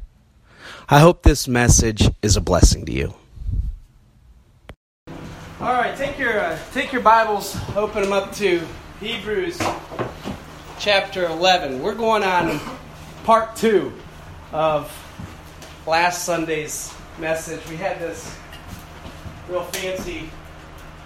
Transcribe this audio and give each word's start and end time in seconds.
I 0.90 1.00
hope 1.00 1.24
this 1.24 1.48
message 1.48 2.10
is 2.22 2.36
a 2.36 2.42
blessing 2.42 2.86
to 2.86 2.92
you. 2.92 3.14
All 5.08 5.74
right, 5.74 5.96
take 5.96 6.20
your 6.20 6.38
uh, 6.38 6.60
take 6.74 6.92
your 6.92 7.02
Bibles, 7.02 7.58
open 7.78 8.04
them 8.04 8.12
up 8.12 8.36
to 8.36 8.62
Hebrews 9.00 9.58
chapter 10.80 11.28
11. 11.28 11.82
We're 11.82 11.96
going 11.96 12.24
on 12.24 12.60
part 13.24 13.56
two 13.56 13.94
of 14.52 14.92
last 15.86 16.26
Sunday's 16.26 16.94
message. 17.20 17.60
We 17.70 17.76
had 17.76 18.00
this 18.00 18.36
real 19.50 19.64
fancy 19.64 20.30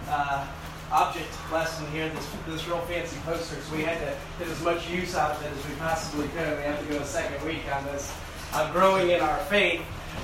uh, 0.08 0.48
object 0.92 1.28
lesson 1.52 1.86
here, 1.92 2.10
this, 2.10 2.30
this 2.48 2.68
real 2.68 2.80
fancy 2.82 3.18
poster, 3.26 3.60
so 3.60 3.76
we 3.76 3.84
had 3.84 4.00
to 4.00 4.16
get 4.40 4.48
as 4.48 4.62
much 4.64 4.90
use 4.90 5.16
out 5.16 5.36
of 5.36 5.42
it 5.44 5.52
as 5.52 5.68
we 5.68 5.76
possibly 5.76 6.28
could. 6.30 6.58
We 6.58 6.64
have 6.64 6.80
to 6.80 6.86
go 6.94 7.00
a 7.00 7.06
second 7.06 7.46
week 7.46 7.64
on 7.74 7.84
this. 7.86 8.14
Uh, 8.54 8.72
growing 8.72 9.10
in 9.10 9.20
our 9.20 9.40
faith. 9.46 9.82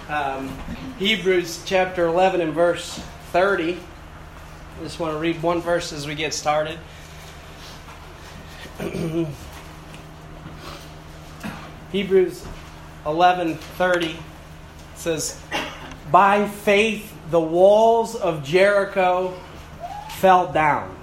Um, 0.07 0.57
Hebrews 0.99 1.63
chapter 1.65 2.05
11 2.05 2.39
and 2.39 2.53
verse 2.53 3.01
30. 3.31 3.73
I 3.73 4.83
just 4.83 4.99
want 4.99 5.13
to 5.13 5.19
read 5.19 5.41
one 5.41 5.61
verse 5.61 5.91
as 5.91 6.07
we 6.07 6.15
get 6.15 6.33
started. 6.33 6.79
Hebrews 11.91 12.45
11:30 13.05 14.15
says, 14.95 15.37
"By 16.09 16.45
faith 16.47 17.11
the 17.29 17.39
walls 17.39 18.15
of 18.15 18.43
Jericho 18.43 19.33
fell 20.19 20.47
down. 20.47 20.95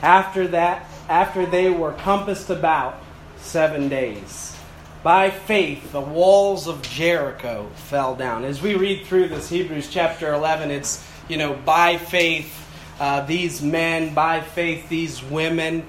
After 0.00 0.46
that, 0.48 0.86
after 1.08 1.44
they 1.44 1.70
were 1.70 1.92
compassed 1.92 2.50
about 2.50 2.96
7 3.38 3.88
days." 3.88 4.54
By 5.02 5.30
faith 5.30 5.90
the 5.90 6.00
walls 6.00 6.68
of 6.68 6.82
Jericho 6.82 7.66
fell 7.74 8.14
down. 8.14 8.44
As 8.44 8.62
we 8.62 8.76
read 8.76 9.04
through 9.04 9.28
this 9.28 9.48
Hebrews 9.48 9.88
chapter 9.90 10.32
11, 10.32 10.70
it's, 10.70 11.02
you 11.26 11.36
know, 11.36 11.54
by 11.64 11.96
faith 11.96 12.54
uh, 13.00 13.22
these 13.22 13.60
men, 13.60 14.14
by 14.14 14.40
faith 14.40 14.88
these 14.88 15.20
women 15.24 15.84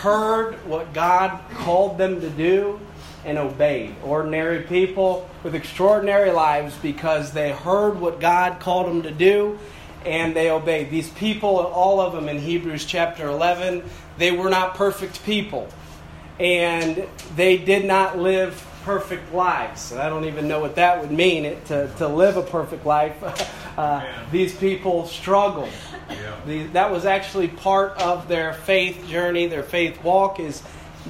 heard 0.00 0.54
what 0.66 0.94
God 0.94 1.38
called 1.58 1.98
them 1.98 2.22
to 2.22 2.30
do 2.30 2.80
and 3.24 3.38
obeyed. 3.38 3.94
Ordinary 4.02 4.62
people 4.62 5.28
with 5.42 5.54
extraordinary 5.54 6.30
lives 6.30 6.76
because 6.76 7.32
they 7.32 7.52
heard 7.52 8.00
what 8.00 8.20
God 8.20 8.60
called 8.60 8.86
them 8.86 9.02
to 9.02 9.10
do 9.10 9.58
and 10.04 10.34
they 10.34 10.50
obeyed. 10.50 10.90
These 10.90 11.10
people, 11.10 11.58
all 11.58 12.00
of 12.00 12.12
them 12.12 12.28
in 12.28 12.38
Hebrews 12.38 12.84
chapter 12.84 13.28
11, 13.28 13.82
they 14.16 14.30
were 14.30 14.48
not 14.48 14.74
perfect 14.74 15.24
people. 15.24 15.68
And 16.38 17.06
they 17.34 17.58
did 17.58 17.84
not 17.84 18.18
live 18.18 18.64
perfect 18.84 19.34
lives. 19.34 19.92
And 19.92 20.00
I 20.00 20.08
don't 20.08 20.24
even 20.24 20.48
know 20.48 20.60
what 20.60 20.76
that 20.76 21.00
would 21.00 21.10
mean 21.10 21.44
it, 21.44 21.64
to, 21.66 21.92
to 21.98 22.08
live 22.08 22.36
a 22.36 22.42
perfect 22.42 22.86
life. 22.86 23.16
uh, 23.78 24.02
these 24.30 24.54
people 24.56 25.06
struggled. 25.06 25.68
Yeah. 26.08 26.36
The, 26.46 26.66
that 26.68 26.90
was 26.90 27.04
actually 27.04 27.48
part 27.48 28.00
of 28.00 28.28
their 28.28 28.54
faith 28.54 29.06
journey, 29.08 29.46
their 29.46 29.62
faith 29.62 30.02
walk, 30.02 30.40
is 30.40 30.62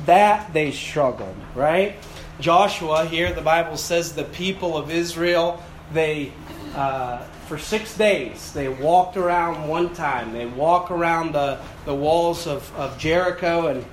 that 0.07 0.53
they 0.53 0.73
struggled, 0.73 1.37
right? 1.55 1.97
Joshua, 2.41 3.05
here 3.05 3.33
the 3.33 3.43
Bible 3.43 3.77
says 3.77 4.13
the 4.13 4.25
people 4.25 4.77
of 4.77 4.91
Israel, 4.91 5.63
they, 5.93 6.33
uh, 6.75 7.19
for 7.49 7.59
six 7.59 7.97
days, 7.97 8.53
they 8.53 8.69
walked 8.69 9.17
around 9.17 9.69
one 9.69 9.93
time. 9.95 10.33
They 10.33 10.47
walk 10.47 10.91
around 10.91 11.33
the, 11.33 11.59
the 11.85 11.95
walls 11.95 12.47
of, 12.47 12.75
of 12.77 12.97
Jericho, 12.99 13.67
and, 13.67 13.85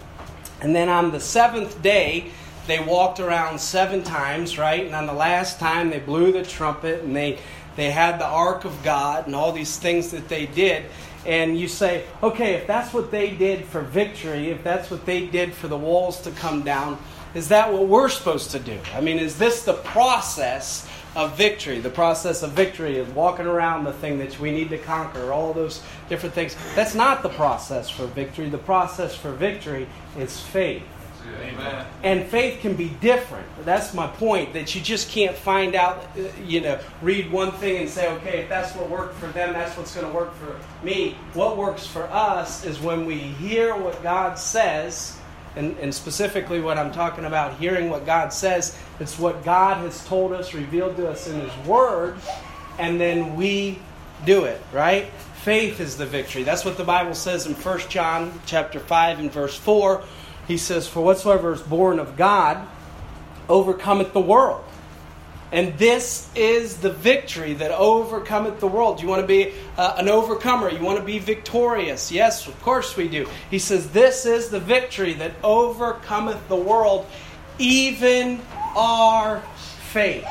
and 0.62 0.76
then 0.76 0.90
on 0.90 1.12
the 1.12 1.20
seventh 1.20 1.82
day, 1.82 2.32
they 2.68 2.80
walked 2.80 3.20
around 3.20 3.60
seven 3.60 4.04
times, 4.04 4.58
right? 4.58 4.86
And 4.86 4.96
on 4.96 5.06
the 5.06 5.14
last 5.14 5.60
time, 5.60 5.90
they 5.90 6.00
blew 6.00 6.32
the 6.32 6.44
trumpet 6.44 7.04
and 7.04 7.16
they, 7.16 7.40
they 7.76 7.92
had 7.92 8.20
the 8.20 8.26
ark 8.26 8.66
of 8.66 8.84
God 8.84 9.28
and 9.28 9.36
all 9.36 9.52
these 9.52 9.78
things 9.78 10.12
that 10.12 10.30
they 10.30 10.48
did 10.48 10.86
and 11.26 11.60
you 11.60 11.68
say, 11.68 12.06
okay, 12.22 12.54
if 12.54 12.68
that's 12.68 12.94
what 12.94 13.12
they 13.12 13.32
did 13.32 13.66
for 13.66 13.82
victory, 13.82 14.50
if 14.50 14.64
that's 14.64 14.92
what 14.92 15.06
they 15.06 15.26
did 15.26 15.54
for 15.54 15.68
the 15.68 15.78
walls 15.78 16.22
to 16.22 16.32
come 16.32 16.62
down, 16.62 16.98
is 17.34 17.50
that 17.50 17.72
what 17.72 17.88
we're 17.88 18.10
supposed 18.10 18.52
to 18.52 18.60
do? 18.60 18.80
I 18.94 19.02
mean, 19.02 19.20
is 19.20 19.38
this 19.38 19.64
the 19.64 19.74
process 19.74 20.88
of 21.16 21.38
victory? 21.38 21.80
The 21.80 21.90
process 21.90 22.44
of 22.44 22.52
victory 22.52 22.98
is 22.98 23.08
walking 23.10 23.46
around 23.46 23.84
the 23.84 23.94
thing 23.94 24.20
that 24.20 24.40
we 24.40 24.52
need 24.52 24.70
to 24.70 24.78
conquer, 24.78 25.34
all 25.34 25.52
those 25.52 25.82
different 26.08 26.34
things. 26.34 26.56
That's 26.76 26.96
not 26.96 27.24
the 27.24 27.30
process 27.30 27.90
for 27.90 28.06
victory. 28.08 28.50
The 28.50 28.58
process 28.58 29.16
for 29.16 29.32
victory 29.32 29.88
is 30.18 30.40
faith. 30.40 30.84
Amen. 31.42 31.86
And 32.04 32.26
faith 32.26 32.62
can 32.62 32.76
be 32.76 32.90
different. 33.02 33.48
That's 33.66 33.94
my 33.94 34.08
point, 34.08 34.54
that 34.54 34.76
you 34.76 34.82
just 34.82 35.10
can't 35.10 35.36
find 35.36 35.76
out, 35.76 36.06
uh, 36.18 36.24
you 36.46 36.62
know, 36.62 36.80
read 37.02 37.32
one 37.32 37.52
thing 37.54 37.82
and 37.82 37.90
say, 37.90 38.12
okay, 38.14 38.40
if 38.40 38.50
that's 38.50 38.76
what 38.76 38.90
worked 38.90 39.16
for 39.16 39.28
them, 39.28 39.54
that's 39.54 39.78
what's 39.78 39.96
going 39.96 40.08
to 40.08 40.14
work 40.14 40.34
for 40.36 40.60
me. 40.86 41.16
What 41.34 41.58
works 41.58 41.86
for 41.86 42.04
us 42.04 42.66
is 42.66 42.80
when 42.80 43.06
we 43.06 43.18
hear 43.18 43.76
what 43.76 44.02
God 44.04 44.38
says, 44.38 45.18
and, 45.56 45.78
and 45.80 45.94
specifically 45.94 46.62
what 46.62 46.78
I'm 46.78 46.92
talking 46.92 47.26
about, 47.26 47.58
hearing 47.58 47.90
what 47.90 48.06
God 48.06 48.34
says, 48.34 48.78
it's 49.00 49.18
what 49.18 49.44
God 49.44 49.78
has 49.78 50.06
told 50.06 50.34
us, 50.34 50.54
revealed 50.54 50.98
to 50.98 51.10
us 51.10 51.28
in 51.28 51.40
His 51.40 51.68
Word, 51.68 52.18
and 52.78 53.00
then 53.00 53.36
we 53.36 53.80
do 54.26 54.46
it, 54.46 54.62
right? 54.74 55.06
Faith 55.44 55.80
is 55.80 55.96
the 55.98 56.06
victory. 56.06 56.44
That's 56.44 56.66
what 56.66 56.78
the 56.78 56.84
Bible 56.84 57.14
says 57.14 57.46
in 57.46 57.54
1 57.54 57.80
John 57.90 58.40
chapter 58.46 58.80
5 58.80 59.20
and 59.20 59.32
verse 59.32 59.56
4 59.56 60.04
he 60.48 60.58
says, 60.58 60.88
For 60.88 61.04
whatsoever 61.04 61.54
is 61.54 61.62
born 61.62 62.00
of 62.00 62.16
God 62.18 62.68
overcometh 63.50 64.14
the 64.14 64.22
world. 64.22 64.64
And 65.52 65.78
this 65.78 66.30
is 66.36 66.78
the 66.78 66.92
victory 66.92 67.54
that 67.54 67.72
overcometh 67.72 68.60
the 68.60 68.68
world. 68.68 68.98
Do 68.98 69.04
you 69.04 69.10
want 69.10 69.22
to 69.22 69.28
be 69.28 69.54
uh, 69.78 69.96
an 69.98 70.10
overcomer. 70.10 70.70
You 70.70 70.82
want 70.82 71.00
to 71.00 71.06
be 71.06 71.20
victorious. 71.20 72.12
Yes, 72.12 72.48
of 72.48 72.60
course 72.62 72.98
we 72.98 73.08
do. 73.08 73.28
He 73.50 73.60
says, 73.60 73.92
This 73.92 74.26
is 74.26 74.50
the 74.50 74.60
victory 74.60 75.14
that 75.14 75.34
overcometh 75.44 76.48
the 76.48 76.56
world, 76.56 77.06
even 77.60 78.42
our 78.76 79.42
faith. 79.92 80.28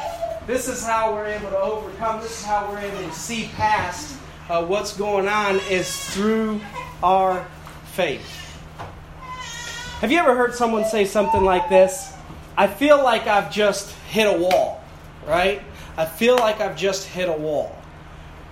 This 0.46 0.68
is 0.68 0.84
how 0.84 1.14
we're 1.14 1.26
able 1.26 1.50
to 1.50 1.58
overcome. 1.58 2.20
This 2.20 2.40
is 2.40 2.44
how 2.44 2.70
we're 2.70 2.80
able 2.80 3.08
to 3.08 3.12
see 3.12 3.50
past 3.54 4.18
uh, 4.48 4.64
what's 4.64 4.96
going 4.96 5.26
on, 5.26 5.60
is 5.70 5.94
through 6.10 6.60
our 7.02 7.46
faith. 7.92 8.43
Have 10.00 10.10
you 10.10 10.18
ever 10.18 10.34
heard 10.34 10.54
someone 10.54 10.84
say 10.84 11.04
something 11.04 11.44
like 11.44 11.68
this? 11.68 12.12
I 12.56 12.66
feel 12.66 13.02
like 13.02 13.28
I've 13.28 13.50
just 13.50 13.92
hit 14.08 14.26
a 14.26 14.36
wall, 14.36 14.82
right? 15.26 15.62
I 15.96 16.04
feel 16.04 16.36
like 16.36 16.60
I've 16.60 16.76
just 16.76 17.06
hit 17.06 17.28
a 17.28 17.32
wall. 17.32 17.74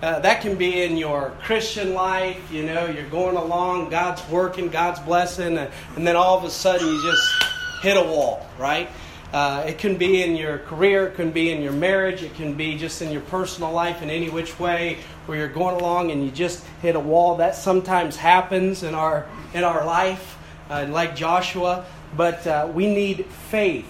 Uh, 0.00 0.20
that 0.20 0.40
can 0.40 0.56
be 0.56 0.82
in 0.82 0.96
your 0.96 1.32
Christian 1.42 1.94
life, 1.94 2.40
you 2.50 2.62
know, 2.62 2.86
you're 2.86 3.08
going 3.08 3.36
along, 3.36 3.90
God's 3.90 4.26
working, 4.30 4.68
God's 4.68 5.00
blessing, 5.00 5.58
and, 5.58 5.70
and 5.96 6.06
then 6.06 6.14
all 6.14 6.38
of 6.38 6.44
a 6.44 6.50
sudden 6.50 6.86
you 6.86 7.02
just 7.02 7.44
hit 7.82 7.96
a 7.96 8.02
wall, 8.02 8.48
right? 8.56 8.88
Uh, 9.32 9.64
it 9.66 9.78
can 9.78 9.98
be 9.98 10.22
in 10.22 10.36
your 10.36 10.58
career, 10.58 11.08
it 11.08 11.16
can 11.16 11.32
be 11.32 11.50
in 11.50 11.60
your 11.60 11.72
marriage, 11.72 12.22
it 12.22 12.34
can 12.34 12.54
be 12.54 12.78
just 12.78 13.02
in 13.02 13.10
your 13.10 13.22
personal 13.22 13.72
life 13.72 14.00
in 14.00 14.10
any 14.10 14.30
which 14.30 14.58
way 14.60 14.98
where 15.26 15.38
you're 15.38 15.48
going 15.48 15.74
along 15.74 16.12
and 16.12 16.24
you 16.24 16.30
just 16.30 16.64
hit 16.82 16.94
a 16.94 17.00
wall. 17.00 17.36
That 17.36 17.56
sometimes 17.56 18.16
happens 18.16 18.84
in 18.84 18.94
our 18.94 19.26
in 19.54 19.64
our 19.64 19.84
life 19.84 20.38
uh, 20.72 20.86
like 20.88 21.14
Joshua, 21.14 21.84
but 22.16 22.46
uh, 22.46 22.70
we 22.72 22.86
need 22.86 23.26
faith. 23.26 23.86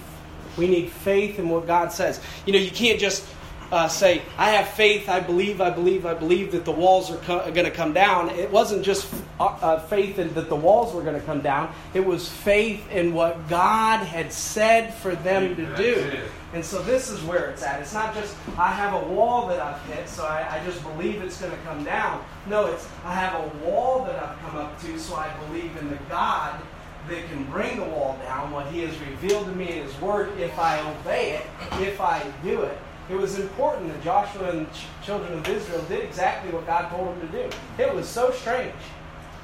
We 0.57 0.69
need 0.69 0.91
faith 0.91 1.39
in 1.39 1.49
what 1.49 1.67
God 1.67 1.93
says. 1.93 2.21
You 2.45 2.53
know, 2.53 2.59
you 2.59 2.71
can't 2.71 2.99
just 2.99 3.25
uh, 3.73 3.89
say, 3.89 4.21
I 4.37 4.51
have 4.51 4.69
faith, 4.69 5.09
I 5.09 5.21
believe, 5.21 5.63
I 5.63 5.71
believe, 5.71 6.05
I 6.05 6.13
believe 6.13 6.53
that 6.53 6.67
the 6.67 6.73
walls 6.73 7.11
are 7.11 7.17
co- 7.19 7.51
going 7.53 7.65
to 7.65 7.71
come 7.71 7.95
down. 7.95 8.29
It 8.29 8.51
wasn't 8.51 8.85
just 8.85 9.13
uh, 9.41 9.45
uh, 9.45 9.81
faith 9.81 10.19
in 10.19 10.35
that 10.35 10.51
the 10.51 10.57
walls 10.57 10.95
were 10.95 11.03
going 11.03 11.19
to 11.19 11.25
come 11.25 11.41
down, 11.41 11.75
it 11.95 12.05
was 12.05 12.29
faith 12.29 12.91
in 12.91 13.15
what 13.15 13.49
God 13.49 14.05
had 14.05 14.31
said 14.31 14.93
for 14.93 15.15
them 15.17 15.57
to 15.57 15.77
do. 15.77 16.21
And 16.53 16.63
so 16.63 16.83
this 16.83 17.11
is 17.11 17.23
where 17.23 17.47
it's 17.47 17.63
at. 17.63 17.81
It's 17.81 17.95
not 17.95 18.15
just, 18.15 18.37
I 18.59 18.73
have 18.73 18.93
a 18.93 19.07
wall 19.07 19.49
that 19.49 19.59
I've 19.59 19.81
hit, 19.87 20.07
so 20.07 20.27
I, 20.27 20.61
I 20.61 20.65
just 20.67 20.83
believe 20.83 21.23
it's 21.23 21.41
going 21.41 21.53
to 21.53 21.59
come 21.63 21.83
down. 21.83 22.23
No, 22.47 22.67
it's, 22.67 22.87
I 23.07 23.15
have 23.15 23.41
a 23.41 23.65
wall 23.65 24.05
that 24.05 24.23
I've 24.23 24.39
come 24.41 24.57
up 24.59 24.79
to, 24.83 24.99
so 24.99 25.15
I 25.15 25.33
believe 25.47 25.75
in 25.79 25.89
the 25.89 25.99
God 26.11 26.61
that 27.09 27.29
can 27.29 27.45
bring 27.45 27.79
the 27.79 27.85
wall 27.85 28.19
down, 28.23 28.51
what 28.51 28.67
He 28.67 28.81
has 28.81 28.99
revealed 29.01 29.47
to 29.47 29.53
me 29.53 29.79
in 29.79 29.85
His 29.85 30.01
Word, 30.01 30.39
if 30.39 30.59
I 30.59 30.81
obey 30.81 31.33
it, 31.33 31.47
if 31.81 32.01
I 32.01 32.23
do 32.43 32.63
it. 32.63 32.79
It 33.11 33.17
was 33.17 33.39
important 33.39 33.93
that 33.93 34.03
Joshua 34.03 34.51
and 34.51 34.67
the 34.67 34.71
children 35.05 35.33
of 35.37 35.49
Israel 35.49 35.83
did 35.89 36.05
exactly 36.05 36.53
what 36.53 36.67
God 36.67 36.89
told 36.89 37.09
them 37.09 37.29
to 37.29 37.43
do. 37.43 37.51
It 37.83 37.93
was 37.93 38.09
so 38.09 38.31
strange. 38.31 38.75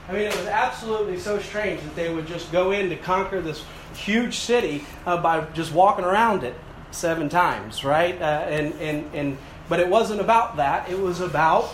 I 0.08 0.12
mean, 0.12 0.22
it 0.22 0.37
was 0.37 0.46
absolutely 0.46 1.19
so 1.19 1.38
strange 1.38 1.82
that 1.82 1.94
they 1.94 2.12
would 2.12 2.26
just 2.26 2.50
go 2.50 2.70
in 2.70 2.88
to 2.88 2.96
conquer 2.96 3.43
this 3.43 3.62
huge 3.94 4.38
city 4.38 4.84
uh, 5.05 5.20
by 5.20 5.44
just 5.52 5.72
walking 5.72 6.05
around 6.05 6.44
it 6.44 6.55
seven 6.93 7.28
times, 7.28 7.84
right? 7.84 8.20
Uh, 8.20 8.25
and, 8.25 8.72
and, 8.81 9.14
and, 9.14 9.38
but 9.69 9.81
it 9.81 9.88
wasn't 9.88 10.20
about 10.20 10.56
that. 10.56 10.88
It 10.88 10.99
was 10.99 11.20
about 11.20 11.69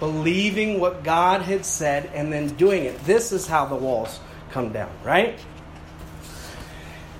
believing 0.00 0.80
what 0.80 1.02
God 1.02 1.42
had 1.42 1.66
said 1.66 2.10
and 2.14 2.32
then 2.32 2.48
doing 2.54 2.84
it. 2.84 3.04
This 3.04 3.32
is 3.32 3.46
how 3.46 3.66
the 3.66 3.74
walls 3.74 4.20
come 4.50 4.72
down, 4.72 4.90
right? 5.04 5.38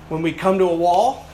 When 0.09 0.21
we 0.21 0.33
come 0.33 0.57
to 0.57 0.65
a 0.65 0.75
wall, 0.75 1.25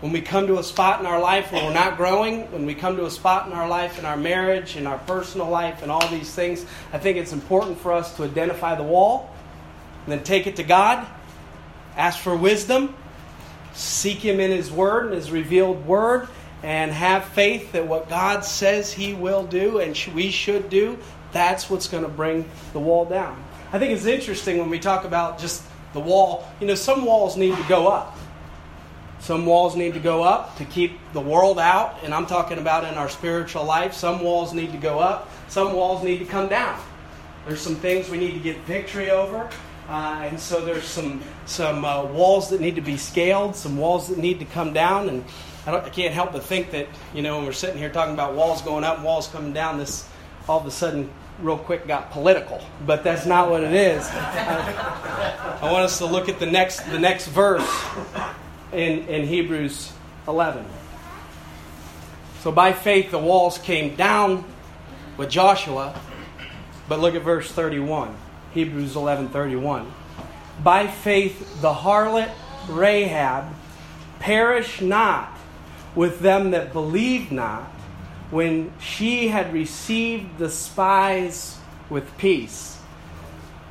when 0.00 0.12
we 0.12 0.20
come 0.20 0.46
to 0.48 0.58
a 0.58 0.62
spot 0.62 1.00
in 1.00 1.06
our 1.06 1.18
life 1.18 1.50
where 1.50 1.64
we're 1.64 1.72
not 1.72 1.96
growing, 1.96 2.50
when 2.52 2.66
we 2.66 2.74
come 2.74 2.96
to 2.96 3.06
a 3.06 3.10
spot 3.10 3.46
in 3.46 3.54
our 3.54 3.66
life, 3.66 3.98
in 3.98 4.04
our 4.04 4.18
marriage, 4.18 4.76
in 4.76 4.86
our 4.86 4.98
personal 4.98 5.48
life, 5.48 5.82
and 5.82 5.90
all 5.90 6.06
these 6.08 6.34
things, 6.34 6.66
I 6.92 6.98
think 6.98 7.16
it's 7.16 7.32
important 7.32 7.78
for 7.78 7.90
us 7.90 8.14
to 8.16 8.24
identify 8.24 8.74
the 8.74 8.82
wall 8.82 9.34
and 10.04 10.12
then 10.12 10.22
take 10.22 10.46
it 10.46 10.56
to 10.56 10.62
God, 10.62 11.06
ask 11.96 12.18
for 12.18 12.36
wisdom, 12.36 12.94
seek 13.72 14.18
Him 14.18 14.40
in 14.40 14.50
His 14.50 14.70
Word 14.70 15.06
and 15.06 15.14
His 15.14 15.30
revealed 15.30 15.86
Word, 15.86 16.28
and 16.62 16.92
have 16.92 17.24
faith 17.24 17.72
that 17.72 17.86
what 17.86 18.10
God 18.10 18.44
says 18.44 18.92
He 18.92 19.14
will 19.14 19.44
do 19.44 19.78
and 19.78 19.98
we 20.14 20.30
should 20.30 20.68
do, 20.68 20.98
that's 21.32 21.70
what's 21.70 21.88
going 21.88 22.02
to 22.02 22.10
bring 22.10 22.48
the 22.74 22.78
wall 22.78 23.06
down. 23.06 23.42
I 23.74 23.78
think 23.80 23.90
it's 23.90 24.06
interesting 24.06 24.58
when 24.58 24.70
we 24.70 24.78
talk 24.78 25.04
about 25.04 25.40
just 25.40 25.60
the 25.94 25.98
wall. 25.98 26.48
You 26.60 26.68
know, 26.68 26.76
some 26.76 27.04
walls 27.04 27.36
need 27.36 27.56
to 27.56 27.64
go 27.64 27.88
up. 27.88 28.16
Some 29.18 29.46
walls 29.46 29.74
need 29.74 29.94
to 29.94 30.00
go 30.00 30.22
up 30.22 30.56
to 30.58 30.64
keep 30.64 30.92
the 31.12 31.20
world 31.20 31.58
out, 31.58 31.98
and 32.04 32.14
I'm 32.14 32.26
talking 32.26 32.58
about 32.58 32.84
in 32.84 32.94
our 32.94 33.08
spiritual 33.08 33.64
life. 33.64 33.92
Some 33.92 34.22
walls 34.22 34.54
need 34.54 34.70
to 34.70 34.78
go 34.78 35.00
up, 35.00 35.28
some 35.48 35.72
walls 35.72 36.04
need 36.04 36.18
to 36.18 36.24
come 36.24 36.48
down. 36.48 36.80
There's 37.48 37.60
some 37.60 37.74
things 37.74 38.08
we 38.08 38.16
need 38.16 38.34
to 38.34 38.38
get 38.38 38.58
victory 38.60 39.10
over, 39.10 39.50
uh, 39.88 40.20
and 40.22 40.38
so 40.38 40.64
there's 40.64 40.84
some 40.84 41.20
some 41.44 41.84
uh, 41.84 42.04
walls 42.04 42.50
that 42.50 42.60
need 42.60 42.76
to 42.76 42.80
be 42.80 42.96
scaled, 42.96 43.56
some 43.56 43.76
walls 43.76 44.06
that 44.06 44.18
need 44.18 44.38
to 44.38 44.44
come 44.44 44.72
down, 44.72 45.08
and 45.08 45.24
I, 45.66 45.78
I, 45.78 45.88
can't 45.88 46.14
help 46.14 46.32
but 46.32 46.44
think 46.44 46.70
that 46.70 46.86
you 47.12 47.22
know 47.22 47.38
when 47.38 47.46
we're 47.46 47.52
sitting 47.52 47.78
here 47.78 47.90
talking 47.90 48.14
about 48.14 48.34
walls 48.36 48.62
going 48.62 48.84
up, 48.84 48.98
and 48.98 49.04
walls 49.04 49.26
coming 49.26 49.52
down, 49.52 49.78
this 49.78 50.08
all 50.48 50.60
of 50.60 50.66
a 50.66 50.70
sudden 50.70 51.10
real 51.40 51.58
quick 51.58 51.86
got 51.86 52.10
political, 52.10 52.60
but 52.86 53.04
that's 53.04 53.26
not 53.26 53.50
what 53.50 53.62
it 53.62 53.72
is. 53.72 54.08
I, 54.10 55.70
want 55.72 55.84
us 55.84 55.98
to 55.98 56.06
look 56.06 56.28
at 56.28 56.38
the 56.38 56.46
next 56.46 56.80
the 56.90 56.98
next 56.98 57.26
verse 57.26 57.68
in, 58.72 59.06
in 59.08 59.26
Hebrews 59.26 59.92
11. 60.28 60.64
So 62.40 62.52
by 62.52 62.72
faith 62.72 63.10
the 63.10 63.18
walls 63.18 63.58
came 63.58 63.96
down 63.96 64.44
with 65.16 65.30
Joshua, 65.30 65.98
but 66.88 67.00
look 67.00 67.14
at 67.14 67.22
verse 67.22 67.50
31. 67.50 68.14
Hebrews 68.52 68.94
11:31. 68.94 69.90
By 70.62 70.86
faith 70.86 71.60
the 71.60 71.72
harlot 71.72 72.30
Rahab 72.68 73.46
perished 74.20 74.80
not 74.80 75.36
with 75.94 76.20
them 76.20 76.52
that 76.52 76.72
believed 76.72 77.32
not 77.32 77.70
when 78.34 78.72
she 78.80 79.28
had 79.28 79.52
received 79.52 80.38
the 80.38 80.50
spies 80.50 81.56
with 81.88 82.18
peace. 82.18 82.78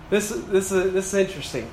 This, 0.10 0.30
this, 0.30 0.72
is, 0.72 0.94
this 0.94 1.14
is 1.14 1.20
interesting 1.20 1.70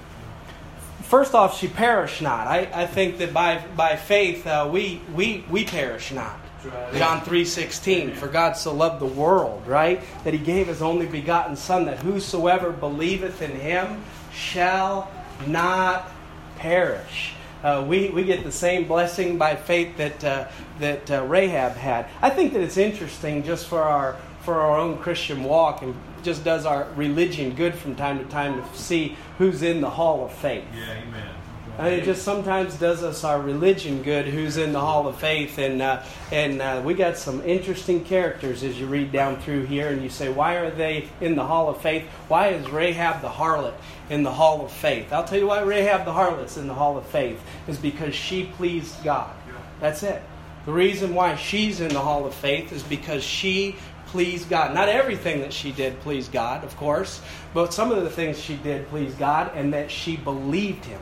first 1.10 1.34
off, 1.34 1.58
she 1.58 1.66
perished 1.66 2.22
not. 2.22 2.46
I, 2.46 2.70
I 2.72 2.86
think 2.86 3.18
that 3.18 3.34
by, 3.34 3.62
by 3.76 3.96
faith, 3.96 4.46
uh, 4.46 4.68
we, 4.72 5.02
we, 5.12 5.44
we 5.50 5.64
perish 5.64 6.12
not. 6.12 6.38
John 6.94 7.22
3:16 7.22 8.14
For 8.16 8.28
God 8.28 8.52
so 8.52 8.74
loved 8.74 9.00
the 9.00 9.06
world, 9.06 9.66
right? 9.66 10.02
That 10.24 10.34
he 10.34 10.38
gave 10.38 10.66
his 10.66 10.82
only 10.82 11.06
begotten 11.06 11.56
son 11.56 11.86
that 11.86 11.98
whosoever 12.00 12.70
believeth 12.70 13.40
in 13.40 13.52
him 13.52 14.04
shall 14.30 15.10
not 15.46 16.12
perish. 16.56 17.32
Uh, 17.62 17.84
we, 17.86 18.08
we 18.10 18.24
get 18.24 18.44
the 18.44 18.52
same 18.52 18.88
blessing 18.88 19.36
by 19.36 19.54
faith 19.54 19.96
that, 19.96 20.24
uh, 20.24 20.48
that 20.78 21.10
uh, 21.10 21.24
Rahab 21.24 21.72
had. 21.72 22.06
I 22.22 22.30
think 22.30 22.52
that 22.54 22.62
it's 22.62 22.76
interesting 22.76 23.42
just 23.42 23.66
for 23.66 23.82
our, 23.82 24.16
for 24.42 24.60
our 24.60 24.78
own 24.78 24.98
Christian 24.98 25.44
walk 25.44 25.82
and 25.82 25.94
just 26.22 26.44
does 26.44 26.66
our 26.66 26.88
religion 26.96 27.54
good 27.54 27.74
from 27.74 27.94
time 27.94 28.18
to 28.18 28.24
time 28.26 28.62
to 28.62 28.78
see 28.78 29.16
who's 29.38 29.62
in 29.62 29.80
the 29.80 29.90
hall 29.90 30.24
of 30.24 30.32
faith. 30.32 30.64
Yeah, 30.74 30.92
amen. 30.92 31.39
It 31.78 32.04
just 32.04 32.22
sometimes 32.22 32.74
does 32.76 33.02
us 33.02 33.24
our 33.24 33.40
religion 33.40 34.02
good 34.02 34.26
who's 34.26 34.58
in 34.58 34.72
the 34.72 34.80
hall 34.80 35.06
of 35.06 35.16
faith. 35.16 35.58
And, 35.58 35.80
uh, 35.80 36.02
and 36.30 36.60
uh, 36.60 36.82
we 36.84 36.94
got 36.94 37.16
some 37.16 37.42
interesting 37.42 38.04
characters 38.04 38.62
as 38.62 38.78
you 38.78 38.86
read 38.86 39.12
down 39.12 39.40
through 39.40 39.64
here 39.64 39.88
and 39.88 40.02
you 40.02 40.10
say, 40.10 40.28
why 40.28 40.56
are 40.56 40.70
they 40.70 41.08
in 41.20 41.36
the 41.36 41.46
hall 41.46 41.70
of 41.70 41.80
faith? 41.80 42.04
Why 42.28 42.48
is 42.48 42.68
Rahab 42.70 43.22
the 43.22 43.28
harlot 43.28 43.74
in 44.10 44.22
the 44.22 44.32
hall 44.32 44.64
of 44.64 44.70
faith? 44.70 45.12
I'll 45.12 45.24
tell 45.24 45.38
you 45.38 45.46
why 45.46 45.62
Rahab 45.62 46.04
the 46.04 46.12
harlot's 46.12 46.58
in 46.58 46.66
the 46.66 46.74
hall 46.74 46.98
of 46.98 47.06
faith 47.06 47.40
is 47.66 47.78
because 47.78 48.14
she 48.14 48.44
pleased 48.44 49.02
God. 49.02 49.34
That's 49.80 50.02
it. 50.02 50.22
The 50.66 50.72
reason 50.72 51.14
why 51.14 51.36
she's 51.36 51.80
in 51.80 51.88
the 51.88 52.00
hall 52.00 52.26
of 52.26 52.34
faith 52.34 52.72
is 52.72 52.82
because 52.82 53.24
she 53.24 53.76
pleased 54.06 54.50
God. 54.50 54.74
Not 54.74 54.88
everything 54.88 55.40
that 55.40 55.52
she 55.52 55.72
did 55.72 55.98
pleased 56.00 56.32
God, 56.32 56.64
of 56.64 56.76
course, 56.76 57.22
but 57.54 57.72
some 57.72 57.90
of 57.90 58.02
the 58.02 58.10
things 58.10 58.38
she 58.38 58.56
did 58.56 58.86
pleased 58.88 59.18
God 59.18 59.52
and 59.54 59.72
that 59.72 59.90
she 59.90 60.16
believed 60.16 60.84
Him. 60.84 61.00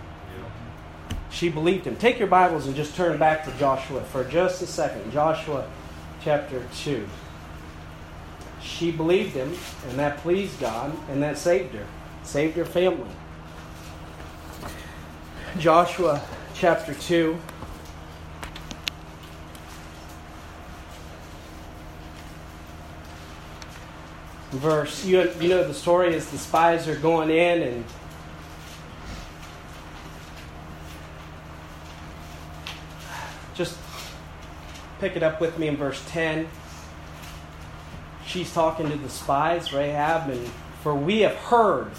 She 1.31 1.49
believed 1.49 1.87
Him. 1.87 1.97
Take 1.97 2.19
your 2.19 2.29
Bibles 2.29 2.67
and 2.67 2.75
just 2.75 2.95
turn 2.95 3.19
back 3.19 3.45
to 3.45 3.53
Joshua 3.59 4.03
for 4.03 4.25
just 4.25 4.63
a 4.63 4.67
second. 4.67 5.13
Joshua 5.13 5.69
chapter 6.23 6.63
2. 6.79 7.07
She 8.61 8.91
believed 8.91 9.35
Him, 9.35 9.55
and 9.89 9.99
that 9.99 10.19
pleased 10.19 10.59
God, 10.61 10.97
and 11.11 11.23
that 11.23 11.39
saved 11.39 11.75
her, 11.75 11.87
saved 12.23 12.57
her 12.57 12.65
family. 12.65 13.11
Joshua 15.59 16.21
chapter 16.55 16.95
2. 16.95 17.39
verse. 24.53 25.05
You, 25.05 25.31
you 25.41 25.49
know 25.49 25.67
the 25.67 25.75
story 25.75 26.15
is 26.15 26.31
the 26.31 26.39
spies 26.39 26.89
are 26.89 26.97
going 26.97 27.31
in 27.31 27.63
and 27.63 27.85
just 33.55 33.77
pick 35.01 35.17
it 35.17 35.23
up 35.23 35.41
with 35.41 35.59
me 35.59 35.69
in 35.69 35.77
verse 35.77 36.03
10. 36.09 36.49
She's 38.27 38.53
talking 38.53 38.91
to 38.91 38.97
the 38.97 39.09
spies, 39.09 39.73
Rahab, 39.73 40.31
and 40.31 40.47
for 40.83 40.95
we 40.95 41.21
have 41.21 41.35
heard. 41.35 41.91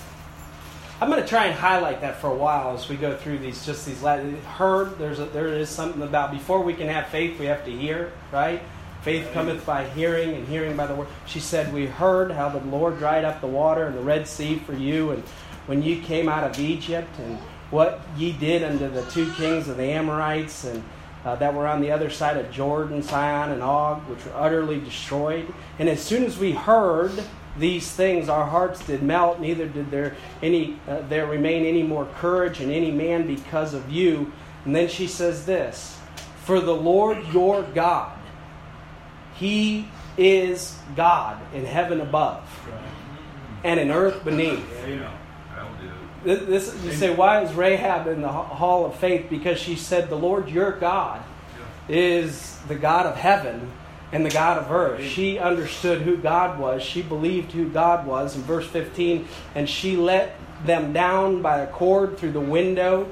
I'm 1.01 1.09
going 1.09 1.21
to 1.21 1.27
try 1.27 1.45
and 1.45 1.55
highlight 1.55 2.01
that 2.01 2.19
for 2.19 2.27
a 2.27 2.35
while 2.35 2.75
as 2.75 2.89
we 2.89 2.97
go 2.97 3.15
through 3.15 3.39
these, 3.39 3.65
just 3.65 3.85
these. 3.85 4.01
Heard, 4.01 4.97
there's 4.97 5.19
a, 5.19 5.25
there 5.25 5.47
is 5.47 5.69
something 5.69 6.01
about 6.01 6.31
before 6.31 6.61
we 6.61 6.73
can 6.73 6.87
have 6.87 7.07
faith, 7.07 7.39
we 7.39 7.45
have 7.45 7.63
to 7.65 7.71
hear, 7.71 8.11
right? 8.31 8.61
Faith 9.01 9.29
cometh 9.31 9.65
by 9.65 9.87
hearing, 9.89 10.35
and 10.35 10.45
hearing 10.47 10.75
by 10.75 10.85
the 10.85 10.93
word. 10.93 11.07
She 11.25 11.39
said, 11.39 11.73
We 11.73 11.87
heard 11.87 12.31
how 12.31 12.49
the 12.49 12.59
Lord 12.59 12.97
dried 12.99 13.23
up 13.23 13.39
the 13.39 13.47
water 13.47 13.87
in 13.87 13.95
the 13.95 14.01
Red 14.01 14.27
Sea 14.27 14.59
for 14.59 14.73
you, 14.73 15.11
and 15.11 15.23
when 15.67 15.81
you 15.81 16.01
came 16.01 16.27
out 16.27 16.43
of 16.43 16.59
Egypt, 16.59 17.09
and 17.19 17.37
what 17.71 18.01
ye 18.17 18.33
did 18.33 18.61
unto 18.61 18.89
the 18.89 19.03
two 19.09 19.31
kings 19.33 19.69
of 19.69 19.77
the 19.77 19.83
Amorites, 19.83 20.65
and 20.65 20.83
uh, 21.25 21.35
that 21.35 21.53
were 21.53 21.67
on 21.67 21.81
the 21.81 21.91
other 21.91 22.09
side 22.09 22.37
of 22.37 22.51
Jordan, 22.51 23.03
Sihon, 23.03 23.51
and 23.51 23.61
Og, 23.61 23.99
which 24.09 24.23
were 24.25 24.35
utterly 24.35 24.79
destroyed. 24.79 25.51
And 25.77 25.89
as 25.89 26.01
soon 26.01 26.23
as 26.23 26.37
we 26.37 26.53
heard 26.53 27.11
these 27.57 27.91
things, 27.91 28.29
our 28.29 28.45
hearts 28.45 28.85
did 28.85 29.03
melt. 29.03 29.39
Neither 29.39 29.67
did 29.67 29.91
there 29.91 30.15
any 30.41 30.79
uh, 30.87 31.01
there 31.09 31.25
remain 31.25 31.65
any 31.65 31.83
more 31.83 32.05
courage 32.17 32.61
in 32.61 32.71
any 32.71 32.91
man 32.91 33.27
because 33.27 33.73
of 33.73 33.91
you. 33.91 34.31
And 34.65 34.75
then 34.75 34.87
she 34.87 35.07
says 35.07 35.45
this: 35.45 35.97
For 36.43 36.59
the 36.59 36.75
Lord 36.75 37.25
your 37.33 37.63
God 37.63 38.19
he 39.39 39.87
is 40.17 40.77
God 40.97 41.39
in 41.53 41.65
heaven 41.65 42.01
above 42.01 42.43
and 43.63 43.79
in 43.79 43.89
earth 43.89 44.23
beneath. 44.25 44.65
This, 46.23 46.75
you 46.83 46.91
say, 46.91 47.15
why 47.15 47.43
is 47.43 47.53
Rahab 47.53 48.07
in 48.07 48.21
the 48.21 48.27
hall 48.27 48.85
of 48.85 48.95
faith? 48.95 49.27
Because 49.29 49.57
she 49.57 49.75
said, 49.75 50.09
The 50.09 50.17
Lord 50.17 50.49
your 50.49 50.71
God 50.71 51.23
is 51.87 52.57
the 52.67 52.75
God 52.75 53.05
of 53.05 53.15
heaven 53.15 53.71
and 54.11 54.25
the 54.25 54.29
God 54.29 54.57
of 54.57 54.71
earth. 54.71 55.03
She 55.03 55.39
understood 55.39 56.01
who 56.01 56.17
God 56.17 56.59
was. 56.59 56.83
She 56.83 57.01
believed 57.01 57.51
who 57.51 57.69
God 57.69 58.05
was. 58.05 58.35
In 58.35 58.41
verse 58.41 58.67
15, 58.67 59.27
and 59.55 59.69
she 59.69 59.95
let 59.95 60.35
them 60.65 60.93
down 60.93 61.41
by 61.41 61.59
a 61.59 61.67
cord 61.67 62.17
through 62.17 62.31
the 62.31 62.39
window, 62.39 63.07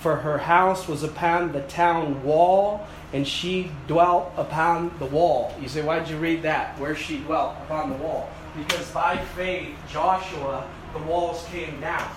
for 0.00 0.16
her 0.16 0.38
house 0.38 0.86
was 0.88 1.02
upon 1.02 1.52
the 1.52 1.62
town 1.62 2.22
wall, 2.22 2.86
and 3.12 3.26
she 3.26 3.70
dwelt 3.88 4.32
upon 4.36 4.92
the 4.98 5.06
wall. 5.06 5.54
You 5.60 5.68
say, 5.68 5.82
why 5.82 5.98
did 5.98 6.08
you 6.08 6.18
read 6.18 6.42
that? 6.42 6.78
Where 6.78 6.94
she 6.94 7.18
dwelt 7.18 7.56
upon 7.64 7.90
the 7.90 7.96
wall? 7.96 8.30
Because 8.56 8.90
by 8.90 9.16
faith, 9.36 9.74
Joshua, 9.90 10.68
the 10.92 10.98
walls 11.00 11.46
came 11.50 11.80
down. 11.80 12.10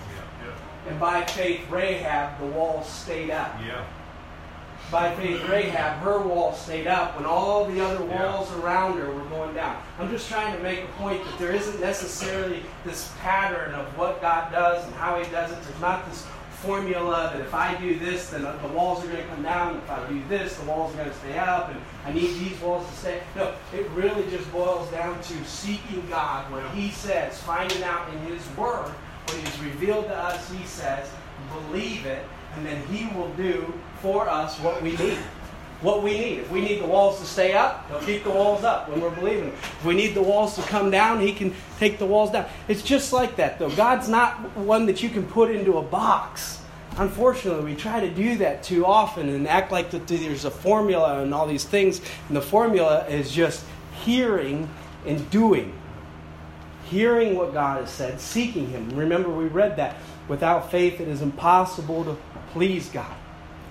And 0.88 1.00
by 1.00 1.24
faith, 1.24 1.68
Rahab, 1.70 2.38
the 2.38 2.46
walls 2.46 2.88
stayed 2.88 3.30
up. 3.30 3.54
Yeah. 3.64 3.84
by 4.90 5.14
faith 5.16 5.42
Rahab, 5.48 5.98
her 6.02 6.20
wall 6.20 6.52
stayed 6.52 6.86
up 6.86 7.16
when 7.16 7.26
all 7.26 7.64
the 7.64 7.80
other 7.84 8.04
walls 8.04 8.48
yeah. 8.50 8.62
around 8.62 8.98
her 8.98 9.10
were 9.10 9.24
going 9.24 9.54
down. 9.54 9.82
I'm 9.98 10.10
just 10.10 10.28
trying 10.28 10.56
to 10.56 10.62
make 10.62 10.84
a 10.84 10.86
point 10.98 11.24
that 11.24 11.38
there 11.38 11.52
isn't 11.52 11.80
necessarily 11.80 12.62
this 12.84 13.12
pattern 13.20 13.74
of 13.74 13.86
what 13.98 14.20
God 14.20 14.52
does 14.52 14.84
and 14.84 14.94
how 14.94 15.20
He 15.20 15.28
does 15.30 15.50
it. 15.50 15.60
There's 15.62 15.80
not 15.80 16.08
this 16.08 16.24
formula 16.62 17.30
that 17.34 17.40
if 17.40 17.52
I 17.52 17.74
do 17.80 17.98
this, 17.98 18.30
then 18.30 18.42
the 18.42 18.68
walls 18.68 19.04
are 19.04 19.08
going 19.08 19.22
to 19.22 19.28
come 19.28 19.42
down. 19.42 19.76
If 19.76 19.90
I 19.90 20.08
do 20.08 20.22
this, 20.28 20.56
the 20.56 20.64
walls 20.66 20.94
are 20.94 20.98
going 20.98 21.10
to 21.10 21.16
stay 21.16 21.38
up, 21.38 21.68
and 21.68 21.80
I 22.04 22.12
need 22.12 22.34
these 22.38 22.58
walls 22.60 22.88
to 22.88 22.96
stay. 22.96 23.20
No, 23.34 23.54
it 23.74 23.88
really 23.90 24.28
just 24.30 24.50
boils 24.52 24.90
down 24.90 25.20
to 25.20 25.44
seeking 25.44 26.04
God, 26.08 26.50
what 26.50 26.64
He 26.70 26.90
says, 26.90 27.38
finding 27.42 27.82
out 27.82 28.08
in 28.12 28.18
His 28.20 28.42
Word 28.56 28.92
what 29.26 29.36
He's 29.36 29.62
revealed 29.62 30.06
to 30.06 30.16
us. 30.16 30.50
He 30.50 30.64
says, 30.64 31.08
believe 31.52 32.06
it, 32.06 32.24
and 32.54 32.64
then 32.64 32.84
He 32.86 33.06
will 33.16 33.30
do 33.34 33.72
for 34.00 34.28
us 34.28 34.58
what 34.60 34.82
we 34.82 34.96
need. 34.96 35.18
What 35.82 36.02
we 36.02 36.18
need. 36.18 36.38
If 36.38 36.50
we 36.50 36.62
need 36.62 36.80
the 36.80 36.86
walls 36.86 37.20
to 37.20 37.26
stay 37.26 37.52
up, 37.52 37.86
He'll 37.88 38.00
keep 38.00 38.24
the 38.24 38.30
walls 38.30 38.64
up 38.64 38.88
when 38.88 39.00
we're 39.00 39.10
believing. 39.10 39.48
If 39.48 39.84
we 39.84 39.94
need 39.94 40.14
the 40.14 40.22
walls 40.22 40.54
to 40.56 40.62
come 40.62 40.90
down, 40.90 41.20
He 41.20 41.32
can 41.32 41.54
take 41.78 41.98
the 41.98 42.06
walls 42.06 42.30
down. 42.32 42.46
It's 42.66 42.82
just 42.82 43.12
like 43.12 43.36
that, 43.36 43.58
though. 43.58 43.70
God's 43.70 44.08
not 44.08 44.56
one 44.56 44.86
that 44.86 45.02
you 45.02 45.10
can 45.10 45.26
put 45.26 45.50
into 45.50 45.76
a 45.76 45.82
box. 45.82 46.62
Unfortunately, 46.96 47.62
we 47.62 47.76
try 47.76 48.00
to 48.00 48.08
do 48.08 48.38
that 48.38 48.62
too 48.62 48.86
often 48.86 49.28
and 49.28 49.46
act 49.46 49.70
like 49.70 49.90
that 49.90 50.06
there's 50.08 50.46
a 50.46 50.50
formula 50.50 51.22
and 51.22 51.34
all 51.34 51.46
these 51.46 51.64
things. 51.64 52.00
And 52.28 52.36
the 52.36 52.40
formula 52.40 53.06
is 53.06 53.30
just 53.30 53.62
hearing 54.02 54.70
and 55.04 55.28
doing. 55.30 55.74
Hearing 56.90 57.36
what 57.36 57.52
God 57.52 57.80
has 57.80 57.90
said, 57.90 58.20
seeking 58.20 58.68
Him. 58.68 58.90
Remember, 58.90 59.28
we 59.28 59.46
read 59.46 59.76
that. 59.76 59.96
Without 60.28 60.70
faith, 60.70 61.00
it 61.00 61.08
is 61.08 61.22
impossible 61.22 62.04
to 62.04 62.16
please 62.52 62.88
God. 62.88 63.14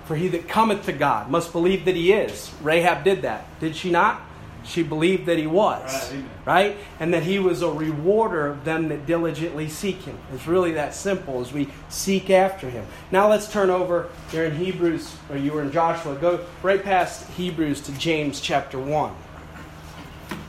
For 0.06 0.16
he 0.16 0.28
that 0.30 0.48
cometh 0.48 0.86
to 0.86 0.94
God 0.94 1.30
must 1.30 1.52
believe 1.52 1.86
that 1.86 1.96
he 1.96 2.14
is. 2.14 2.52
Rahab 2.62 3.04
did 3.04 3.24
that, 3.24 3.60
did 3.60 3.76
she 3.76 3.92
not? 3.92 4.22
She 4.64 4.82
believed 4.82 5.28
that 5.28 5.38
he 5.38 5.46
was, 5.46 6.12
right? 6.12 6.24
right? 6.46 6.78
And 7.00 7.14
that 7.14 7.22
he 7.22 7.38
was 7.38 7.62
a 7.62 7.70
rewarder 7.70 8.48
of 8.48 8.66
them 8.66 8.88
that 8.90 9.06
diligently 9.06 9.70
seek 9.70 10.02
him. 10.02 10.18
It's 10.34 10.48
really 10.48 10.72
that 10.74 10.96
simple 10.96 11.40
as 11.40 11.54
we 11.54 11.70
seek 11.90 12.32
after 12.32 12.68
him. 12.68 12.86
Now 13.12 13.30
let's 13.30 13.52
turn 13.52 13.70
over. 13.70 14.10
You're 14.32 14.46
in 14.46 14.56
Hebrews, 14.56 15.16
or 15.30 15.38
you 15.38 15.52
were 15.52 15.62
in 15.62 15.72
Joshua. 15.72 16.16
Go 16.16 16.44
right 16.64 16.84
past 16.84 17.30
Hebrews 17.32 17.82
to 17.82 17.92
James 17.94 18.42
chapter 18.42 18.80
1. 18.80 19.16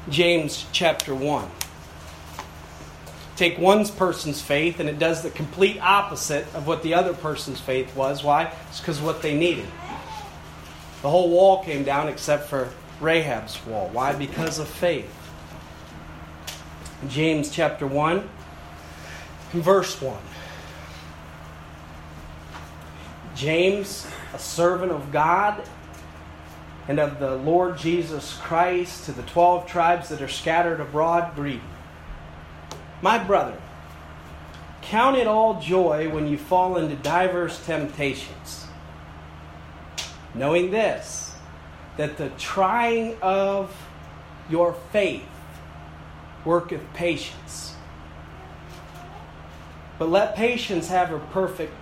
James 0.08 0.64
chapter 0.72 1.14
1 1.14 1.50
take 3.36 3.58
one 3.58 3.86
person's 3.86 4.40
faith 4.40 4.80
and 4.80 4.88
it 4.88 4.98
does 4.98 5.22
the 5.22 5.30
complete 5.30 5.78
opposite 5.80 6.46
of 6.54 6.66
what 6.66 6.82
the 6.82 6.94
other 6.94 7.12
person's 7.12 7.60
faith 7.60 7.94
was. 7.94 8.24
Why? 8.24 8.52
It's 8.68 8.80
because 8.80 9.00
what 9.00 9.22
they 9.22 9.36
needed. 9.36 9.66
The 11.02 11.10
whole 11.10 11.30
wall 11.30 11.62
came 11.62 11.84
down 11.84 12.08
except 12.08 12.48
for 12.48 12.70
Rahab's 13.00 13.64
wall. 13.66 13.90
Why? 13.92 14.14
Because 14.14 14.58
of 14.58 14.66
faith. 14.66 15.12
James 17.08 17.50
chapter 17.50 17.86
1, 17.86 18.28
verse 19.52 20.00
1. 20.00 20.16
James, 23.34 24.06
a 24.32 24.38
servant 24.38 24.90
of 24.90 25.12
God 25.12 25.62
and 26.88 26.98
of 26.98 27.20
the 27.20 27.36
Lord 27.36 27.76
Jesus 27.76 28.38
Christ, 28.38 29.04
to 29.04 29.12
the 29.12 29.22
12 29.22 29.66
tribes 29.66 30.08
that 30.08 30.22
are 30.22 30.28
scattered 30.28 30.80
abroad, 30.80 31.34
greeting. 31.34 31.60
My 33.02 33.18
brother, 33.18 33.56
count 34.82 35.16
it 35.16 35.26
all 35.26 35.60
joy 35.60 36.08
when 36.08 36.26
you 36.28 36.38
fall 36.38 36.78
into 36.78 36.96
diverse 36.96 37.64
temptations, 37.66 38.66
knowing 40.34 40.70
this, 40.70 41.34
that 41.98 42.16
the 42.16 42.30
trying 42.30 43.16
of 43.20 43.74
your 44.48 44.74
faith 44.92 45.24
worketh 46.44 46.80
patience. 46.94 47.74
But 49.98 50.08
let 50.08 50.36
patience 50.36 50.88
have 50.88 51.08
her 51.08 51.18
perfect 51.18 51.72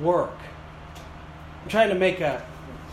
work. 0.00 0.38
I'm 1.62 1.68
trying 1.68 1.88
to 1.90 1.94
make 1.94 2.20
a, 2.20 2.44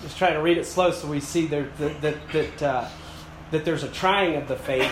just 0.02 0.18
trying 0.18 0.34
to 0.34 0.42
read 0.42 0.58
it 0.58 0.66
slow 0.66 0.92
so 0.92 1.08
we 1.08 1.20
see 1.20 1.48
there, 1.48 1.70
that, 1.80 2.02
that, 2.02 2.32
that, 2.34 2.64
uh, 2.64 2.90
that 3.52 3.66
there's 3.66 3.84
a 3.84 3.90
trying 3.90 4.36
of 4.36 4.48
the 4.48 4.56
faith, 4.56 4.92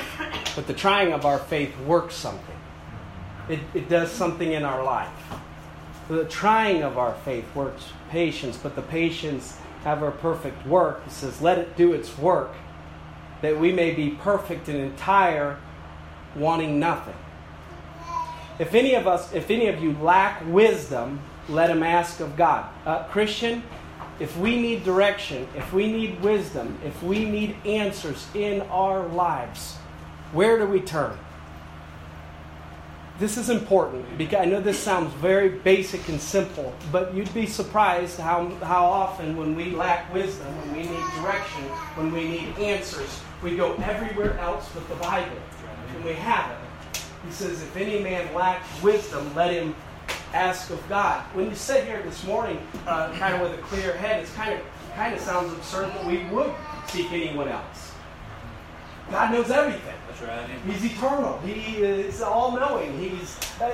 but 0.56 0.68
the 0.68 0.74
trying 0.74 1.14
of 1.14 1.26
our 1.26 1.40
faith 1.40 1.78
works 1.82 2.16
something 2.16 2.57
it, 3.50 3.60
it 3.74 3.90
does 3.90 4.12
something 4.12 4.52
in 4.52 4.64
our 4.64 4.84
life. 4.84 5.10
The 6.08 6.26
trying 6.26 6.84
of 6.84 6.98
our 6.98 7.14
faith 7.26 7.46
works 7.54 7.90
patience, 8.10 8.58
but 8.58 8.76
the 8.76 8.82
patience 8.82 9.58
have 9.84 10.04
our 10.04 10.12
perfect 10.12 10.66
work. 10.66 11.02
It 11.06 11.12
says, 11.12 11.42
let 11.42 11.58
it 11.58 11.76
do 11.76 11.94
its 11.94 12.18
work, 12.18 12.54
that 13.42 13.58
we 13.60 13.72
may 13.72 13.94
be 13.94 14.12
perfect 14.12 14.70
and 14.70 14.78
entire, 14.78 15.58
wanting 16.36 16.80
nothing. 16.80 17.16
If 18.60 18.74
any 18.74 18.96
of 18.96 19.06
us, 19.06 19.34
if 19.34 19.52
any 19.52 19.68
of 19.68 19.84
you 19.84 19.94
lack 20.02 20.42
wisdom, 20.48 21.20
let 21.50 21.70
him 21.70 21.84
ask 21.84 22.20
of 22.20 22.36
God. 22.36 22.70
Uh, 22.86 23.04
Christian, 23.04 23.64
if 24.20 24.36
we 24.38 24.60
need 24.60 24.84
direction, 24.84 25.48
if 25.56 25.72
we 25.72 25.92
need 25.92 26.20
wisdom, 26.22 26.78
if 26.84 27.04
we 27.04 27.26
need 27.26 27.56
answers 27.66 28.28
in 28.34 28.62
our 28.62 29.06
lives, 29.08 29.76
where 30.32 30.58
do 30.58 30.66
we 30.66 30.82
turn? 30.82 31.18
This 33.20 33.38
is 33.38 33.50
important 33.50 34.06
because 34.18 34.42
I 34.42 34.46
know 34.46 34.62
this 34.62 34.78
sounds 34.78 35.12
very 35.16 35.50
basic 35.50 36.08
and 36.08 36.22
simple, 36.22 36.74
but 36.92 37.14
you'd 37.16 37.34
be 37.34 37.48
surprised 37.48 38.20
how, 38.20 38.48
how 38.62 38.86
often 38.86 39.36
when 39.36 39.56
we 39.56 39.72
lack 39.72 40.14
wisdom, 40.14 40.48
when 40.62 40.74
we 40.74 40.84
need 40.84 41.04
direction, 41.22 41.64
when 41.96 42.12
we 42.12 42.28
need 42.28 42.58
answers, 42.60 43.20
we 43.42 43.56
go 43.56 43.74
everywhere 43.76 44.38
else 44.40 44.70
but 44.74 44.88
the 44.88 44.96
Bible. 44.96 45.38
And 45.96 46.06
we 46.06 46.14
have 46.14 46.52
it. 46.52 47.02
He 47.26 47.32
says, 47.32 47.64
If 47.64 47.76
any 47.76 48.04
man 48.04 48.34
lacks 48.36 48.84
wisdom, 48.84 49.34
let 49.34 49.52
him 49.52 49.76
ask 50.34 50.70
of 50.70 50.88
God. 50.88 51.24
When 51.34 51.50
you 51.50 51.56
sit 51.56 51.86
here 51.86 52.02
this 52.04 52.24
morning, 52.24 52.60
uh, 52.86 53.12
kind 53.18 53.34
of 53.34 53.42
with 53.42 53.58
a 53.58 53.62
clear 53.64 53.94
head, 53.94 54.22
it's 54.22 54.34
kind 54.34 54.54
of 54.54 54.60
kind 54.96 55.14
of 55.14 55.22
sounds 55.22 55.54
absurd 55.54 55.90
that 55.90 56.06
we 56.06 56.26
would 56.26 56.52
seek 56.88 57.12
anyone 57.12 57.48
else. 57.48 57.94
God 59.10 59.32
knows 59.32 59.50
everything. 59.50 59.94
Right. 60.22 60.50
He's 60.68 60.86
eternal. 60.86 61.40
He 61.40 61.78
is 61.78 62.22
all 62.22 62.52
knowing. 62.52 62.98
He's. 62.98 63.38
Uh, 63.62 63.72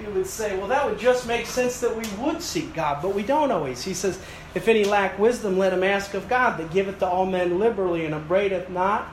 you 0.00 0.10
would 0.10 0.26
say, 0.26 0.56
well, 0.58 0.68
that 0.68 0.84
would 0.84 0.98
just 0.98 1.26
make 1.26 1.46
sense 1.46 1.80
that 1.80 1.94
we 1.94 2.04
would 2.22 2.42
seek 2.42 2.74
God, 2.74 3.00
but 3.02 3.14
we 3.14 3.22
don't 3.22 3.50
always. 3.50 3.82
He 3.82 3.94
says, 3.94 4.20
if 4.54 4.68
any 4.68 4.84
lack 4.84 5.18
wisdom, 5.18 5.58
let 5.58 5.72
him 5.72 5.82
ask 5.82 6.14
of 6.14 6.28
God, 6.28 6.58
that 6.58 6.70
giveth 6.70 6.98
to 6.98 7.06
all 7.06 7.26
men 7.26 7.58
liberally 7.58 8.04
and 8.04 8.14
upbraideth 8.14 8.68
not, 8.68 9.08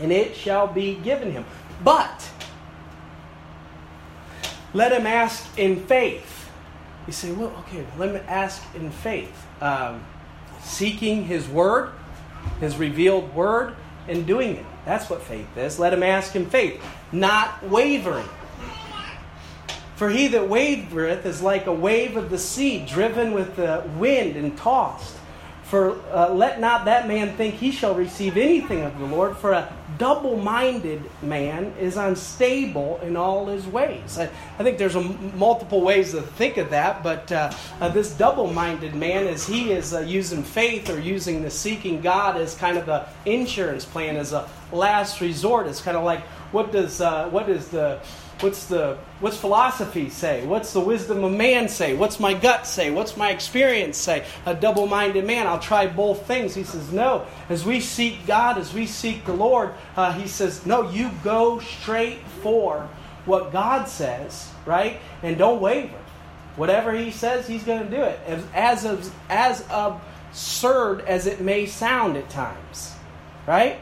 and 0.00 0.12
it 0.12 0.36
shall 0.36 0.66
be 0.66 0.96
given 0.96 1.30
him. 1.32 1.44
But 1.84 2.30
let 4.74 4.92
him 4.92 5.06
ask 5.06 5.46
in 5.58 5.86
faith. 5.86 6.50
You 7.06 7.12
say, 7.12 7.32
well, 7.32 7.52
okay, 7.60 7.84
let 7.98 8.12
me 8.12 8.20
ask 8.26 8.62
in 8.74 8.90
faith. 8.90 9.46
Um, 9.60 10.04
seeking 10.62 11.24
his 11.24 11.48
word, 11.48 11.92
his 12.60 12.76
revealed 12.76 13.34
word, 13.34 13.74
and 14.08 14.26
doing 14.26 14.56
it. 14.56 14.66
That's 14.84 15.08
what 15.08 15.22
faith 15.22 15.56
is. 15.56 15.78
Let 15.78 15.92
him 15.92 16.02
ask 16.02 16.34
in 16.34 16.46
faith, 16.46 16.82
not 17.12 17.62
wavering. 17.68 18.28
For 19.96 20.10
he 20.10 20.28
that 20.28 20.42
wavereth 20.42 21.24
is 21.24 21.40
like 21.40 21.66
a 21.66 21.72
wave 21.72 22.16
of 22.16 22.30
the 22.30 22.38
sea, 22.38 22.84
driven 22.84 23.32
with 23.32 23.54
the 23.56 23.88
wind 23.96 24.36
and 24.36 24.56
tossed. 24.58 25.16
For 25.72 25.98
uh, 26.12 26.28
let 26.34 26.60
not 26.60 26.84
that 26.84 27.08
man 27.08 27.34
think 27.34 27.54
he 27.54 27.70
shall 27.70 27.94
receive 27.94 28.36
anything 28.36 28.82
of 28.82 28.98
the 28.98 29.06
Lord, 29.06 29.38
for 29.38 29.52
a 29.52 29.74
double 29.96 30.36
minded 30.36 31.02
man 31.22 31.72
is 31.80 31.96
unstable 31.96 33.00
in 33.02 33.16
all 33.16 33.46
his 33.46 33.66
ways. 33.66 34.18
I, 34.18 34.24
I 34.58 34.64
think 34.64 34.76
there's 34.76 34.96
a 34.96 35.00
multiple 35.00 35.80
ways 35.80 36.10
to 36.10 36.20
think 36.20 36.58
of 36.58 36.68
that, 36.68 37.02
but 37.02 37.32
uh, 37.32 37.54
uh, 37.80 37.88
this 37.88 38.12
double 38.12 38.52
minded 38.52 38.94
man, 38.94 39.26
as 39.26 39.46
he 39.46 39.72
is 39.72 39.94
uh, 39.94 40.00
using 40.00 40.42
faith 40.42 40.90
or 40.90 41.00
using 41.00 41.40
the 41.40 41.50
seeking 41.50 42.02
God 42.02 42.36
as 42.36 42.54
kind 42.54 42.76
of 42.76 42.84
the 42.84 43.06
insurance 43.24 43.86
plan, 43.86 44.16
as 44.16 44.34
a 44.34 44.46
last 44.72 45.22
resort, 45.22 45.66
it's 45.68 45.80
kind 45.80 45.96
of 45.96 46.04
like 46.04 46.20
what 46.52 46.70
does, 46.70 47.00
uh, 47.00 47.30
what 47.30 47.48
is 47.48 47.68
the 47.68 47.98
What's 48.42 48.66
the 48.66 48.98
what's 49.20 49.36
philosophy 49.36 50.10
say? 50.10 50.44
What's 50.46 50.72
the 50.72 50.80
wisdom 50.80 51.22
of 51.22 51.32
man 51.32 51.68
say? 51.68 51.94
What's 51.94 52.18
my 52.18 52.34
gut 52.34 52.66
say? 52.66 52.90
What's 52.90 53.16
my 53.16 53.30
experience 53.30 53.96
say? 53.96 54.24
A 54.46 54.54
double-minded 54.54 55.24
man, 55.24 55.46
I'll 55.46 55.60
try 55.60 55.86
both 55.86 56.26
things. 56.26 56.54
He 56.54 56.64
says, 56.64 56.92
no. 56.92 57.26
As 57.48 57.64
we 57.64 57.80
seek 57.80 58.26
God, 58.26 58.58
as 58.58 58.74
we 58.74 58.86
seek 58.86 59.24
the 59.24 59.32
Lord, 59.32 59.72
uh, 59.96 60.12
he 60.12 60.26
says, 60.26 60.66
no. 60.66 60.90
You 60.90 61.10
go 61.22 61.60
straight 61.60 62.18
for 62.42 62.88
what 63.24 63.52
God 63.52 63.88
says, 63.88 64.50
right? 64.66 65.00
And 65.22 65.38
don't 65.38 65.60
waver. 65.60 65.98
Whatever 66.56 66.92
He 66.92 67.10
says, 67.10 67.46
He's 67.46 67.62
going 67.62 67.84
to 67.84 67.90
do 67.90 68.02
it. 68.02 68.18
As 68.26 68.44
as 68.54 69.10
as 69.28 69.64
absurd 69.70 71.00
as 71.02 71.26
it 71.26 71.40
may 71.40 71.66
sound 71.66 72.16
at 72.16 72.28
times, 72.28 72.94
right? 73.46 73.78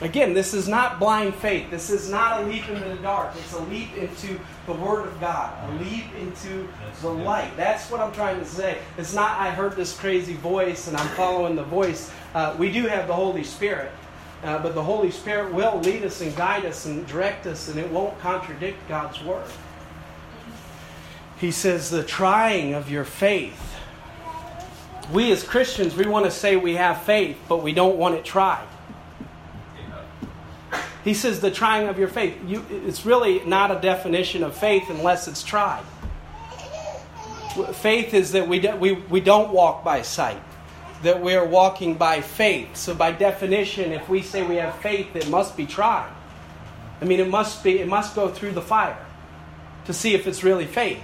Again, 0.00 0.32
this 0.32 0.54
is 0.54 0.68
not 0.68 1.00
blind 1.00 1.34
faith. 1.34 1.70
This 1.72 1.90
is 1.90 2.08
not 2.08 2.42
a 2.42 2.46
leap 2.46 2.68
into 2.68 2.88
the 2.88 2.96
dark. 2.96 3.34
It's 3.36 3.52
a 3.52 3.62
leap 3.62 3.96
into 3.96 4.38
the 4.66 4.72
Word 4.72 5.06
of 5.06 5.20
God, 5.20 5.52
a 5.68 5.82
leap 5.82 6.04
into 6.20 6.68
the 7.02 7.08
light. 7.08 7.50
That's 7.56 7.90
what 7.90 8.00
I'm 8.00 8.12
trying 8.12 8.38
to 8.38 8.46
say. 8.46 8.78
It's 8.96 9.12
not, 9.12 9.40
I 9.40 9.50
heard 9.50 9.74
this 9.74 9.98
crazy 9.98 10.34
voice 10.34 10.86
and 10.86 10.96
I'm 10.96 11.08
following 11.16 11.56
the 11.56 11.64
voice. 11.64 12.12
Uh, 12.32 12.54
we 12.56 12.70
do 12.70 12.86
have 12.86 13.08
the 13.08 13.14
Holy 13.14 13.42
Spirit, 13.42 13.90
uh, 14.44 14.62
but 14.62 14.76
the 14.76 14.84
Holy 14.84 15.10
Spirit 15.10 15.52
will 15.52 15.80
lead 15.80 16.04
us 16.04 16.20
and 16.20 16.34
guide 16.36 16.64
us 16.64 16.86
and 16.86 17.04
direct 17.08 17.46
us, 17.46 17.68
and 17.68 17.76
it 17.76 17.90
won't 17.90 18.16
contradict 18.20 18.78
God's 18.88 19.20
Word. 19.24 19.50
He 21.38 21.50
says, 21.50 21.90
the 21.90 22.04
trying 22.04 22.74
of 22.74 22.88
your 22.88 23.04
faith. 23.04 23.74
We 25.12 25.32
as 25.32 25.42
Christians, 25.42 25.96
we 25.96 26.06
want 26.06 26.24
to 26.26 26.30
say 26.30 26.54
we 26.56 26.74
have 26.74 27.02
faith, 27.02 27.36
but 27.48 27.64
we 27.64 27.72
don't 27.72 27.96
want 27.96 28.14
it 28.14 28.24
tried. 28.24 28.66
He 31.08 31.14
says 31.14 31.40
the 31.40 31.50
trying 31.50 31.88
of 31.88 31.98
your 31.98 32.08
faith. 32.08 32.36
You, 32.46 32.62
it's 32.70 33.06
really 33.06 33.42
not 33.46 33.70
a 33.70 33.80
definition 33.80 34.42
of 34.42 34.54
faith 34.54 34.90
unless 34.90 35.26
it's 35.26 35.42
tried. 35.42 35.82
Faith 37.72 38.12
is 38.12 38.32
that 38.32 38.46
we, 38.46 38.58
do, 38.58 38.76
we, 38.76 38.92
we 38.92 39.20
don't 39.20 39.50
walk 39.50 39.82
by 39.82 40.02
sight, 40.02 40.42
that 41.02 41.22
we 41.22 41.34
are 41.34 41.46
walking 41.46 41.94
by 41.94 42.20
faith. 42.20 42.76
So, 42.76 42.94
by 42.94 43.12
definition, 43.12 43.92
if 43.92 44.06
we 44.10 44.20
say 44.20 44.46
we 44.46 44.56
have 44.56 44.78
faith, 44.82 45.16
it 45.16 45.30
must 45.30 45.56
be 45.56 45.64
tried. 45.64 46.12
I 47.00 47.06
mean, 47.06 47.20
it 47.20 47.28
must 47.30 47.64
be. 47.64 47.78
It 47.78 47.88
must 47.88 48.14
go 48.14 48.28
through 48.28 48.52
the 48.52 48.60
fire 48.60 48.98
to 49.86 49.94
see 49.94 50.12
if 50.12 50.26
it's 50.26 50.44
really 50.44 50.66
faith. 50.66 51.02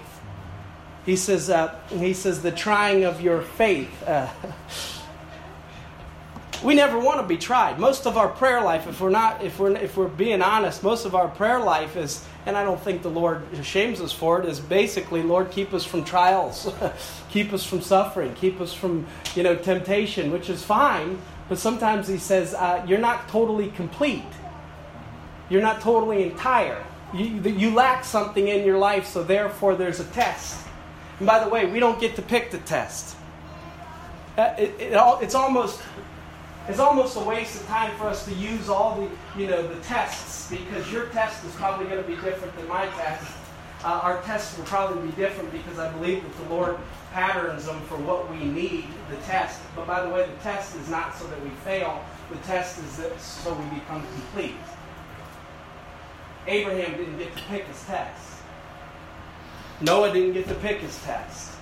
He 1.07 1.17
says. 1.17 1.49
Uh, 1.49 1.81
he 1.89 2.13
says 2.13 2.43
the 2.43 2.53
trying 2.53 3.05
of 3.05 3.23
your 3.23 3.41
faith. 3.41 4.03
Uh, 4.07 4.29
we 6.63 6.75
never 6.75 6.99
want 6.99 7.21
to 7.21 7.27
be 7.27 7.37
tried. 7.37 7.79
Most 7.79 8.07
of 8.07 8.17
our 8.17 8.29
prayer 8.29 8.61
life, 8.61 8.87
if 8.87 9.01
we're 9.01 9.11
not, 9.11 9.43
if 9.43 9.59
we're 9.59 9.77
if 9.77 9.97
we're 9.97 10.09
being 10.09 10.43
honest, 10.43 10.83
most 10.83 11.05
of 11.05 11.15
our 11.15 11.29
prayer 11.29 11.61
life 11.61 11.97
is, 11.97 12.25
and 12.47 12.57
I 12.57 12.65
don't 12.65 12.81
think 12.81 13.03
the 13.03 13.11
Lord 13.11 13.43
shames 13.63 14.01
us 14.01 14.13
for 14.13 14.41
it, 14.41 14.49
is 14.49 14.61
basically, 14.61 15.23
Lord, 15.23 15.51
keep 15.51 15.73
us 15.73 15.85
from 15.85 16.05
trials, 16.05 16.73
keep 17.31 17.53
us 17.53 17.65
from 17.65 17.81
suffering, 17.81 18.35
keep 18.35 18.61
us 18.61 18.73
from 18.73 19.07
you 19.35 19.43
know 19.43 19.57
temptation, 19.57 20.31
which 20.31 20.49
is 20.49 20.63
fine. 20.63 21.19
But 21.49 21.59
sometimes 21.59 22.09
He 22.09 22.19
says 22.19 22.55
uh, 22.55 22.85
you're 22.87 22.99
not 22.99 23.29
totally 23.29 23.71
complete. 23.71 24.23
You're 25.51 25.63
not 25.63 25.81
totally 25.81 26.23
entire. 26.23 26.85
You, 27.13 27.27
you 27.43 27.75
lack 27.75 28.05
something 28.05 28.49
in 28.49 28.65
your 28.65 28.79
life, 28.79 29.07
so 29.07 29.23
therefore 29.23 29.77
there's 29.77 30.01
a 30.01 30.05
test. 30.05 30.67
And 31.19 31.27
by 31.27 31.43
the 31.43 31.49
way, 31.49 31.67
we 31.67 31.79
don't 31.79 32.01
get 32.01 32.17
to 32.17 32.23
pick 32.23 32.51
the 32.51 32.59
test. 32.59 33.17
Uh, 34.37 34.55
it, 34.59 34.75
it, 34.81 34.93
it's 35.23 35.35
almost 35.35 35.81
it's 36.69 36.79
almost 36.79 37.17
a 37.17 37.21
waste 37.21 37.61
of 37.61 37.67
time 37.67 37.95
for 37.97 38.05
us 38.05 38.25
to 38.25 38.33
use 38.35 38.69
all 38.69 39.01
the, 39.01 39.41
you 39.41 39.47
know, 39.47 39.67
the 39.67 39.81
tests 39.83 40.51
because 40.51 40.91
your 40.91 41.07
test 41.07 41.45
is 41.45 41.53
probably 41.57 41.87
going 41.87 42.03
to 42.03 42.09
be 42.09 42.17
different 42.17 42.57
than 42.57 42.67
my 42.69 42.87
test. 42.87 43.31
Uh, 43.85 44.01
our 44.03 44.23
tests 44.23 44.57
will 44.57 44.65
probably 44.65 45.07
be 45.11 45.15
different 45.15 45.53
because 45.53 45.79
I 45.79 45.93
believe 45.93 46.23
that 46.23 46.45
the 46.45 46.55
Lord 46.55 46.79
patterns 47.13 47.67
them 47.67 47.81
for 47.83 47.97
what 47.99 48.31
we 48.31 48.39
need, 48.39 48.87
the 49.11 49.17
test. 49.27 49.61
But 49.77 49.87
by 49.87 50.03
the 50.03 50.09
way, 50.09 50.27
the 50.27 50.43
test 50.43 50.75
is 50.77 50.89
not 50.89 51.15
so 51.15 51.27
that 51.27 51.43
we 51.43 51.51
fail. 51.65 52.03
The 52.31 52.39
test 52.39 52.79
is 52.79 52.97
that 52.97 53.21
so 53.21 53.53
we 53.53 53.79
become 53.79 54.03
complete. 54.15 54.57
Abraham 56.47 56.97
didn't 56.97 57.19
get 57.19 57.37
to 57.37 57.43
pick 57.45 57.65
his 57.67 57.85
test. 57.85 58.41
Noah 59.81 60.13
didn't 60.13 60.33
get 60.33 60.49
to 60.49 60.55
pick 60.55 60.79
his 60.81 60.99
test. 61.03 61.54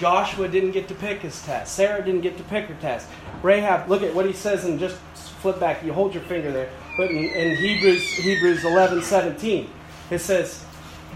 Joshua 0.00 0.48
didn't 0.48 0.70
get 0.70 0.88
to 0.88 0.94
pick 0.94 1.20
his 1.20 1.42
test. 1.42 1.74
Sarah 1.74 2.02
didn't 2.02 2.22
get 2.22 2.38
to 2.38 2.42
pick 2.44 2.64
her 2.66 2.74
test. 2.80 3.06
Rahab, 3.42 3.90
look 3.90 4.02
at 4.02 4.14
what 4.14 4.24
he 4.24 4.32
says 4.32 4.64
and 4.64 4.80
just 4.80 4.96
flip 5.42 5.60
back. 5.60 5.84
You 5.84 5.92
hold 5.92 6.14
your 6.14 6.22
finger 6.22 6.50
there. 6.50 6.70
But 6.96 7.10
in, 7.10 7.24
in 7.24 7.56
Hebrews 7.56 8.02
Hebrews 8.02 8.64
11, 8.64 9.02
17, 9.02 9.70
it 10.10 10.18
says, 10.20 10.64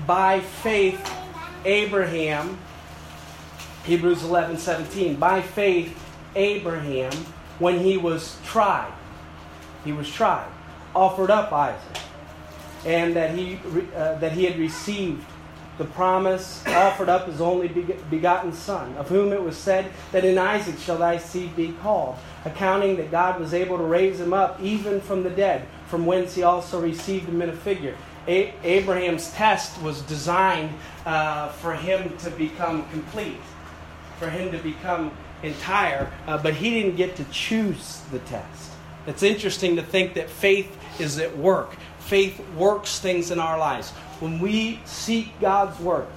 by 0.07 0.41
faith, 0.41 1.01
Abraham, 1.65 2.59
Hebrews 3.85 4.23
11, 4.23 4.59
17, 4.59 5.17
by 5.17 5.41
faith, 5.41 5.99
Abraham, 6.37 7.13
when 7.59 7.79
he 7.79 7.97
was 7.97 8.37
tried, 8.45 8.93
he 9.83 9.93
was 9.93 10.11
tried, 10.11 10.51
offered 10.95 11.31
up 11.31 11.53
Isaac, 11.53 12.03
and 12.85 13.17
that 13.17 13.35
he, 13.35 13.59
uh, 13.97 14.17
that 14.19 14.33
he 14.33 14.45
had 14.45 14.59
received 14.59 15.25
the 15.79 15.85
promise 15.85 16.65
offered 16.69 17.09
up 17.09 17.27
his 17.27 17.41
only 17.41 17.69
begotten 17.69 18.53
Son, 18.53 18.97
of 18.97 19.09
whom 19.09 19.33
it 19.33 19.43
was 19.43 19.57
said 19.57 19.91
that 20.13 20.25
in 20.25 20.39
Isaac 20.39 20.79
shall 20.79 20.99
thy 20.99 21.19
seed 21.19 21.57
be 21.57 21.73
called, 21.83 22.17
accounting 22.45 22.97
that 22.97 23.11
God 23.11 23.41
was 23.41 23.55
able 23.55 23.77
to 23.79 23.85
raise 23.85 24.21
him 24.21 24.33
up 24.33 24.61
even 24.61 25.01
from 25.01 25.23
the 25.23 25.31
dead, 25.31 25.67
from 25.87 26.07
whence 26.07 26.35
he 26.35 26.43
also 26.43 26.81
received 26.81 27.29
him 27.29 27.43
in 27.43 27.49
a 27.51 27.57
figure. 27.57 27.97
A- 28.29 28.55
Abraham's 28.63 29.31
test 29.33 29.81
was 29.83 30.01
designed 30.03 30.71
uh, 31.05 31.49
for 31.49 31.75
him 31.75 32.17
to 32.19 32.31
become 32.31 32.89
complete, 32.91 33.41
for 34.19 34.31
him 34.31 34.53
to 34.53 34.59
become 34.59 35.11
entire, 35.43 36.11
uh, 36.27 36.39
but 36.39 36.55
he 36.55 36.71
didn't 36.71 36.97
get 36.97 37.17
to 37.17 37.25
choose 37.25 38.01
the 38.13 38.21
test. 38.21 38.71
It's 39.07 39.23
interesting 39.23 39.77
to 39.77 39.83
think 39.83 40.15
that 40.15 40.31
faith 40.31 40.75
is 40.99 41.19
at 41.19 41.37
work. 41.37 41.77
Faith 42.07 42.41
works 42.57 42.99
things 42.99 43.31
in 43.31 43.39
our 43.39 43.59
lives 43.59 43.93
when 44.21 44.39
we 44.39 44.81
seek 44.85 45.39
God's 45.41 45.79
work, 45.81 46.09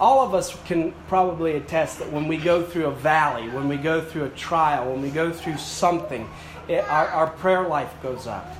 all 0.00 0.26
of 0.26 0.34
us 0.34 0.56
can 0.64 0.92
probably 1.08 1.52
attest 1.52 2.00
that 2.00 2.10
when 2.10 2.26
we 2.26 2.36
go 2.36 2.64
through 2.64 2.86
a 2.86 2.90
valley, 2.90 3.48
when 3.48 3.68
we 3.68 3.76
go 3.76 4.00
through 4.00 4.24
a 4.24 4.30
trial, 4.30 4.90
when 4.90 5.02
we 5.02 5.10
go 5.10 5.32
through 5.32 5.56
something, 5.56 6.28
it, 6.68 6.84
our, 6.88 7.06
our 7.08 7.26
prayer 7.28 7.68
life 7.68 7.92
goes 8.02 8.26
up. 8.26 8.52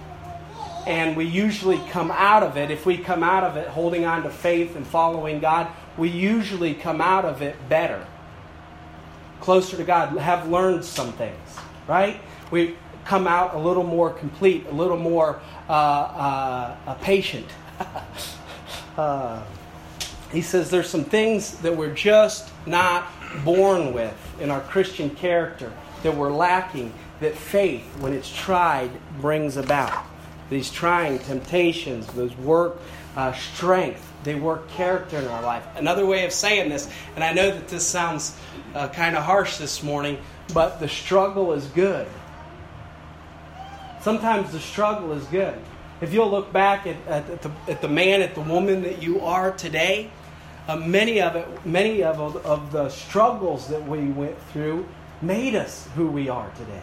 And 0.86 1.16
we 1.16 1.24
usually 1.24 1.78
come 1.90 2.10
out 2.10 2.42
of 2.42 2.56
it, 2.56 2.70
if 2.70 2.86
we 2.86 2.98
come 2.98 3.22
out 3.22 3.42
of 3.42 3.56
it 3.56 3.66
holding 3.68 4.04
on 4.04 4.22
to 4.22 4.30
faith 4.30 4.76
and 4.76 4.86
following 4.86 5.40
God, 5.40 5.68
we 5.96 6.08
usually 6.08 6.74
come 6.74 7.00
out 7.00 7.24
of 7.24 7.42
it 7.42 7.56
better, 7.68 8.06
closer 9.40 9.76
to 9.76 9.84
God, 9.84 10.16
have 10.18 10.48
learned 10.48 10.84
some 10.84 11.12
things, 11.14 11.58
right? 11.88 12.20
We 12.50 12.76
come 13.04 13.26
out 13.26 13.54
a 13.54 13.58
little 13.58 13.84
more 13.84 14.10
complete, 14.10 14.66
a 14.68 14.72
little 14.72 14.96
more 14.96 15.40
uh, 15.68 15.72
uh, 15.72 16.76
a 16.86 16.94
patient. 17.00 17.46
Uh, 18.96 19.42
he 20.30 20.40
says 20.40 20.70
there's 20.70 20.88
some 20.88 21.02
things 21.02 21.58
that 21.58 21.76
we're 21.76 21.92
just 21.92 22.48
not 22.64 23.08
born 23.44 23.92
with 23.92 24.14
in 24.40 24.48
our 24.48 24.60
Christian 24.60 25.10
character 25.10 25.72
that 26.04 26.16
we're 26.16 26.30
lacking 26.30 26.92
that 27.20 27.34
faith, 27.34 27.82
when 27.98 28.12
it's 28.12 28.32
tried, 28.32 28.90
brings 29.20 29.56
about. 29.56 30.04
These 30.50 30.70
trying 30.70 31.18
temptations, 31.18 32.06
those 32.08 32.36
work 32.36 32.78
uh, 33.16 33.32
strength, 33.32 34.12
they 34.24 34.34
work 34.34 34.68
character 34.70 35.18
in 35.18 35.26
our 35.26 35.42
life. 35.42 35.64
Another 35.76 36.04
way 36.04 36.24
of 36.24 36.32
saying 36.32 36.68
this, 36.68 36.90
and 37.14 37.24
I 37.24 37.32
know 37.32 37.50
that 37.50 37.68
this 37.68 37.86
sounds 37.86 38.36
uh, 38.74 38.88
kind 38.88 39.16
of 39.16 39.22
harsh 39.22 39.56
this 39.56 39.82
morning, 39.82 40.18
but 40.52 40.80
the 40.80 40.88
struggle 40.88 41.52
is 41.52 41.66
good. 41.68 42.06
Sometimes 44.04 44.52
the 44.52 44.60
struggle 44.60 45.12
is 45.12 45.24
good. 45.28 45.58
If 46.02 46.12
you'll 46.12 46.30
look 46.30 46.52
back 46.52 46.86
at, 46.86 46.96
at, 47.06 47.40
the, 47.40 47.50
at 47.66 47.80
the 47.80 47.88
man, 47.88 48.20
at 48.20 48.34
the 48.34 48.42
woman 48.42 48.82
that 48.82 49.02
you 49.02 49.22
are 49.22 49.50
today, 49.52 50.10
uh, 50.68 50.76
many 50.76 51.22
of 51.22 51.36
it, 51.36 51.48
many 51.64 52.02
of, 52.02 52.20
of 52.44 52.70
the 52.70 52.90
struggles 52.90 53.66
that 53.68 53.82
we 53.88 54.08
went 54.08 54.38
through 54.52 54.86
made 55.22 55.54
us 55.54 55.88
who 55.94 56.06
we 56.06 56.28
are 56.28 56.50
today. 56.50 56.82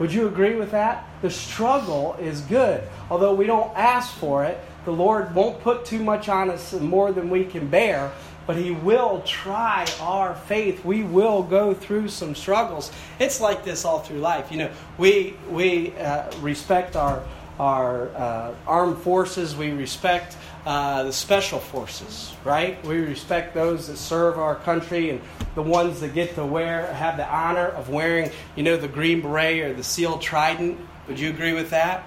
Would 0.00 0.12
you 0.12 0.28
agree 0.28 0.54
with 0.54 0.72
that? 0.72 1.08
The 1.22 1.30
struggle 1.30 2.14
is 2.20 2.42
good. 2.42 2.86
Although 3.10 3.32
we 3.32 3.46
don't 3.46 3.74
ask 3.74 4.14
for 4.16 4.44
it, 4.44 4.60
the 4.84 4.92
Lord 4.92 5.34
won't 5.34 5.62
put 5.62 5.86
too 5.86 6.04
much 6.04 6.28
on 6.28 6.50
us 6.50 6.74
more 6.74 7.10
than 7.10 7.30
we 7.30 7.46
can 7.46 7.68
bear 7.68 8.12
but 8.46 8.56
He 8.56 8.70
will 8.70 9.22
try 9.26 9.86
our 10.00 10.34
faith. 10.34 10.84
We 10.84 11.02
will 11.02 11.42
go 11.42 11.74
through 11.74 12.08
some 12.08 12.34
struggles. 12.34 12.92
It's 13.18 13.40
like 13.40 13.64
this 13.64 13.84
all 13.84 14.00
through 14.00 14.18
life. 14.18 14.50
You 14.50 14.58
know, 14.58 14.70
we 14.98 15.36
we 15.50 15.94
uh, 15.96 16.30
respect 16.40 16.96
our 16.96 17.22
our 17.58 18.08
uh, 18.08 18.54
armed 18.66 18.98
forces. 18.98 19.56
We 19.56 19.72
respect 19.72 20.36
uh, 20.66 21.04
the 21.04 21.12
special 21.12 21.58
forces, 21.58 22.34
right? 22.44 22.84
We 22.84 22.98
respect 22.98 23.54
those 23.54 23.86
that 23.86 23.96
serve 23.96 24.38
our 24.38 24.56
country 24.56 25.10
and 25.10 25.20
the 25.54 25.62
ones 25.62 26.00
that 26.00 26.12
get 26.12 26.34
to 26.34 26.44
wear 26.44 26.92
have 26.92 27.16
the 27.16 27.28
honor 27.28 27.68
of 27.68 27.88
wearing, 27.88 28.30
you 28.56 28.62
know, 28.62 28.76
the 28.76 28.88
green 28.88 29.20
beret 29.20 29.60
or 29.60 29.72
the 29.72 29.84
seal 29.84 30.18
trident. 30.18 30.78
Would 31.08 31.20
you 31.20 31.30
agree 31.30 31.52
with 31.52 31.70
that? 31.70 32.04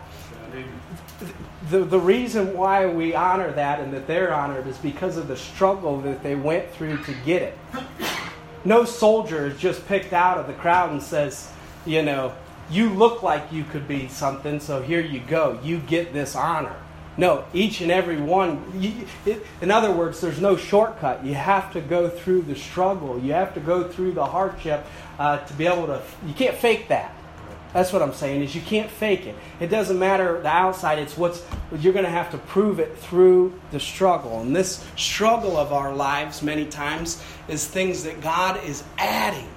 The, 1.69 1.79
the 1.79 1.99
reason 1.99 2.55
why 2.55 2.87
we 2.87 3.13
honor 3.13 3.51
that 3.51 3.79
and 3.79 3.93
that 3.93 4.07
they're 4.07 4.33
honored 4.33 4.67
is 4.67 4.77
because 4.77 5.17
of 5.17 5.27
the 5.27 5.37
struggle 5.37 6.01
that 6.01 6.23
they 6.23 6.35
went 6.35 6.69
through 6.71 7.03
to 7.03 7.13
get 7.25 7.41
it. 7.41 7.57
No 8.65 8.85
soldier 8.85 9.47
is 9.47 9.57
just 9.59 9.87
picked 9.87 10.13
out 10.13 10.37
of 10.37 10.47
the 10.47 10.53
crowd 10.53 10.91
and 10.91 11.01
says, 11.01 11.51
you 11.85 12.01
know, 12.01 12.33
you 12.69 12.89
look 12.89 13.23
like 13.23 13.51
you 13.51 13.63
could 13.63 13.87
be 13.87 14.07
something, 14.07 14.59
so 14.59 14.81
here 14.81 15.01
you 15.01 15.19
go. 15.19 15.59
You 15.63 15.79
get 15.79 16.13
this 16.13 16.35
honor. 16.35 16.75
No, 17.17 17.43
each 17.53 17.81
and 17.81 17.91
every 17.91 18.19
one. 18.19 18.63
You, 18.79 19.05
it, 19.25 19.45
in 19.61 19.71
other 19.71 19.91
words, 19.91 20.21
there's 20.21 20.39
no 20.39 20.55
shortcut. 20.55 21.25
You 21.25 21.33
have 21.33 21.73
to 21.73 21.81
go 21.81 22.09
through 22.09 22.43
the 22.43 22.55
struggle. 22.55 23.19
You 23.19 23.33
have 23.33 23.53
to 23.55 23.59
go 23.59 23.87
through 23.87 24.13
the 24.13 24.25
hardship 24.25 24.85
uh, 25.17 25.39
to 25.39 25.53
be 25.53 25.67
able 25.67 25.87
to. 25.87 26.01
You 26.25 26.33
can't 26.33 26.55
fake 26.55 26.87
that. 26.89 27.13
That's 27.73 27.93
what 27.93 28.01
I'm 28.01 28.13
saying 28.13 28.41
is 28.41 28.55
you 28.55 28.61
can't 28.61 28.89
fake 28.89 29.27
it. 29.27 29.35
It 29.59 29.67
doesn't 29.67 29.99
matter 29.99 30.41
the 30.41 30.49
outside, 30.49 30.97
it's 30.97 31.15
what's 31.17 31.43
you're 31.77 31.93
going 31.93 32.05
to 32.05 32.11
have 32.11 32.31
to 32.31 32.37
prove 32.37 32.79
it 32.79 32.97
through 32.97 33.59
the 33.71 33.79
struggle. 33.79 34.41
And 34.41 34.55
this 34.55 34.83
struggle 34.95 35.55
of 35.55 35.71
our 35.71 35.93
lives 35.93 36.41
many 36.41 36.65
times 36.65 37.23
is 37.47 37.67
things 37.67 38.03
that 38.03 38.21
God 38.21 38.63
is 38.63 38.83
adding. 38.97 39.47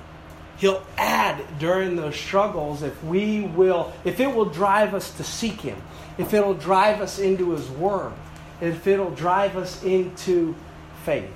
He'll 0.58 0.82
add 0.98 1.42
during 1.58 1.96
those 1.96 2.14
struggles 2.14 2.82
if 2.82 3.02
we 3.02 3.40
will 3.40 3.92
if 4.04 4.20
it 4.20 4.32
will 4.32 4.44
drive 4.44 4.94
us 4.94 5.10
to 5.16 5.24
seek 5.24 5.60
him, 5.60 5.80
if 6.18 6.34
it'll 6.34 6.54
drive 6.54 7.00
us 7.00 7.18
into 7.18 7.50
his 7.50 7.68
word, 7.70 8.12
if 8.60 8.86
it'll 8.86 9.10
drive 9.10 9.56
us 9.56 9.82
into 9.82 10.54
faith. 11.04 11.30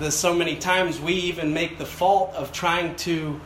There's 0.00 0.16
so 0.16 0.34
many 0.34 0.56
times 0.56 1.00
we 1.00 1.14
even 1.14 1.54
make 1.54 1.78
the 1.78 1.86
fault 1.86 2.34
of 2.34 2.50
trying 2.52 2.96
to 2.96 3.40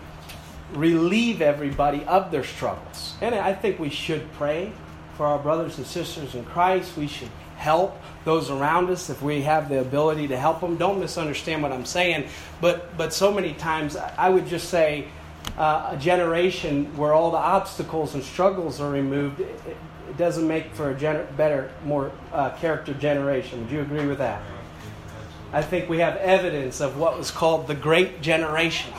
relieve 0.74 1.40
everybody 1.40 2.04
of 2.04 2.30
their 2.30 2.44
struggles. 2.44 3.14
And 3.20 3.34
I 3.34 3.54
think 3.54 3.78
we 3.78 3.90
should 3.90 4.30
pray 4.32 4.72
for 5.16 5.26
our 5.26 5.38
brothers 5.38 5.78
and 5.78 5.86
sisters 5.86 6.34
in 6.34 6.44
Christ. 6.44 6.96
We 6.96 7.08
should 7.08 7.30
help 7.56 8.00
those 8.24 8.50
around 8.50 8.88
us 8.90 9.10
if 9.10 9.20
we 9.20 9.42
have 9.42 9.68
the 9.68 9.80
ability 9.80 10.28
to 10.28 10.36
help 10.36 10.60
them. 10.60 10.76
Don't 10.76 11.00
misunderstand 11.00 11.62
what 11.62 11.72
I'm 11.72 11.84
saying, 11.84 12.28
but 12.60 12.96
but 12.96 13.12
so 13.12 13.32
many 13.32 13.54
times 13.54 13.96
I 13.96 14.28
would 14.28 14.46
just 14.46 14.68
say 14.68 15.08
uh, 15.56 15.90
a 15.92 15.96
generation 15.96 16.96
where 16.96 17.12
all 17.12 17.30
the 17.30 17.38
obstacles 17.38 18.14
and 18.14 18.22
struggles 18.22 18.80
are 18.80 18.90
removed. 18.90 19.40
It, 19.40 19.60
it 19.66 20.16
doesn't 20.16 20.46
make 20.46 20.72
for 20.74 20.90
a 20.90 20.94
gener- 20.94 21.36
better, 21.36 21.70
more 21.84 22.12
uh, 22.32 22.50
character 22.50 22.94
generation. 22.94 23.60
Would 23.60 23.70
you 23.70 23.80
agree 23.80 24.06
with 24.06 24.18
that? 24.18 24.40
I 25.52 25.62
think 25.62 25.88
we 25.88 25.98
have 25.98 26.16
evidence 26.16 26.80
of 26.80 26.98
what 26.98 27.16
was 27.16 27.30
called 27.30 27.66
the 27.66 27.74
Great 27.74 28.20
Generation, 28.20 28.92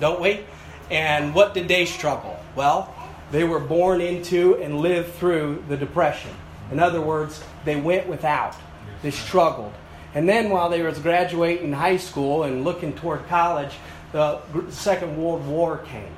don't 0.00 0.20
we? 0.20 0.40
And 0.90 1.34
what 1.34 1.54
did 1.54 1.68
they 1.68 1.86
struggle? 1.86 2.38
Well, 2.56 2.94
they 3.30 3.44
were 3.44 3.60
born 3.60 4.00
into 4.00 4.56
and 4.56 4.80
lived 4.80 5.14
through 5.14 5.64
the 5.68 5.76
Depression. 5.76 6.32
In 6.72 6.80
other 6.80 7.00
words, 7.00 7.42
they 7.64 7.76
went 7.76 8.08
without. 8.08 8.56
They 9.02 9.10
struggled. 9.10 9.72
And 10.14 10.28
then 10.28 10.50
while 10.50 10.68
they 10.68 10.82
were 10.82 10.92
graduating 10.92 11.72
high 11.72 11.96
school 11.96 12.42
and 12.42 12.64
looking 12.64 12.92
toward 12.92 13.26
college, 13.28 13.72
the 14.12 14.40
Second 14.70 15.16
World 15.16 15.46
War 15.46 15.78
came. 15.78 16.12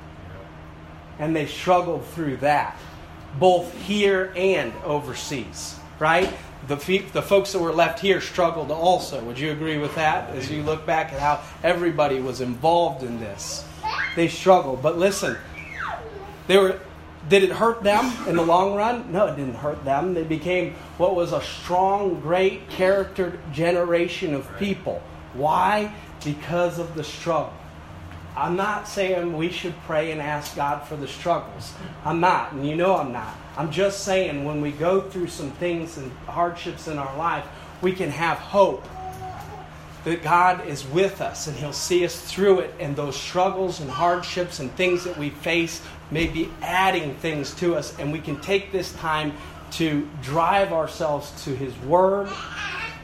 And 1.19 1.35
they 1.35 1.45
struggled 1.45 2.05
through 2.07 2.37
that, 2.37 2.77
both 3.39 3.71
here 3.83 4.33
and 4.35 4.73
overseas, 4.83 5.77
right? 5.99 6.33
The, 6.67 6.75
the 7.13 7.21
folks 7.21 7.51
that 7.51 7.59
were 7.59 7.73
left 7.73 7.99
here 7.99 8.19
struggled 8.19 8.71
also. 8.71 9.23
Would 9.23 9.37
you 9.37 9.51
agree 9.51 9.77
with 9.77 9.93
that 9.95 10.31
as 10.31 10.49
you 10.49 10.63
look 10.63 10.85
back 10.87 11.13
at 11.13 11.19
how 11.19 11.41
everybody 11.61 12.19
was 12.19 12.41
involved 12.41 13.03
in 13.03 13.19
this? 13.19 13.63
They 14.15 14.27
struggled. 14.27 14.81
But 14.81 14.97
listen, 14.97 15.37
they 16.47 16.57
were 16.57 16.79
did 17.29 17.43
it 17.43 17.51
hurt 17.51 17.83
them 17.83 18.27
in 18.27 18.35
the 18.35 18.45
long 18.45 18.75
run? 18.75 19.11
No, 19.11 19.27
it 19.27 19.37
didn't 19.37 19.55
hurt 19.55 19.85
them. 19.85 20.13
They 20.13 20.23
became 20.23 20.73
what 20.97 21.15
was 21.15 21.31
a 21.31 21.41
strong, 21.41 22.19
great 22.19 22.69
character 22.69 23.39
generation 23.53 24.33
of 24.33 24.49
people. 24.57 25.01
Why? 25.33 25.93
Because 26.23 26.79
of 26.79 26.95
the 26.95 27.03
struggle. 27.03 27.53
I'm 28.35 28.55
not 28.55 28.87
saying 28.87 29.37
we 29.37 29.49
should 29.49 29.75
pray 29.83 30.11
and 30.11 30.19
ask 30.19 30.55
God 30.55 30.79
for 30.87 30.95
the 30.95 31.07
struggles. 31.07 31.73
I'm 32.03 32.19
not, 32.19 32.51
and 32.51 32.67
you 32.67 32.75
know 32.75 32.97
I'm 32.97 33.11
not. 33.11 33.35
I'm 33.55 33.71
just 33.71 34.03
saying 34.03 34.43
when 34.43 34.59
we 34.59 34.71
go 34.71 35.01
through 35.01 35.27
some 35.27 35.51
things 35.51 35.97
and 35.97 36.11
hardships 36.27 36.87
in 36.87 36.97
our 36.97 37.15
life, 37.17 37.45
we 37.81 37.93
can 37.93 38.09
have 38.09 38.37
hope 38.39 38.83
that 40.03 40.21
God 40.21 40.65
is 40.67 40.85
with 40.87 41.21
us 41.21 41.47
and 41.47 41.55
He'll 41.55 41.73
see 41.73 42.05
us 42.05 42.19
through 42.19 42.59
it, 42.59 42.73
and 42.79 42.95
those 42.95 43.15
struggles 43.15 43.79
and 43.79 43.89
hardships 43.89 44.59
and 44.59 44.71
things 44.75 45.03
that 45.03 45.17
we 45.17 45.29
face 45.29 45.81
may 46.11 46.27
be 46.27 46.49
adding 46.61 47.15
things 47.15 47.53
to 47.55 47.75
us, 47.75 47.97
and 47.99 48.11
we 48.11 48.19
can 48.19 48.39
take 48.41 48.71
this 48.71 48.93
time 48.93 49.33
to 49.71 50.07
drive 50.21 50.71
ourselves 50.71 51.43
to 51.45 51.55
His 51.55 51.75
Word, 51.79 52.29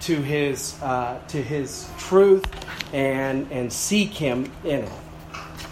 to 0.02 0.22
His 0.22 0.80
uh, 0.82 1.20
to 1.30 1.42
His 1.42 1.90
truth, 1.98 2.46
and 2.94 3.52
and 3.52 3.72
seek 3.72 4.12
Him 4.12 4.52
in 4.64 4.84
it. 4.84 4.92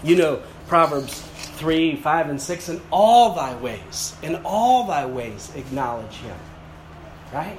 You 0.04 0.16
know 0.16 0.42
Proverbs 0.68 1.22
three, 1.58 1.96
five, 1.96 2.30
and 2.30 2.42
six. 2.42 2.70
In 2.70 2.82
all 2.92 3.34
thy 3.34 3.56
ways, 3.58 4.16
in 4.22 4.36
all 4.44 4.86
thy 4.86 5.06
ways, 5.06 5.52
acknowledge 5.56 6.14
Him. 6.14 6.38
Right 7.34 7.58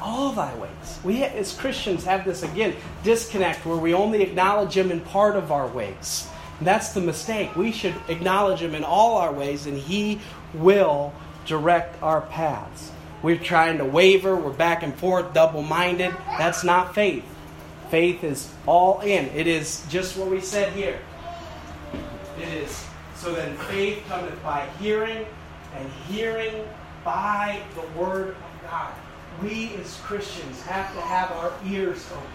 all 0.00 0.32
thy 0.32 0.54
ways. 0.56 0.98
We 1.04 1.24
as 1.24 1.52
Christians 1.54 2.04
have 2.04 2.24
this 2.24 2.42
again 2.42 2.74
disconnect 3.04 3.64
where 3.66 3.76
we 3.76 3.94
only 3.94 4.22
acknowledge 4.22 4.76
him 4.76 4.90
in 4.90 5.00
part 5.00 5.36
of 5.36 5.52
our 5.52 5.66
ways. 5.66 6.28
And 6.58 6.66
that's 6.66 6.90
the 6.90 7.00
mistake. 7.00 7.54
We 7.56 7.72
should 7.72 7.94
acknowledge 8.08 8.60
him 8.60 8.74
in 8.74 8.84
all 8.84 9.16
our 9.18 9.32
ways 9.32 9.66
and 9.66 9.76
he 9.76 10.20
will 10.54 11.12
direct 11.46 12.02
our 12.02 12.22
paths. 12.22 12.90
We're 13.22 13.38
trying 13.38 13.78
to 13.78 13.84
waver, 13.84 14.36
we're 14.36 14.52
back 14.52 14.82
and 14.82 14.94
forth, 14.94 15.32
double 15.34 15.62
minded. 15.62 16.14
That's 16.38 16.64
not 16.64 16.94
faith. 16.94 17.24
Faith 17.90 18.24
is 18.24 18.52
all 18.66 19.00
in. 19.00 19.26
It 19.26 19.46
is 19.46 19.84
just 19.88 20.16
what 20.16 20.28
we 20.28 20.40
said 20.40 20.72
here. 20.72 20.98
It 22.40 22.48
is 22.48 22.84
so 23.16 23.34
then 23.34 23.56
faith 23.56 24.04
cometh 24.08 24.40
by 24.42 24.68
hearing, 24.78 25.26
and 25.74 25.90
hearing 26.08 26.64
by 27.04 27.60
the 27.74 28.00
word 28.00 28.28
of 28.28 28.70
God 28.70 28.92
we 29.42 29.74
as 29.76 29.96
Christians 30.02 30.62
have 30.62 30.92
to 30.94 31.00
have 31.00 31.30
our 31.32 31.52
ears 31.66 32.06
open, 32.12 32.26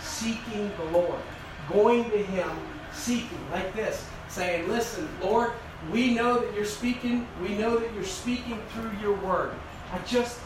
seeking 0.00 0.70
the 0.76 0.98
Lord, 0.98 1.20
going 1.70 2.10
to 2.10 2.18
Him, 2.18 2.50
seeking 2.92 3.38
like 3.50 3.74
this, 3.74 4.04
saying, 4.28 4.68
Listen, 4.68 5.08
Lord, 5.22 5.52
we 5.92 6.14
know 6.14 6.38
that 6.38 6.54
you're 6.54 6.64
speaking. 6.64 7.26
We 7.42 7.50
know 7.56 7.78
that 7.78 7.92
you're 7.94 8.04
speaking 8.04 8.60
through 8.70 8.90
your 9.00 9.16
word. 9.20 9.52
I 9.92 9.98
just, 10.06 10.38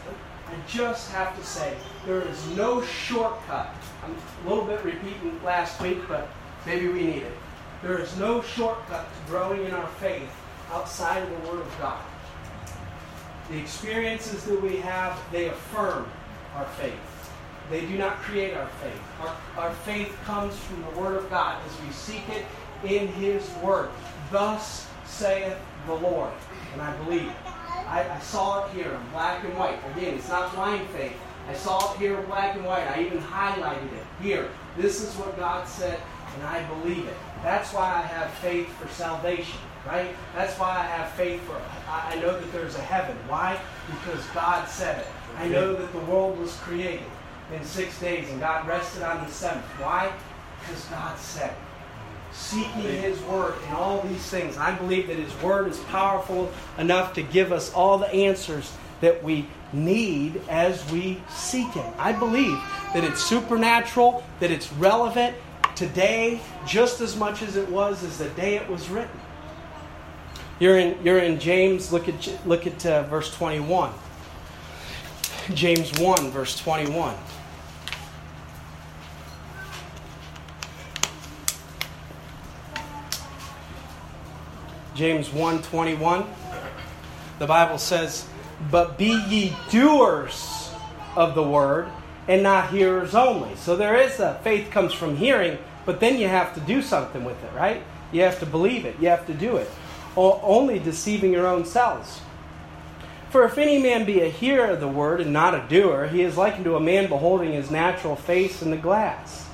I 0.47 0.53
just 0.67 1.11
have 1.11 1.37
to 1.37 1.43
say, 1.43 1.75
there 2.05 2.21
is 2.21 2.47
no 2.55 2.81
shortcut. 2.83 3.75
I'm 4.03 4.15
a 4.45 4.49
little 4.49 4.65
bit 4.65 4.83
repeating 4.83 5.39
last 5.43 5.81
week, 5.81 5.99
but 6.07 6.29
maybe 6.65 6.87
we 6.87 7.03
need 7.03 7.23
it. 7.23 7.33
There 7.81 7.99
is 7.99 8.17
no 8.17 8.41
shortcut 8.41 9.07
to 9.07 9.31
growing 9.31 9.65
in 9.65 9.71
our 9.71 9.87
faith 9.99 10.29
outside 10.71 11.21
of 11.21 11.29
the 11.29 11.49
Word 11.49 11.61
of 11.61 11.77
God. 11.79 12.01
The 13.49 13.57
experiences 13.59 14.43
that 14.45 14.61
we 14.61 14.77
have, 14.77 15.19
they 15.31 15.49
affirm 15.49 16.09
our 16.55 16.65
faith. 16.79 16.93
They 17.69 17.81
do 17.81 17.97
not 17.97 18.17
create 18.17 18.55
our 18.55 18.67
faith. 18.67 19.01
Our, 19.21 19.35
our 19.57 19.71
faith 19.71 20.15
comes 20.23 20.55
from 20.55 20.81
the 20.81 20.99
Word 20.99 21.17
of 21.17 21.29
God 21.29 21.61
as 21.65 21.81
we 21.81 21.91
seek 21.91 22.23
it 22.29 22.45
in 22.83 23.07
His 23.07 23.47
Word. 23.63 23.89
Thus 24.31 24.87
saith 25.05 25.57
the 25.85 25.93
Lord. 25.93 26.31
And 26.73 26.81
I 26.81 26.95
believe 27.03 27.27
it. 27.27 27.35
I, 27.45 28.07
I 28.09 28.19
saw 28.19 28.65
it 28.65 28.73
here 28.73 28.91
in 28.91 29.09
black 29.11 29.43
and 29.43 29.55
white. 29.57 29.79
Again, 29.95 30.15
it's 30.15 30.29
not 30.29 30.53
blind 30.53 30.87
faith. 30.89 31.15
I 31.47 31.53
saw 31.53 31.93
it 31.93 31.99
here 31.99 32.19
in 32.19 32.25
black 32.25 32.55
and 32.55 32.65
white. 32.65 32.87
I 32.87 33.03
even 33.03 33.19
highlighted 33.19 33.93
it 33.93 34.05
here. 34.21 34.49
This 34.77 35.01
is 35.01 35.13
what 35.15 35.37
God 35.37 35.67
said, 35.67 35.99
and 36.33 36.43
I 36.43 36.63
believe 36.63 37.05
it. 37.07 37.15
That's 37.43 37.71
why 37.73 37.93
I 37.93 38.01
have 38.01 38.31
faith 38.35 38.67
for 38.79 38.87
salvation 38.87 39.59
right? 39.85 40.15
That's 40.33 40.57
why 40.59 40.69
I 40.69 40.83
have 40.83 41.11
faith 41.11 41.41
for 41.43 41.61
I 41.87 42.15
know 42.15 42.39
that 42.39 42.51
there's 42.51 42.75
a 42.75 42.81
heaven. 42.81 43.15
Why? 43.27 43.59
Because 43.87 44.25
God 44.27 44.67
said 44.67 44.99
it. 44.99 45.07
I 45.37 45.47
know 45.47 45.73
that 45.73 45.91
the 45.91 45.99
world 45.99 46.39
was 46.39 46.55
created 46.57 47.05
in 47.53 47.63
six 47.63 47.99
days 47.99 48.29
and 48.29 48.39
God 48.39 48.67
rested 48.67 49.03
on 49.03 49.23
the 49.23 49.31
seventh. 49.31 49.65
Why? 49.79 50.11
Because 50.59 50.85
God 50.85 51.17
said 51.19 51.51
it. 51.51 51.57
Seeking 52.33 52.81
His 52.81 53.21
Word 53.23 53.53
and 53.67 53.75
all 53.75 54.01
these 54.01 54.25
things. 54.25 54.57
I 54.57 54.71
believe 54.73 55.07
that 55.07 55.17
His 55.17 55.33
Word 55.41 55.69
is 55.69 55.79
powerful 55.79 56.51
enough 56.77 57.13
to 57.13 57.21
give 57.21 57.51
us 57.51 57.71
all 57.73 57.97
the 57.97 58.11
answers 58.11 58.71
that 59.01 59.23
we 59.23 59.47
need 59.71 60.41
as 60.49 60.89
we 60.91 61.21
seek 61.29 61.71
Him. 61.73 61.93
I 61.97 62.11
believe 62.11 62.59
that 62.93 63.03
it's 63.03 63.23
supernatural, 63.23 64.23
that 64.39 64.51
it's 64.51 64.71
relevant 64.73 65.35
today 65.75 66.39
just 66.65 67.01
as 67.01 67.15
much 67.15 67.41
as 67.41 67.55
it 67.55 67.69
was 67.69 68.03
as 68.03 68.17
the 68.17 68.29
day 68.29 68.55
it 68.55 68.67
was 68.69 68.89
written. 68.89 69.19
You're 70.57 70.79
in, 70.79 71.03
you're 71.03 71.19
in 71.19 71.37
James, 71.37 71.91
look 71.91 72.07
at, 72.07 72.47
look 72.47 72.65
at 72.65 72.85
uh, 72.85 73.03
verse 73.03 73.33
21. 73.33 73.91
James 75.53 75.91
1, 75.99 76.31
verse 76.31 76.57
21. 76.57 77.13
James 84.95 85.29
1 85.29 85.61
21. 85.61 86.25
The 87.39 87.47
Bible 87.47 87.77
says, 87.77 88.25
But 88.71 88.97
be 88.97 89.21
ye 89.27 89.53
doers 89.69 90.71
of 91.17 91.35
the 91.35 91.43
word 91.43 91.89
and 92.29 92.41
not 92.41 92.69
hearers 92.69 93.13
only. 93.13 93.57
So 93.57 93.75
there 93.75 93.99
is 93.99 94.21
a 94.21 94.39
faith 94.41 94.71
comes 94.71 94.93
from 94.93 95.17
hearing, 95.17 95.57
but 95.85 95.99
then 95.99 96.17
you 96.17 96.29
have 96.29 96.53
to 96.53 96.61
do 96.61 96.81
something 96.81 97.25
with 97.25 97.43
it, 97.43 97.51
right? 97.53 97.83
You 98.13 98.21
have 98.21 98.39
to 98.39 98.45
believe 98.45 98.85
it, 98.85 98.95
you 99.01 99.09
have 99.09 99.27
to 99.27 99.33
do 99.33 99.57
it 99.57 99.69
only 100.15 100.79
deceiving 100.79 101.31
your 101.31 101.47
own 101.47 101.65
selves. 101.65 102.21
For 103.29 103.43
if 103.43 103.57
any 103.57 103.81
man 103.81 104.05
be 104.05 104.21
a 104.21 104.29
hearer 104.29 104.71
of 104.71 104.79
the 104.79 104.87
word 104.87 105.19
and 105.19 105.33
not 105.33 105.53
a 105.53 105.67
doer, 105.67 106.07
he 106.07 106.21
is 106.21 106.37
likened 106.37 106.63
to 106.65 106.77
a 106.77 106.79
man 106.79 107.09
beholding 107.09 107.51
his 107.51 107.69
natural 107.69 108.15
face 108.15 108.61
in 108.61 108.71
the 108.71 108.77
glass. 108.77 109.49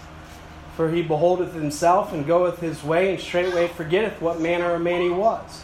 For 0.75 0.91
he 0.91 1.01
beholdeth 1.01 1.53
himself 1.53 2.13
and 2.13 2.27
goeth 2.27 2.59
his 2.59 2.83
way, 2.83 3.11
and 3.11 3.19
straightway 3.19 3.67
forgetteth 3.67 4.21
what 4.21 4.39
manner 4.39 4.75
of 4.75 4.81
man 4.81 5.01
he 5.01 5.09
was. 5.09 5.63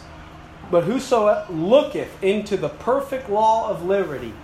But 0.70 0.84
whoso 0.84 1.46
looketh 1.48 2.22
into 2.22 2.56
the 2.56 2.68
perfect 2.68 3.30
law 3.30 3.70
of 3.70 3.84
liberty. 3.84 4.34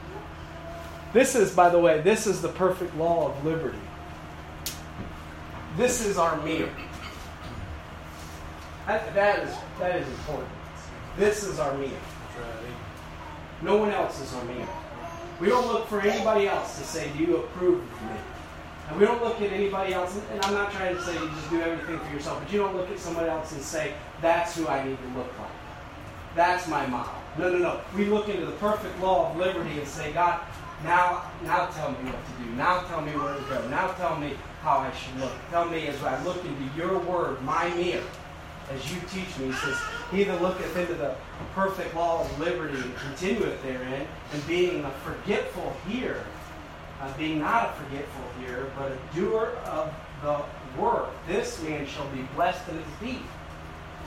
This 1.13 1.35
is, 1.35 1.53
by 1.55 1.69
the 1.69 1.79
way, 1.79 2.01
this 2.01 2.27
is 2.27 2.43
the 2.43 2.49
perfect 2.49 2.97
law 2.97 3.29
of 3.29 3.45
liberty. 3.45 3.79
This 5.77 6.05
is 6.05 6.17
our 6.17 6.41
meal. 6.43 6.69
That, 8.87 9.15
that 9.15 9.43
is 9.45 9.55
that 9.79 9.97
is 9.97 10.09
important. 10.09 10.49
This 11.17 11.45
is 11.45 11.59
our 11.59 11.77
meal. 11.79 11.91
No 13.63 13.77
one 13.77 13.91
else 13.91 14.21
is 14.21 14.35
our 14.35 14.45
meal. 14.45 14.69
We 15.41 15.49
don't 15.49 15.67
look 15.67 15.89
for 15.89 16.01
anybody 16.01 16.49
else 16.49 16.79
to 16.79 16.85
say, 16.85 17.11
Do 17.17 17.25
you 17.25 17.37
approve 17.39 17.83
of 17.83 18.03
me? 18.03 18.17
And 18.89 19.01
we 19.01 19.07
don't 19.07 19.23
look 19.25 19.41
at 19.41 19.51
anybody 19.51 19.95
else, 19.95 20.21
and 20.31 20.45
I'm 20.45 20.53
not 20.53 20.71
trying 20.73 20.95
to 20.95 21.03
say 21.03 21.15
you 21.15 21.29
just 21.29 21.51
do 21.51 21.63
everything 21.63 21.99
for 21.99 22.13
yourself, 22.13 22.41
but 22.43 22.53
you 22.53 22.59
don't 22.59 22.77
look 22.77 22.91
at 22.91 22.99
somebody 22.99 23.31
else 23.31 23.53
and 23.53 23.63
say, 23.63 23.95
That's 24.21 24.57
who 24.57 24.69
I 24.69 24.87
need 24.87 24.99
to 24.99 25.19
look 25.19 25.33
like. 25.39 25.51
That's 26.37 26.69
my 26.69 26.87
model. 26.87 27.15
No, 27.39 27.51
no, 27.51 27.59
no. 27.59 27.81
We 27.97 28.05
look 28.05 28.29
into 28.29 28.45
the 28.45 28.53
perfect 28.53 29.01
law 29.01 29.31
of 29.31 29.37
liberty 29.37 29.79
and 29.79 29.89
say, 29.89 30.13
God, 30.13 30.41
now, 30.83 31.31
now 31.43 31.67
tell 31.67 31.91
me 31.91 31.99
what 32.11 32.27
to 32.27 32.45
do. 32.45 32.51
Now 32.57 32.81
tell 32.83 33.01
me 33.01 33.13
where 33.13 33.35
to 33.35 33.41
go. 33.43 33.69
Now 33.69 33.93
tell 33.93 34.17
me 34.19 34.35
how 34.61 34.79
I 34.79 34.93
should 34.95 35.19
look. 35.21 35.33
Tell 35.51 35.65
me 35.65 35.87
as 35.87 36.03
I 36.03 36.23
look 36.25 36.45
into 36.45 36.77
your 36.77 36.99
word, 36.99 37.41
my 37.43 37.73
mirror, 37.75 38.03
as 38.71 38.93
you 38.93 39.01
teach 39.11 39.39
me. 39.39 39.47
He 39.47 39.53
says, 39.53 39.77
He 40.11 40.25
that 40.25 40.41
looketh 40.41 40.77
into 40.77 40.95
the 40.95 41.15
perfect 41.55 41.95
law 41.95 42.23
of 42.23 42.41
liberty 42.41 42.81
and 42.81 42.97
continueth 42.97 43.63
therein, 43.63 44.07
and 44.33 44.47
being 44.47 44.85
a 44.85 44.91
forgetful 44.91 45.77
hearer, 45.89 46.25
uh, 47.01 47.17
being 47.17 47.41
not 47.41 47.71
a 47.71 47.73
forgetful 47.83 48.25
hearer, 48.41 48.71
but 48.77 48.93
a 48.93 48.99
doer 49.15 49.57
of 49.67 49.93
the 50.23 50.43
word, 50.81 51.09
this 51.29 51.63
man 51.63 51.87
shall 51.87 52.09
be 52.09 52.23
blessed 52.35 52.69
in 52.69 52.77
his 52.77 52.87
deed. 53.01 53.23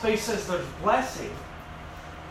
So 0.01 0.09
he 0.09 0.17
says 0.17 0.47
there's 0.47 0.65
blessing 0.81 1.31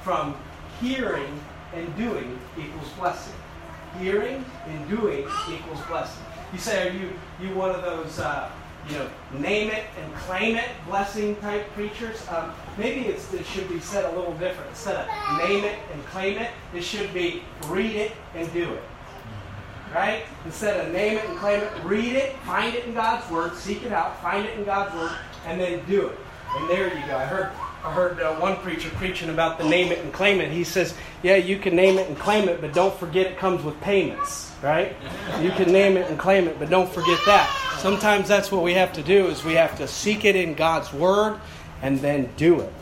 from 0.03 0.37
hearing 0.81 1.41
and 1.75 1.97
doing 1.97 2.39
equals 2.59 2.89
blessing. 2.99 3.35
Hearing 4.01 4.45
and 4.67 4.89
doing 4.89 5.27
equals 5.51 5.81
blessing. 5.89 6.23
You 6.53 6.59
say, 6.59 6.89
are 6.89 6.93
you 6.93 7.11
you 7.41 7.55
one 7.55 7.71
of 7.71 7.83
those 7.83 8.19
uh, 8.19 8.51
you 8.89 8.95
know 8.95 9.09
name 9.39 9.71
it 9.71 9.85
and 10.01 10.15
claim 10.15 10.57
it 10.57 10.69
blessing 10.87 11.37
type 11.37 11.69
preachers? 11.73 12.27
Um, 12.29 12.53
maybe 12.79 13.07
it 13.09 13.21
should 13.47 13.69
be 13.69 13.81
said 13.81 14.05
a 14.05 14.17
little 14.17 14.35
different. 14.35 14.71
Instead 14.71 14.97
of 14.97 15.39
name 15.39 15.65
it 15.65 15.79
and 15.93 16.05
claim 16.07 16.39
it, 16.39 16.51
it 16.75 16.83
should 16.83 17.13
be 17.13 17.43
read 17.67 17.97
it 17.97 18.13
and 18.35 18.53
do 18.53 18.73
it. 18.73 18.83
Right? 19.95 20.25
Instead 20.45 20.85
of 20.85 20.93
name 20.93 21.17
it 21.19 21.25
and 21.25 21.39
claim 21.39 21.61
it, 21.61 21.71
read 21.85 22.17
it, 22.17 22.37
find 22.41 22.75
it 22.75 22.85
in 22.85 22.95
God's 22.95 23.31
Word, 23.31 23.55
seek 23.55 23.83
it 23.85 23.93
out, 23.93 24.21
find 24.21 24.45
it 24.45 24.59
in 24.59 24.65
God's 24.65 24.95
Word, 24.95 25.13
and 25.47 25.61
then 25.61 25.85
do 25.87 26.09
it. 26.09 26.19
And 26.57 26.69
there 26.69 26.87
you 26.87 27.07
go. 27.07 27.17
I 27.17 27.25
heard 27.25 27.51
I 27.87 27.93
heard 27.93 28.21
uh, 28.21 28.35
one 28.41 28.57
preacher 28.57 28.91
preaching 28.97 29.29
about 29.29 29.59
the 29.59 29.65
name 29.65 29.93
it 29.93 30.01
and 30.01 30.13
claim 30.13 30.41
it. 30.41 30.51
He 30.51 30.65
says, 30.65 30.93
"Yeah, 31.23 31.37
you 31.37 31.57
can 31.57 31.77
name 31.77 31.99
it 31.99 32.09
and 32.09 32.19
claim 32.19 32.49
it, 32.49 32.61
but 32.61 32.75
don't 32.75 32.93
forget 32.99 33.27
it 33.27 33.39
comes 33.39 33.63
with 33.63 33.81
payments, 33.81 34.53
right? 34.61 34.97
You 35.41 35.53
can 35.53 35.71
name 35.71 35.97
it 35.97 36.11
and 36.11 36.19
claim 36.19 36.49
it, 36.49 36.59
but 36.59 36.69
don't 36.69 36.91
forget 36.93 37.21
that. 37.27 37.49
Sometimes 37.79 38.27
that's 38.27 38.51
what 38.51 38.65
we 38.65 38.75
have 38.75 38.93
to 38.95 39.05
do 39.05 39.29
is 39.29 39.45
we 39.45 39.53
have 39.53 39.79
to 39.79 39.87
seek 39.87 40.25
it 40.25 40.35
in 40.35 40.55
God's 40.55 40.93
word 40.93 41.39
and 41.81 42.01
then 42.01 42.29
do 42.37 42.61
it. 42.61 42.73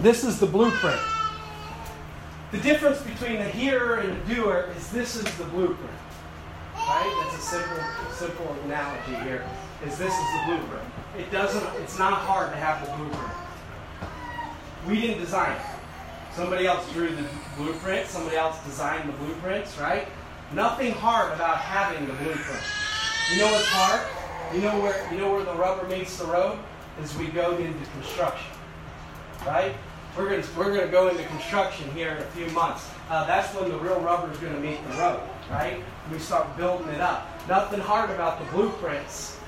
This 0.00 0.24
is 0.24 0.38
the 0.38 0.46
blueprint. 0.46 1.00
The 2.52 2.58
difference 2.58 3.00
between 3.00 3.36
the 3.36 3.48
hearer 3.48 4.00
and 4.00 4.28
the 4.28 4.34
doer 4.34 4.68
is 4.76 4.90
this 4.90 5.16
is 5.16 5.24
the 5.38 5.44
blueprint. 5.44 5.98
Right? 6.74 7.24
That's 7.24 7.42
a 7.42 7.46
simple 7.46 7.82
simple 8.12 8.56
analogy 8.66 9.14
here. 9.26 9.48
Is 9.86 9.96
this 9.96 10.12
is 10.12 10.32
the 10.34 10.42
blueprint. 10.44 10.84
It 11.16 11.32
doesn't 11.32 11.64
it's 11.80 11.98
not 11.98 12.18
hard 12.18 12.52
to 12.52 12.58
have 12.58 12.84
the 12.84 12.94
blueprint. 12.94 13.43
We 14.86 15.00
didn't 15.00 15.20
design 15.20 15.56
it. 15.56 15.62
Somebody 16.34 16.66
else 16.66 16.90
drew 16.92 17.08
the 17.08 17.24
blueprint, 17.56 18.06
somebody 18.08 18.36
else 18.36 18.62
designed 18.64 19.08
the 19.08 19.16
blueprints, 19.18 19.78
right? 19.78 20.06
Nothing 20.52 20.92
hard 20.92 21.32
about 21.32 21.58
having 21.58 22.06
the 22.06 22.12
blueprint. 22.12 22.62
You 23.32 23.38
know 23.38 23.52
what's 23.52 23.68
hard? 23.68 24.00
You 24.54 24.60
know 24.60 24.78
where 24.80 25.10
you 25.10 25.18
know 25.18 25.32
where 25.32 25.44
the 25.44 25.54
rubber 25.54 25.88
meets 25.88 26.18
the 26.18 26.26
road? 26.26 26.58
Is 27.02 27.16
we 27.16 27.28
go 27.28 27.56
into 27.56 27.90
construction. 27.92 28.50
Right? 29.46 29.74
We're 30.16 30.40
to, 30.40 30.48
we're 30.56 30.78
to 30.80 30.86
go 30.88 31.08
into 31.08 31.24
construction 31.24 31.90
here 31.92 32.12
in 32.12 32.18
a 32.18 32.26
few 32.26 32.46
months. 32.48 32.88
Uh, 33.10 33.26
that's 33.26 33.52
when 33.54 33.68
the 33.68 33.78
real 33.78 34.00
rubber 34.00 34.30
is 34.30 34.38
to 34.38 34.50
meet 34.60 34.78
the 34.88 34.96
road, 34.98 35.20
right? 35.50 35.82
We 36.12 36.18
start 36.18 36.56
building 36.56 36.88
it 36.88 37.00
up. 37.00 37.26
Nothing 37.48 37.80
hard 37.80 38.10
about 38.10 38.38
the 38.38 38.44
blueprints 38.52 39.38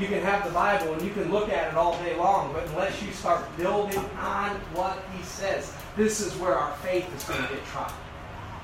you 0.00 0.06
can 0.06 0.22
have 0.22 0.46
the 0.46 0.52
Bible 0.52 0.94
and 0.94 1.02
you 1.02 1.10
can 1.10 1.30
look 1.30 1.50
at 1.50 1.68
it 1.68 1.76
all 1.76 1.98
day 2.02 2.16
long, 2.16 2.52
but 2.54 2.66
unless 2.68 3.02
you 3.02 3.12
start 3.12 3.44
building 3.58 3.98
on 4.18 4.50
what 4.72 4.98
He 5.14 5.22
says, 5.22 5.74
this 5.96 6.20
is 6.20 6.34
where 6.36 6.54
our 6.54 6.74
faith 6.78 7.06
is 7.14 7.24
going 7.24 7.42
to 7.42 7.54
get 7.54 7.64
tried. 7.66 7.92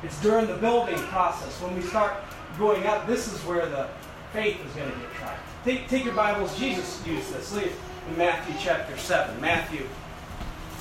It's 0.03 0.21
during 0.23 0.47
the 0.47 0.57
building 0.57 0.97
process. 0.97 1.61
When 1.61 1.75
we 1.77 1.83
start 1.83 2.15
going 2.59 2.87
up, 2.87 3.07
this 3.07 3.31
is 3.31 3.39
where 3.45 3.67
the 3.67 3.89
faith 4.33 4.59
is 4.65 4.73
going 4.73 4.91
to 4.91 4.99
get 4.99 5.13
tried. 5.15 5.37
Take, 5.65 5.89
take 5.89 6.05
your 6.05 6.15
Bibles. 6.15 6.59
Jesus 6.59 7.07
used 7.07 7.33
this. 7.35 7.53
Look 7.53 7.65
in 7.65 8.17
Matthew 8.17 8.55
chapter 8.59 8.97
7. 8.97 9.39
Matthew 9.41 9.87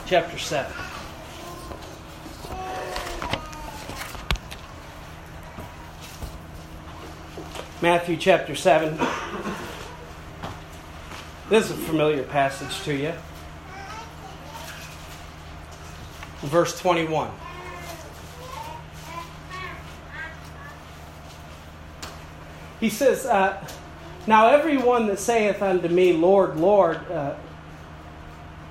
chapter 0.06 0.38
7. 0.38 0.72
Matthew 7.82 8.16
chapter 8.16 8.56
7. 8.56 9.65
This 11.48 11.66
is 11.66 11.72
a 11.72 11.82
familiar 11.82 12.24
passage 12.24 12.84
to 12.86 12.96
you. 12.96 13.14
Verse 16.42 16.80
21. 16.80 17.30
He 22.80 22.90
says, 22.90 23.28
uh, 23.28 23.64
Now 24.26 24.48
everyone 24.48 25.06
that 25.06 25.20
saith 25.20 25.62
unto 25.62 25.88
me, 25.88 26.14
Lord, 26.14 26.58
Lord, 26.58 26.98
uh, 27.12 27.36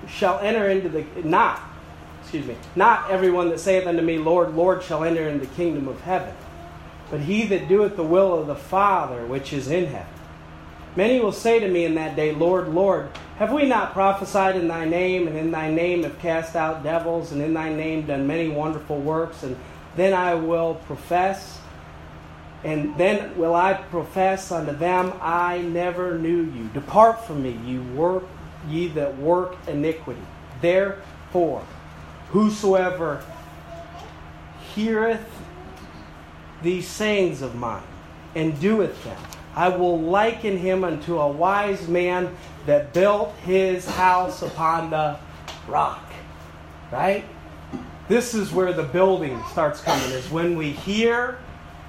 shall 0.09 0.41
enter 0.41 0.69
into 0.69 0.89
the, 0.89 1.05
not, 1.23 1.63
excuse 2.23 2.45
me, 2.45 2.57
not 2.75 3.09
everyone 3.09 3.51
that 3.51 3.61
saith 3.61 3.87
unto 3.87 4.03
me, 4.03 4.19
Lord, 4.19 4.53
Lord, 4.55 4.83
shall 4.83 5.05
enter 5.05 5.29
into 5.29 5.47
the 5.47 5.55
kingdom 5.55 5.87
of 5.87 6.01
heaven, 6.01 6.35
but 7.09 7.21
he 7.21 7.47
that 7.47 7.69
doeth 7.69 7.95
the 7.95 8.03
will 8.03 8.37
of 8.37 8.49
the 8.49 8.57
Father 8.57 9.25
which 9.27 9.53
is 9.53 9.69
in 9.69 9.87
heaven. 9.87 10.24
Many 10.97 11.19
will 11.19 11.33
say 11.33 11.59
to 11.59 11.69
me 11.69 11.85
in 11.85 11.97
that 11.97 12.15
day, 12.15 12.33
Lord, 12.33 12.69
Lord, 12.69 13.09
have 13.39 13.53
we 13.53 13.67
not 13.67 13.93
prophesied 13.93 14.55
in 14.55 14.69
thy 14.69 14.85
name, 14.85 15.27
and 15.27 15.37
in 15.37 15.51
thy 15.51 15.71
name 15.71 16.05
have 16.05 16.19
cast 16.21 16.55
out 16.55 16.85
devils, 16.85 17.33
and 17.33 17.43
in 17.43 17.53
thy 17.53 17.73
name 17.73 18.07
done 18.07 18.27
many 18.27 18.49
wonderful 18.49 19.01
works? 19.01 19.43
And 19.43 19.57
then 19.97 20.15
I 20.15 20.35
will 20.35 20.77
profess, 20.87 21.59
and 22.63 22.97
then 22.97 23.37
will 23.37 23.55
I 23.57 23.75
profess 23.75 24.53
unto 24.53 24.73
them, 24.73 25.13
I 25.21 25.59
never 25.59 26.17
knew 26.17 26.43
you. 26.43 26.71
Depart 26.73 27.25
from 27.25 27.43
me, 27.43 27.59
you 27.67 27.83
work, 27.95 28.25
ye 28.69 28.87
that 28.89 29.19
work 29.19 29.57
iniquity. 29.67 30.23
Therefore, 30.61 31.65
whosoever 32.31 33.25
heareth 34.75 35.29
these 36.63 36.87
sayings 36.87 37.43
of 37.43 37.57
mine 37.57 37.83
and 38.35 38.59
doeth 38.61 39.03
them, 39.05 39.19
I 39.55 39.69
will 39.69 40.01
liken 40.01 40.57
him 40.59 40.85
unto 40.85 41.19
a 41.19 41.29
wise 41.29 41.87
man 41.89 42.35
that 42.67 42.93
built 42.93 43.35
his 43.45 43.87
house 43.87 44.43
upon 44.43 44.91
the 44.91 45.19
rock. 45.69 46.03
Right? 46.91 47.25
This 48.09 48.35
is 48.35 48.53
where 48.53 48.73
the 48.73 48.83
building 48.83 49.41
starts 49.51 49.81
coming, 49.81 50.11
is 50.11 50.31
when 50.31 50.57
we 50.57 50.71
hear 50.71 51.39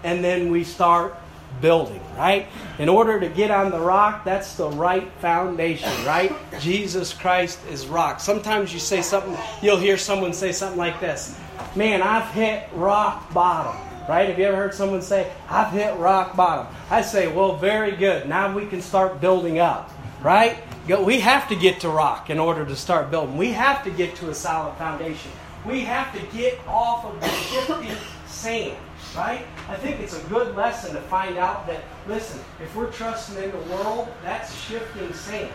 and 0.04 0.24
then 0.24 0.52
we 0.52 0.64
start 0.64 1.16
building, 1.62 2.02
right? 2.16 2.48
In 2.80 2.90
order 2.90 3.20
to 3.20 3.30
get 3.30 3.52
on 3.52 3.72
the 3.72 3.80
rock, 3.80 4.24
that's 4.24 4.56
the 4.56 4.70
right 4.70 5.12
foundation, 5.20 5.90
right? 6.06 6.34
Jesus 6.60 7.14
Christ 7.14 7.60
is 7.70 7.88
rock. 7.88 8.20
Sometimes 8.20 8.74
you 8.74 8.80
say 8.80 9.02
something, 9.02 9.38
you'll 9.62 9.78
hear 9.78 9.98
someone 9.98 10.34
say 10.34 10.52
something 10.52 10.78
like 10.78 11.00
this 11.00 11.38
Man, 11.76 12.02
I've 12.02 12.32
hit 12.34 12.68
rock 12.74 13.34
bottom 13.34 13.85
right? 14.08 14.30
Have 14.30 14.38
you 14.38 14.46
ever 14.46 14.58
heard 14.58 14.74
someone 14.74 15.02
say, 15.02 15.32
I've 15.50 15.72
hit 15.72 15.96
rock 15.98 16.36
bottom? 16.36 16.74
I 16.90 17.02
say, 17.02 17.34
well, 17.34 17.58
very 17.58 17.96
good. 17.96 18.28
Now 18.28 18.54
we 18.56 18.66
can 18.66 18.82
start 18.82 19.20
building 19.20 19.60
up, 19.60 19.92
right? 20.22 20.58
We 20.88 21.20
have 21.20 21.48
to 21.50 21.56
get 21.56 21.80
to 21.82 21.90
rock 21.90 22.30
in 22.30 22.38
order 22.38 22.66
to 22.66 22.76
start 22.76 23.10
building. 23.10 23.38
We 23.38 23.52
have 23.54 23.84
to 23.84 23.92
get 23.92 24.16
to 24.18 24.30
a 24.30 24.36
solid 24.36 24.76
foundation. 24.76 25.32
We 25.66 25.82
have 25.82 26.14
to 26.14 26.38
get 26.38 26.60
off 26.68 27.06
of 27.06 27.20
the 27.20 27.28
shifting 27.28 27.98
sand, 28.28 28.78
right? 29.16 29.46
I 29.68 29.76
think 29.78 30.00
it's 30.00 30.16
a 30.16 30.24
good 30.28 30.56
lesson 30.56 30.94
to 30.94 31.02
find 31.02 31.38
out 31.38 31.66
that, 31.66 31.84
listen, 32.08 32.40
if 32.62 32.76
we're 32.76 32.92
trusting 32.92 33.44
in 33.44 33.50
the 33.50 33.58
world, 33.74 34.10
that's 34.22 34.56
shifting 34.62 35.12
sand. 35.14 35.52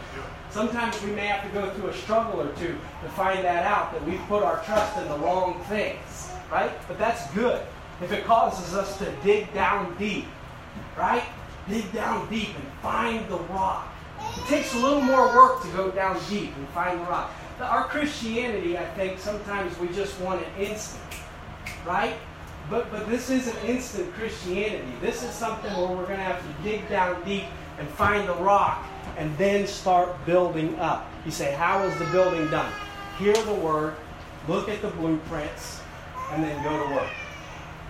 Sometimes 0.51 1.01
we 1.05 1.13
may 1.13 1.29
have 1.29 1.49
to 1.49 1.57
go 1.57 1.71
through 1.75 1.91
a 1.91 1.95
struggle 1.95 2.41
or 2.41 2.53
two 2.55 2.77
to 3.05 3.09
find 3.11 3.45
that 3.45 3.65
out, 3.65 3.93
that 3.93 4.05
we've 4.05 4.21
put 4.23 4.43
our 4.43 4.61
trust 4.65 4.99
in 4.99 5.07
the 5.07 5.19
wrong 5.19 5.63
things, 5.69 6.33
right? 6.51 6.73
But 6.89 6.99
that's 6.99 7.33
good 7.33 7.63
if 8.03 8.13
it 8.13 8.25
causes 8.25 8.75
us 8.75 8.99
to 8.99 9.13
dig 9.23 9.53
down 9.53 9.97
deep, 9.99 10.27
right? 10.97 11.25
Dig 11.69 11.93
down 11.93 12.29
deep 12.31 12.49
and 12.49 12.67
find 12.83 13.29
the 13.29 13.39
rock. 13.39 13.93
It 14.39 14.47
takes 14.47 14.75
a 14.75 14.79
little 14.79 15.01
more 15.01 15.27
work 15.29 15.63
to 15.63 15.69
go 15.69 15.91
down 15.91 16.19
deep 16.29 16.55
and 16.57 16.69
find 16.71 17.01
the 17.01 17.05
rock. 17.05 17.31
our 17.61 17.85
Christianity, 17.85 18.79
I 18.79 18.85
think 18.91 19.19
sometimes 19.19 19.79
we 19.79 19.89
just 19.89 20.19
want 20.21 20.43
an 20.43 20.67
instant, 20.67 21.05
right? 21.87 22.15
But, 22.71 22.91
but 22.91 23.09
this 23.09 23.31
isn't 23.31 23.57
instant 23.65 24.13
Christianity. 24.15 24.93
This 25.01 25.23
is 25.23 25.31
something 25.31 25.73
where 25.73 25.89
we're 25.89 26.07
going 26.07 26.19
to 26.19 26.25
have 26.25 26.41
to 26.41 26.63
dig 26.63 26.89
down 26.89 27.23
deep 27.25 27.45
and 27.79 27.89
find 27.89 28.29
the 28.29 28.35
rock 28.35 28.87
and 29.17 29.37
then 29.37 29.67
start 29.67 30.25
building 30.25 30.79
up. 30.79 31.11
You 31.25 31.31
say, 31.31 31.53
How 31.53 31.83
is 31.85 31.99
the 31.99 32.07
building 32.07 32.49
done? 32.51 32.73
Hear 33.19 33.35
the 33.35 33.55
word, 33.55 33.95
look 34.49 34.69
at 34.69 34.81
the 34.81 34.89
blueprints, 34.89 35.81
and 36.31 36.43
then 36.43 36.63
go 36.63 36.87
to 36.87 36.95
work. 36.95 37.11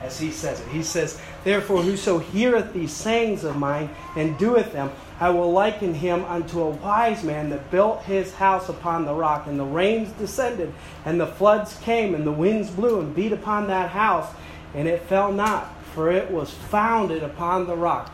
As 0.03 0.19
he 0.19 0.31
says 0.31 0.61
it. 0.61 0.69
He 0.69 0.83
says, 0.83 1.21
Therefore, 1.45 1.83
whoso 1.83 2.19
heareth 2.19 2.73
these 2.73 2.93
sayings 2.93 3.45
of 3.45 3.57
mine 3.57 3.91
and 4.17 4.39
doeth 4.39 4.73
them, 4.73 4.91
I 5.19 5.29
will 5.29 5.53
liken 5.53 5.93
him 5.93 6.25
unto 6.25 6.61
a 6.63 6.71
wise 6.71 7.23
man 7.23 7.51
that 7.51 7.71
built 7.71 8.03
his 8.05 8.33
house 8.33 8.71
upon 8.71 9.05
the 9.05 9.13
rock, 9.13 9.47
and 9.47 9.61
the 9.61 9.65
rains 9.65 10.11
descended, 10.13 10.73
and 11.05 11.21
the 11.21 11.27
floods 11.27 11.79
came, 11.83 12.15
and 12.15 12.27
the 12.27 12.33
winds 12.33 12.71
blew 12.71 12.99
and 13.01 13.15
beat 13.15 13.33
upon 13.33 13.67
that 13.67 13.91
house, 13.91 14.33
and 14.75 14.89
it 14.89 15.03
fell 15.03 15.31
not, 15.31 15.71
for 15.95 16.11
it 16.11 16.31
was 16.31 16.51
founded 16.51 17.23
upon 17.23 17.67
the 17.67 17.77
rock. 17.77 18.11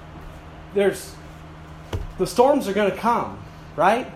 There's 0.75 1.15
the 2.19 2.27
storms 2.27 2.67
are 2.67 2.73
going 2.73 2.91
to 2.91 2.97
come, 2.97 3.39
right? 3.77 4.11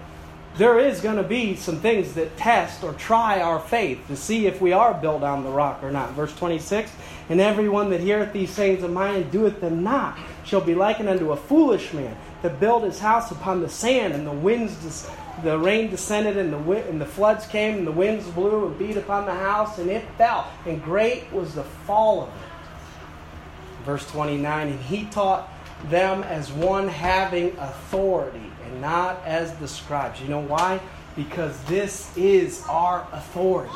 There 0.57 0.79
is 0.79 1.01
going 1.01 1.17
to 1.17 1.23
be 1.23 1.55
some 1.55 1.81
things 1.81 2.15
that 2.15 2.37
test 2.37 2.83
or 2.83 2.93
try 2.95 3.41
our 3.41 3.61
faith 3.61 4.07
to 4.09 4.17
see 4.17 4.47
if 4.47 4.61
we 4.61 4.73
are 4.73 4.95
built 4.95 5.23
on 5.23 5.45
the 5.45 5.51
rock 5.51 5.83
or 5.83 5.91
not. 5.91 6.13
Verse 6.13 6.35
26 6.35 6.91
And 7.31 7.41
everyone 7.41 7.91
that 7.91 8.01
heareth 8.01 8.33
these 8.33 8.51
sayings 8.51 8.83
of 8.83 8.91
mine 8.91 9.15
and 9.15 9.31
doeth 9.31 9.61
them 9.61 9.85
not 9.85 10.19
shall 10.45 10.61
be 10.61 10.75
likened 10.75 11.09
unto 11.09 11.31
a 11.31 11.37
foolish 11.37 11.93
man 11.93 12.17
that 12.43 12.59
built 12.59 12.83
his 12.83 12.99
house 12.99 13.31
upon 13.31 13.61
the 13.61 13.69
sand, 13.69 14.15
and 14.15 14.27
the 14.27 14.33
winds, 14.33 15.09
the 15.45 15.57
rain 15.57 15.91
descended, 15.91 16.37
and 16.37 16.53
the 16.53 16.89
and 16.89 17.01
the 17.01 17.07
floods 17.07 17.47
came, 17.47 17.79
and 17.79 17.87
the 17.87 17.93
winds 17.93 18.27
blew 18.31 18.67
and 18.67 18.77
beat 18.77 18.97
upon 18.97 19.27
the 19.27 19.35
house, 19.35 19.79
and 19.79 19.89
it 19.89 20.05
fell, 20.19 20.51
and 20.67 20.83
great 20.83 21.33
was 21.33 21.55
the 21.55 21.63
fall 21.63 22.25
of 22.25 22.29
it. 22.29 23.85
Verse 23.85 24.05
29 24.11 24.69
And 24.69 24.81
he 24.81 25.05
taught 25.05 25.49
them 25.89 26.25
as 26.25 26.51
one 26.51 26.89
having 26.89 27.57
authority 27.59 28.51
and 28.67 28.81
not 28.81 29.23
as 29.25 29.57
the 29.59 29.69
scribes. 29.69 30.21
You 30.21 30.29
know 30.29 30.41
why? 30.41 30.81
Because 31.15 31.63
this 31.65 32.17
is 32.17 32.65
our 32.69 33.07
authority. 33.13 33.73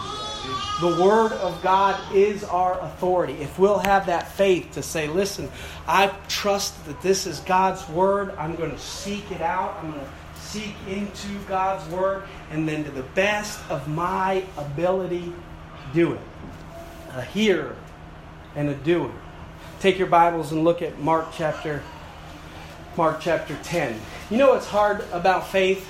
The 0.80 1.02
Word 1.02 1.33
of 1.33 1.62
God 1.62 1.98
is 2.14 2.44
our 2.44 2.78
authority. 2.80 3.35
If 3.35 3.59
we'll 3.59 3.78
have 3.78 4.07
that 4.07 4.33
faith 4.33 4.72
to 4.72 4.83
say, 4.83 5.09
listen, 5.09 5.50
I 5.87 6.09
trust 6.28 6.85
that 6.87 7.00
this 7.00 7.26
is 7.26 7.40
God's 7.40 7.88
Word, 7.88 8.35
I'm 8.37 8.54
going 8.57 8.70
to 8.70 8.78
seek 8.78 9.30
it 9.30 9.40
out, 9.40 9.76
I'm 9.83 9.92
going 9.92 10.04
to 10.04 10.40
seek 10.40 10.74
into 10.88 11.38
God's 11.46 11.88
Word, 11.92 12.24
and 12.50 12.68
then 12.68 12.85
to 12.85 12.90
the 12.90 13.02
best 13.02 13.61
of 13.70 13.88
my 13.88 14.44
ability, 14.57 15.33
do 15.92 16.12
it. 16.12 16.20
A 17.12 17.22
hearer 17.22 17.76
and 18.57 18.68
a 18.68 18.74
doer. 18.74 19.12
Take 19.80 19.98
your 19.98 20.09
Bibles 20.09 20.52
and 20.52 20.64
look 20.64 20.83
at 20.83 20.98
Mark 20.98 21.28
chapter 21.33 21.83
Mark 22.96 23.20
chapter 23.20 23.59
10. 23.64 24.00
You 24.30 24.37
know 24.37 24.50
what's 24.50 24.68
hard 24.68 25.04
about 25.11 25.48
faith? 25.48 25.88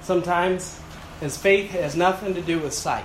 Sometimes 0.00 0.79
is 1.20 1.36
faith 1.36 1.70
has 1.70 1.96
nothing 1.96 2.34
to 2.34 2.40
do 2.40 2.58
with 2.58 2.72
sight. 2.72 3.04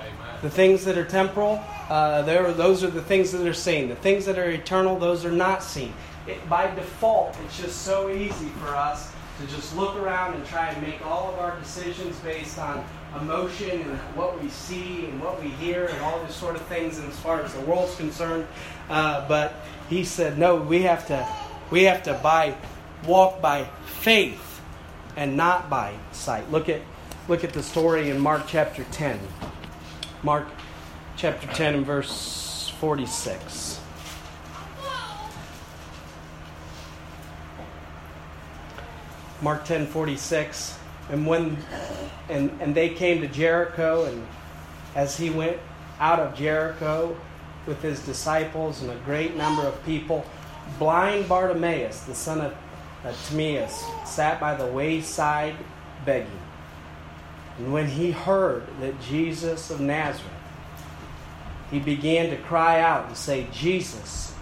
Amen. 0.00 0.36
The 0.42 0.50
things 0.50 0.84
that 0.84 0.98
are 0.98 1.04
temporal, 1.04 1.62
uh, 1.88 2.22
those 2.22 2.84
are 2.84 2.90
the 2.90 3.02
things 3.02 3.32
that 3.32 3.46
are 3.46 3.54
seen. 3.54 3.88
The 3.88 3.96
things 3.96 4.24
that 4.26 4.38
are 4.38 4.50
eternal, 4.50 4.98
those 4.98 5.24
are 5.24 5.32
not 5.32 5.62
seen. 5.62 5.92
It, 6.26 6.48
by 6.48 6.74
default, 6.74 7.36
it's 7.44 7.58
just 7.58 7.82
so 7.82 8.10
easy 8.10 8.48
for 8.60 8.74
us 8.74 9.12
to 9.40 9.46
just 9.48 9.76
look 9.76 9.96
around 9.96 10.34
and 10.34 10.44
try 10.46 10.68
and 10.68 10.82
make 10.82 11.04
all 11.06 11.32
of 11.32 11.38
our 11.38 11.58
decisions 11.60 12.16
based 12.20 12.58
on 12.58 12.84
emotion 13.20 13.82
and 13.82 13.98
what 14.14 14.40
we 14.42 14.48
see 14.48 15.06
and 15.06 15.20
what 15.20 15.42
we 15.42 15.48
hear 15.50 15.86
and 15.86 16.00
all 16.00 16.22
these 16.24 16.34
sort 16.34 16.56
of 16.56 16.62
things 16.62 16.98
and 16.98 17.08
as 17.08 17.18
far 17.20 17.42
as 17.42 17.52
the 17.54 17.60
world's 17.60 17.94
concerned. 17.96 18.46
Uh, 18.88 19.26
but 19.28 19.54
he 19.88 20.04
said, 20.04 20.38
no, 20.38 20.56
we 20.56 20.82
have 20.82 21.06
to 21.06 21.26
we 21.70 21.84
have 21.84 22.02
to 22.04 22.14
by 22.14 22.54
walk 23.06 23.40
by 23.40 23.64
faith 23.86 24.55
and 25.16 25.36
not 25.36 25.68
by 25.70 25.94
sight. 26.12 26.50
Look 26.50 26.68
at 26.68 26.82
look 27.28 27.42
at 27.42 27.52
the 27.52 27.62
story 27.62 28.10
in 28.10 28.20
Mark 28.20 28.44
chapter 28.46 28.84
10. 28.92 29.18
Mark 30.22 30.46
chapter 31.16 31.46
10 31.48 31.74
and 31.74 31.86
verse 31.86 32.72
46. 32.78 33.80
Mark 39.42 39.64
10 39.64 39.86
46. 39.86 40.78
And 41.10 41.26
when 41.26 41.56
and, 42.28 42.50
and 42.60 42.74
they 42.74 42.90
came 42.90 43.20
to 43.20 43.28
Jericho, 43.28 44.04
and 44.04 44.26
as 44.94 45.16
he 45.16 45.30
went 45.30 45.58
out 46.00 46.18
of 46.18 46.34
Jericho 46.34 47.16
with 47.66 47.80
his 47.82 48.00
disciples 48.04 48.82
and 48.82 48.90
a 48.90 48.96
great 49.04 49.36
number 49.36 49.62
of 49.62 49.84
people, 49.84 50.24
blind 50.78 51.28
Bartimaeus, 51.28 52.00
the 52.00 52.14
son 52.14 52.40
of 52.40 52.54
uh, 53.06 53.12
Timaeus, 53.28 53.84
sat 54.04 54.40
by 54.40 54.54
the 54.54 54.66
wayside 54.66 55.54
begging. 56.04 56.40
And 57.58 57.72
when 57.72 57.86
he 57.86 58.10
heard 58.10 58.64
that 58.80 59.00
Jesus 59.00 59.70
of 59.70 59.80
Nazareth, 59.80 60.32
he 61.70 61.78
began 61.78 62.30
to 62.30 62.36
cry 62.36 62.80
out 62.80 63.06
and 63.06 63.16
say, 63.16 63.46
Jesus, 63.52 64.34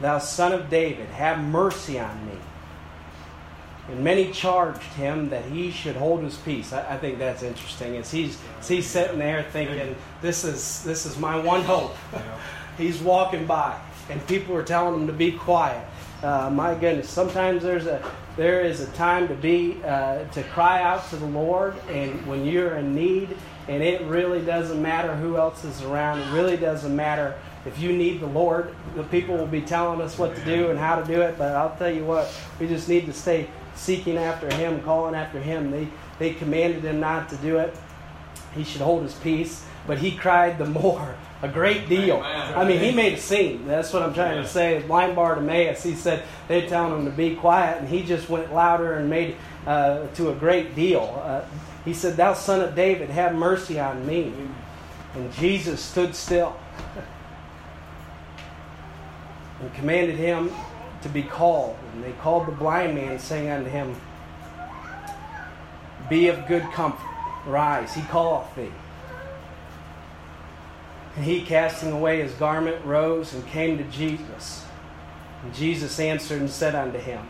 thou 0.00 0.18
son 0.18 0.52
of 0.52 0.70
David, 0.70 1.08
have 1.10 1.38
mercy 1.38 1.98
on 1.98 2.26
me. 2.26 2.38
And 3.88 4.04
many 4.04 4.30
charged 4.32 4.82
him 4.82 5.30
that 5.30 5.44
he 5.46 5.70
should 5.70 5.96
hold 5.96 6.22
his 6.22 6.36
peace. 6.36 6.72
I, 6.72 6.94
I 6.94 6.98
think 6.98 7.18
that's 7.18 7.42
interesting. 7.42 7.96
As 7.96 8.10
he's, 8.10 8.38
as 8.60 8.68
he's 8.68 8.86
sitting 8.86 9.18
there 9.18 9.42
thinking, 9.44 9.96
this 10.20 10.44
is, 10.44 10.82
this 10.84 11.06
is 11.06 11.18
my 11.18 11.38
one 11.38 11.62
hope. 11.62 11.96
he's 12.78 12.98
walking 13.00 13.46
by, 13.46 13.78
and 14.10 14.26
people 14.26 14.54
are 14.56 14.62
telling 14.62 15.00
him 15.00 15.06
to 15.06 15.12
be 15.12 15.32
quiet. 15.32 15.86
Uh, 16.22 16.50
my 16.50 16.74
goodness, 16.74 17.08
sometimes 17.08 17.62
there's 17.62 17.86
a 17.86 18.02
there 18.36 18.60
is 18.60 18.80
a 18.80 18.86
time 18.92 19.28
to 19.28 19.34
be 19.34 19.80
uh, 19.84 20.24
to 20.28 20.42
cry 20.44 20.82
out 20.82 21.08
to 21.10 21.16
the 21.16 21.26
Lord, 21.26 21.76
and 21.88 22.24
when 22.26 22.44
you're 22.44 22.76
in 22.76 22.94
need, 22.94 23.36
and 23.68 23.82
it 23.82 24.02
really 24.02 24.40
doesn't 24.40 24.80
matter 24.80 25.14
who 25.14 25.36
else 25.36 25.64
is 25.64 25.82
around. 25.82 26.20
It 26.20 26.32
really 26.32 26.56
doesn't 26.56 26.94
matter 26.94 27.36
if 27.66 27.78
you 27.78 27.92
need 27.92 28.20
the 28.20 28.26
Lord. 28.26 28.74
The 28.96 29.04
people 29.04 29.36
will 29.36 29.46
be 29.46 29.60
telling 29.60 30.00
us 30.00 30.18
what 30.18 30.34
to 30.34 30.44
do 30.44 30.70
and 30.70 30.78
how 30.78 31.00
to 31.00 31.04
do 31.06 31.20
it, 31.20 31.36
but 31.38 31.54
I'll 31.54 31.76
tell 31.76 31.90
you 31.90 32.04
what, 32.04 32.32
we 32.58 32.66
just 32.66 32.88
need 32.88 33.06
to 33.06 33.12
stay 33.12 33.48
seeking 33.74 34.16
after 34.16 34.52
him, 34.54 34.82
calling 34.82 35.14
after 35.14 35.38
him. 35.38 35.70
They, 35.70 35.88
they 36.18 36.34
commanded 36.34 36.82
him 36.82 36.98
not 36.98 37.28
to 37.28 37.36
do 37.36 37.58
it. 37.58 37.76
He 38.54 38.64
should 38.64 38.80
hold 38.80 39.02
his 39.02 39.14
peace, 39.14 39.64
but 39.86 39.98
he 39.98 40.16
cried 40.16 40.58
the 40.58 40.66
more, 40.80 41.14
a 41.42 41.48
great 41.48 41.88
deal. 41.88 42.20
I 42.24 42.64
mean, 42.66 42.80
he 42.80 42.90
made 42.90 43.14
a 43.14 43.20
scene. 43.20 43.66
That's 43.66 43.92
what 43.92 44.02
I'm 44.02 44.14
trying 44.14 44.42
to 44.42 44.48
say. 44.48 44.82
Blind 44.86 45.14
Bartimaeus, 45.14 45.82
he 45.82 45.94
said 45.94 46.24
they're 46.48 46.68
telling 46.68 46.98
him 46.98 47.04
to 47.04 47.16
be 47.16 47.36
quiet, 47.36 47.78
and 47.78 47.88
he 47.88 48.02
just 48.02 48.28
went 48.28 48.52
louder 48.52 48.94
and 48.94 49.08
made 49.08 49.36
uh, 49.66 50.06
to 50.14 50.30
a 50.30 50.34
great 50.34 50.74
deal. 50.74 51.20
Uh, 51.22 51.44
he 51.84 51.94
said, 51.94 52.16
Thou 52.16 52.34
son 52.34 52.60
of 52.60 52.74
David, 52.74 53.10
have 53.10 53.34
mercy 53.34 53.78
on 53.78 54.06
me. 54.06 54.32
And 55.14 55.32
Jesus 55.34 55.80
stood 55.80 56.14
still 56.14 56.58
and 59.60 59.74
commanded 59.74 60.16
him 60.16 60.50
to 61.02 61.08
be 61.08 61.22
called. 61.22 61.76
And 61.92 62.04
they 62.04 62.12
called 62.12 62.46
the 62.46 62.52
blind 62.52 62.94
man, 62.94 63.18
saying 63.18 63.48
unto 63.48 63.70
him, 63.70 63.94
Be 66.08 66.28
of 66.28 66.46
good 66.46 66.64
comfort, 66.72 67.08
rise, 67.46 67.94
he 67.94 68.02
calleth 68.02 68.54
thee. 68.54 68.72
And 71.18 71.26
he, 71.26 71.42
casting 71.42 71.90
away 71.90 72.22
his 72.22 72.30
garment, 72.34 72.84
rose 72.84 73.34
and 73.34 73.44
came 73.48 73.76
to 73.76 73.82
Jesus. 73.84 74.64
And 75.42 75.52
Jesus 75.52 75.98
answered 75.98 76.40
and 76.40 76.48
said 76.48 76.76
unto 76.76 77.00
him, 77.00 77.26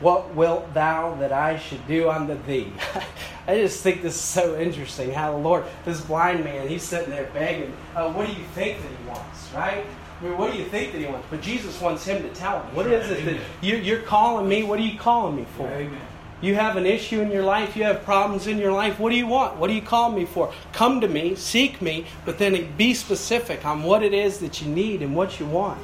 What 0.00 0.34
wilt 0.34 0.74
thou 0.74 1.14
that 1.14 1.32
I 1.32 1.58
should 1.58 1.88
do 1.88 2.10
unto 2.10 2.36
thee? 2.42 2.70
I 3.48 3.54
just 3.54 3.82
think 3.82 4.02
this 4.02 4.16
is 4.16 4.20
so 4.20 4.60
interesting 4.60 5.12
how 5.12 5.32
the 5.32 5.38
Lord, 5.38 5.64
this 5.86 6.02
blind 6.02 6.44
man, 6.44 6.68
he's 6.68 6.82
sitting 6.82 7.08
there 7.08 7.30
begging, 7.32 7.74
uh, 7.96 8.12
What 8.12 8.26
do 8.26 8.34
you 8.34 8.46
think 8.48 8.82
that 8.82 8.88
he 8.90 9.08
wants, 9.08 9.50
right? 9.54 9.86
I 10.20 10.24
mean, 10.24 10.36
what 10.36 10.52
do 10.52 10.58
you 10.58 10.66
think 10.66 10.92
that 10.92 10.98
he 10.98 11.06
wants? 11.06 11.26
But 11.30 11.40
Jesus 11.40 11.80
wants 11.80 12.04
him 12.04 12.22
to 12.22 12.28
tell 12.34 12.62
him. 12.62 12.74
What 12.74 12.86
is 12.86 13.10
it 13.10 13.24
that 13.24 13.40
you, 13.62 13.76
you're 13.76 14.02
calling 14.02 14.46
me? 14.46 14.62
What 14.62 14.78
are 14.78 14.82
you 14.82 14.98
calling 14.98 15.36
me 15.36 15.46
for? 15.56 15.66
Amen. 15.68 15.98
You 16.40 16.54
have 16.54 16.76
an 16.76 16.86
issue 16.86 17.20
in 17.20 17.30
your 17.30 17.42
life, 17.42 17.76
you 17.76 17.84
have 17.84 18.02
problems 18.02 18.46
in 18.46 18.56
your 18.56 18.72
life. 18.72 18.98
What 18.98 19.10
do 19.10 19.16
you 19.16 19.26
want? 19.26 19.56
What 19.56 19.68
do 19.68 19.74
you 19.74 19.82
call 19.82 20.10
me 20.10 20.24
for? 20.24 20.52
Come 20.72 21.00
to 21.02 21.08
me, 21.08 21.34
seek 21.34 21.82
me, 21.82 22.06
but 22.24 22.38
then 22.38 22.74
be 22.76 22.94
specific 22.94 23.66
on 23.66 23.82
what 23.82 24.02
it 24.02 24.14
is 24.14 24.38
that 24.38 24.62
you 24.62 24.68
need 24.68 25.02
and 25.02 25.14
what 25.14 25.38
you 25.38 25.46
want. 25.46 25.78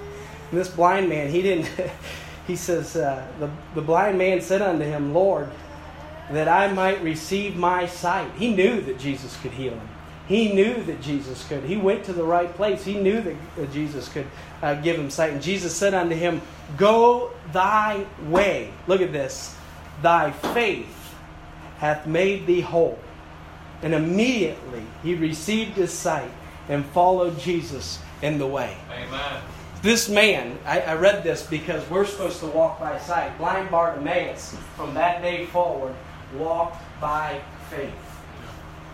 And 0.50 0.58
this 0.58 0.68
blind 0.68 1.08
man, 1.08 1.30
he 1.30 1.42
didn't, 1.42 1.68
he 2.46 2.56
says, 2.56 2.96
uh, 2.96 3.26
the, 3.38 3.50
the 3.74 3.82
blind 3.82 4.16
man 4.16 4.40
said 4.40 4.62
unto 4.62 4.84
him, 4.84 5.12
Lord, 5.12 5.50
that 6.30 6.48
I 6.48 6.72
might 6.72 7.02
receive 7.02 7.56
my 7.56 7.86
sight. 7.86 8.30
He 8.36 8.54
knew 8.54 8.80
that 8.80 8.98
Jesus 8.98 9.36
could 9.42 9.52
heal 9.52 9.74
him. 9.74 9.88
He 10.26 10.52
knew 10.52 10.82
that 10.84 11.00
Jesus 11.00 11.46
could. 11.46 11.62
He 11.62 11.76
went 11.76 12.04
to 12.04 12.12
the 12.12 12.24
right 12.24 12.52
place. 12.54 12.84
He 12.84 12.94
knew 12.94 13.20
that 13.56 13.72
Jesus 13.72 14.08
could 14.08 14.26
uh, 14.60 14.74
give 14.74 14.96
him 14.98 15.08
sight. 15.08 15.32
And 15.32 15.42
Jesus 15.42 15.74
said 15.74 15.94
unto 15.94 16.16
him, 16.16 16.42
Go 16.76 17.30
thy 17.52 18.04
way. 18.24 18.72
Look 18.88 19.02
at 19.02 19.12
this. 19.12 19.54
Thy 20.02 20.30
faith 20.30 21.14
hath 21.78 22.06
made 22.06 22.46
thee 22.46 22.60
whole. 22.60 22.98
And 23.82 23.94
immediately 23.94 24.82
he 25.02 25.14
received 25.14 25.72
his 25.72 25.92
sight 25.92 26.30
and 26.68 26.84
followed 26.86 27.38
Jesus 27.38 27.98
in 28.22 28.38
the 28.38 28.46
way. 28.46 28.76
Amen. 28.90 29.42
This 29.82 30.08
man, 30.08 30.58
I, 30.64 30.80
I 30.80 30.94
read 30.94 31.22
this 31.22 31.46
because 31.46 31.88
we're 31.90 32.06
supposed 32.06 32.40
to 32.40 32.46
walk 32.46 32.80
by 32.80 32.98
sight. 32.98 33.36
Blind 33.38 33.70
Bartimaeus, 33.70 34.56
from 34.74 34.94
that 34.94 35.22
day 35.22 35.46
forward, 35.46 35.94
walked 36.34 36.82
by 37.00 37.40
faith. 37.70 37.94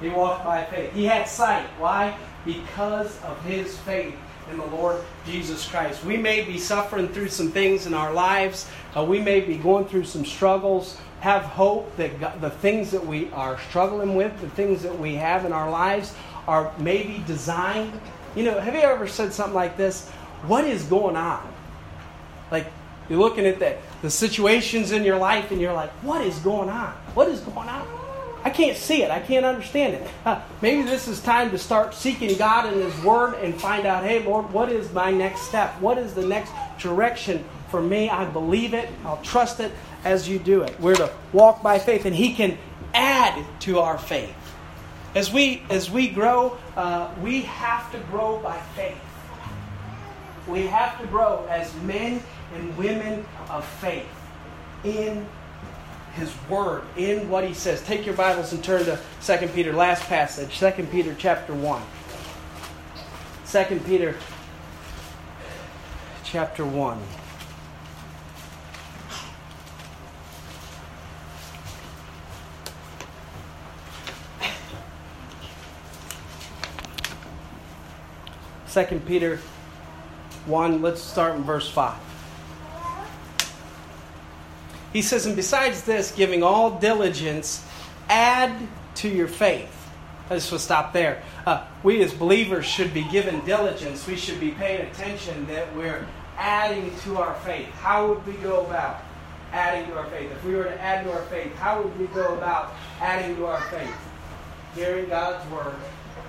He 0.01 0.09
walked 0.09 0.45
by 0.45 0.65
faith. 0.65 0.93
He 0.93 1.05
had 1.05 1.29
sight. 1.29 1.67
Why? 1.79 2.17
Because 2.45 3.23
of 3.23 3.41
his 3.45 3.79
faith 3.79 4.17
in 4.51 4.59
the 4.59 4.67
Lord 4.67 5.03
Jesus 5.27 5.69
Christ. 5.69 6.05
We 6.05 6.17
may 6.17 6.43
be 6.43 6.59
suffering 6.59 7.09
through 7.09 7.29
some 7.29 7.51
things 7.51 7.87
in 7.87 7.95
our 7.95 8.13
lives. 8.13 8.69
Uh, 8.97 9.05
we 9.05 9.21
may 9.21 9.41
be 9.41 9.57
going 9.57 9.87
through 9.87 10.05
some 10.05 10.25
struggles. 10.25 10.99
Have 11.21 11.43
hope 11.43 11.95
that 11.97 12.19
God, 12.21 12.41
the 12.41 12.51
things 12.51 12.91
that 12.91 13.05
we 13.05 13.31
are 13.31 13.59
struggling 13.69 14.17
with, 14.17 14.39
the 14.41 14.51
things 14.51 14.83
that 14.83 14.99
we 14.99 15.15
have 15.15 15.45
in 15.45 15.53
our 15.53 15.71
lives, 15.71 16.15
are 16.49 16.73
maybe 16.79 17.23
designed. 17.27 17.99
You 18.35 18.45
know, 18.45 18.59
have 18.59 18.75
you 18.75 18.81
ever 18.81 19.07
said 19.07 19.33
something 19.33 19.55
like 19.55 19.77
this? 19.77 20.09
What 20.47 20.65
is 20.65 20.83
going 20.85 21.17
on? 21.17 21.47
Like, 22.51 22.67
you're 23.09 23.21
looking 23.21 23.47
at 23.47 23.59
the, 23.59 23.77
the 24.03 24.11
situations 24.11 24.91
in 24.91 25.05
your 25.05 25.19
life 25.19 25.51
and 25.51 25.61
you're 25.61 25.73
like, 25.73 25.91
what 26.03 26.27
is 26.27 26.39
going 26.41 26.69
on? 26.69 26.93
What 27.15 27.29
is 27.29 27.41
going 27.41 27.69
on? 27.69 28.02
I 28.45 28.51
can't 28.51 28.77
see 28.77 29.03
it. 29.03 29.11
I 29.11 29.21
can't 29.21 29.45
understand 29.45 29.95
it. 29.95 30.11
Uh, 30.25 30.41
maybe 30.61 30.83
this 30.83 31.07
is 31.07 31.21
time 31.21 31.51
to 31.51 31.59
start 31.59 31.95
seeking 31.95 32.37
God 32.37 32.67
and 32.73 32.83
His 32.83 33.05
Word 33.05 33.35
and 33.35 33.55
find 33.61 33.87
out, 33.87 34.05
hey, 34.05 34.25
Lord, 34.25 34.53
what 34.53 34.71
is 34.71 34.93
my 34.93 35.11
next 35.11 35.43
step? 35.43 35.81
What 35.81 35.99
is 35.99 36.15
the 36.15 36.27
next 36.27 36.53
direction 36.79 37.45
for 37.71 37.81
me? 37.81 38.11
I 38.11 38.25
believe 38.25 38.75
it. 38.75 38.89
I'll 39.05 39.23
trust 39.23 39.61
it 39.61 39.71
as 40.05 40.29
you 40.29 40.39
do 40.39 40.63
it. 40.63 40.79
We're 40.81 40.97
to 40.97 41.13
walk 41.33 41.63
by 41.63 41.79
faith, 41.79 42.05
and 42.05 42.15
He 42.15 42.35
can 42.35 42.59
add 42.95 43.45
to 43.61 43.79
our 43.79 43.99
faith. 43.99 44.35
As 45.15 45.33
we 45.33 45.63
as 45.71 45.91
we 45.91 46.09
grow, 46.09 46.57
uh, 46.75 47.15
we 47.23 47.43
have 47.43 47.93
to 47.93 47.99
grow 48.11 48.39
by 48.39 48.59
faith. 48.75 48.97
We 50.49 50.67
have 50.67 51.01
to 51.01 51.07
grow 51.07 51.47
as 51.49 51.73
men 51.83 52.23
and 52.55 52.77
women 52.77 53.25
of 53.49 53.65
faith 53.65 54.09
in 54.85 55.27
his 56.15 56.33
word 56.49 56.83
in 56.97 57.29
what 57.29 57.45
he 57.45 57.55
says. 57.55 57.83
Take 57.83 58.05
your 58.05 58.15
Bibles 58.15 58.53
and 58.53 58.63
turn 58.63 58.85
to 58.85 58.99
2 59.23 59.49
Peter, 59.49 59.73
last 59.73 60.03
passage, 60.05 60.59
2 60.59 60.87
Peter 60.91 61.15
chapter 61.19 61.55
1. 61.55 61.83
2 63.47 63.81
Peter 63.81 64.17
chapter 66.25 66.65
1. 66.65 67.01
Second 78.67 79.05
Peter 79.07 79.37
1, 80.47 80.81
let's 80.81 81.03
start 81.03 81.37
in 81.37 81.43
verse 81.43 81.71
5. 81.71 82.12
He 84.93 85.03
says, 85.03 85.27
and 85.27 85.37
besides 85.37 85.85
this, 85.85 86.13
giving 86.13 86.43
all 86.43 86.79
diligence, 86.79 87.67
add 88.09 88.55
to 88.97 89.09
your 89.09 89.29
faith. 89.29 89.79
I 90.29 90.35
just 90.35 90.53
will 90.53 90.59
stop 90.59 90.93
there. 90.93 91.23
Uh, 91.47 91.67
we 91.83 92.03
as 92.03 92.13
believers 92.13 92.67
should 92.67 92.95
be 92.95 93.05
given 93.11 93.45
diligence. 93.45 94.07
We 94.07 94.17
should 94.17 94.39
be 94.39 94.53
paying 94.53 94.87
attention 94.87 95.47
that 95.47 95.75
we're 95.75 96.07
adding 96.37 96.95
to 97.01 97.19
our 97.19 97.35
faith. 97.41 97.69
How 97.71 98.07
would 98.09 98.27
we 98.27 98.35
go 98.35 98.65
about 98.67 99.03
adding 99.53 99.89
to 99.91 99.99
our 99.99 100.07
faith? 100.07 100.31
If 100.31 100.45
we 100.45 100.55
were 100.55 100.65
to 100.65 100.81
add 100.81 101.05
to 101.05 101.13
our 101.13 101.23
faith, 101.23 101.55
how 101.57 101.83
would 101.83 101.99
we 101.99 102.07
go 102.09 102.35
about 102.35 102.75
adding 103.01 103.37
to 103.37 103.47
our 103.47 103.61
faith? 103.63 103.95
Hearing 104.75 105.09
God's 105.09 105.49
word, 105.51 105.75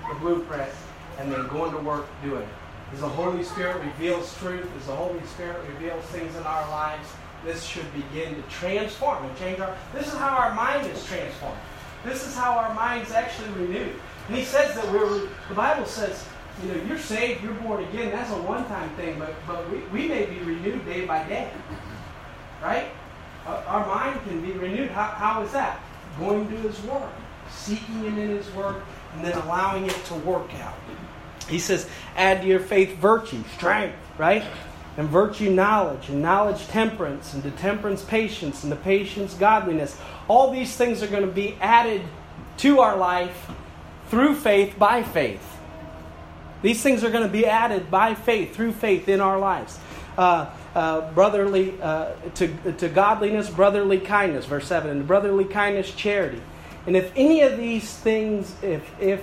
the 0.08 0.14
blueprint, 0.16 0.70
and 1.18 1.32
then 1.32 1.46
going 1.48 1.72
to 1.72 1.78
work 1.78 2.06
doing 2.22 2.42
it. 2.42 2.48
As 2.92 3.00
the 3.00 3.08
Holy 3.08 3.42
Spirit 3.42 3.82
reveals 3.82 4.36
truth, 4.38 4.68
as 4.78 4.86
the 4.86 4.94
Holy 4.94 5.24
Spirit 5.26 5.58
reveals 5.68 6.04
things 6.06 6.34
in 6.36 6.42
our 6.42 6.68
lives, 6.70 7.08
this 7.44 7.64
should 7.64 7.86
begin 7.94 8.34
to 8.34 8.42
transform 8.50 9.24
and 9.24 9.36
change 9.38 9.60
our. 9.60 9.76
This 9.92 10.06
is 10.06 10.14
how 10.14 10.36
our 10.36 10.54
mind 10.54 10.86
is 10.90 11.04
transformed. 11.06 11.58
This 12.04 12.26
is 12.26 12.34
how 12.34 12.58
our 12.58 12.74
mind's 12.74 13.12
actually 13.12 13.48
renewed. 13.50 13.94
And 14.28 14.36
he 14.36 14.44
says 14.44 14.74
that 14.74 14.92
we're. 14.92 15.28
The 15.48 15.54
Bible 15.54 15.86
says, 15.86 16.26
you 16.62 16.72
know, 16.72 16.82
you're 16.84 16.98
saved, 16.98 17.42
you're 17.42 17.54
born 17.54 17.84
again. 17.84 18.10
That's 18.10 18.30
a 18.30 18.42
one-time 18.42 18.90
thing, 18.96 19.18
but 19.18 19.34
but 19.46 19.70
we, 19.70 19.78
we 19.92 20.08
may 20.08 20.26
be 20.26 20.38
renewed 20.38 20.84
day 20.86 21.04
by 21.06 21.26
day, 21.28 21.50
right? 22.62 22.88
Our 23.46 23.86
mind 23.86 24.20
can 24.26 24.40
be 24.40 24.52
renewed. 24.52 24.90
How, 24.90 25.04
how 25.04 25.42
is 25.42 25.52
that? 25.52 25.80
Going 26.18 26.48
to 26.48 26.56
His 26.56 26.80
Word, 26.84 27.10
seeking 27.50 27.96
Him 27.96 28.18
in 28.18 28.28
His 28.30 28.50
Word, 28.52 28.76
and 29.14 29.24
then 29.24 29.36
allowing 29.38 29.84
it 29.84 30.04
to 30.06 30.14
work 30.14 30.54
out. 30.60 30.74
He 31.48 31.58
says, 31.58 31.86
add 32.16 32.40
to 32.40 32.48
your 32.48 32.60
faith 32.60 32.96
virtue, 32.96 33.44
strength, 33.56 33.96
right? 34.16 34.44
And 34.96 35.08
virtue 35.08 35.50
knowledge, 35.50 36.08
and 36.08 36.22
knowledge 36.22 36.66
temperance, 36.68 37.34
and 37.34 37.42
to 37.42 37.50
temperance 37.50 38.02
patience, 38.02 38.62
and 38.62 38.72
to 38.72 38.76
patience 38.76 39.34
godliness. 39.34 39.96
All 40.28 40.50
these 40.50 40.76
things 40.76 41.02
are 41.02 41.08
going 41.08 41.26
to 41.26 41.32
be 41.32 41.56
added 41.60 42.02
to 42.58 42.80
our 42.80 42.96
life 42.96 43.50
through 44.08 44.36
faith 44.36 44.78
by 44.78 45.02
faith. 45.02 45.42
These 46.62 46.82
things 46.82 47.04
are 47.04 47.10
going 47.10 47.24
to 47.24 47.32
be 47.32 47.46
added 47.46 47.90
by 47.90 48.14
faith, 48.14 48.54
through 48.54 48.72
faith 48.72 49.08
in 49.08 49.20
our 49.20 49.38
lives. 49.38 49.78
Uh, 50.16 50.50
uh, 50.74 51.12
brotherly 51.12 51.74
uh, 51.80 52.12
to, 52.34 52.48
to 52.78 52.88
godliness, 52.88 53.48
brotherly 53.48 53.98
kindness, 53.98 54.44
verse 54.46 54.66
7, 54.66 54.90
and 54.90 55.06
brotherly 55.06 55.44
kindness, 55.44 55.92
charity. 55.94 56.40
And 56.86 56.96
if 56.96 57.12
any 57.16 57.42
of 57.42 57.56
these 57.56 57.96
things, 57.96 58.54
if, 58.62 58.90
if 59.00 59.22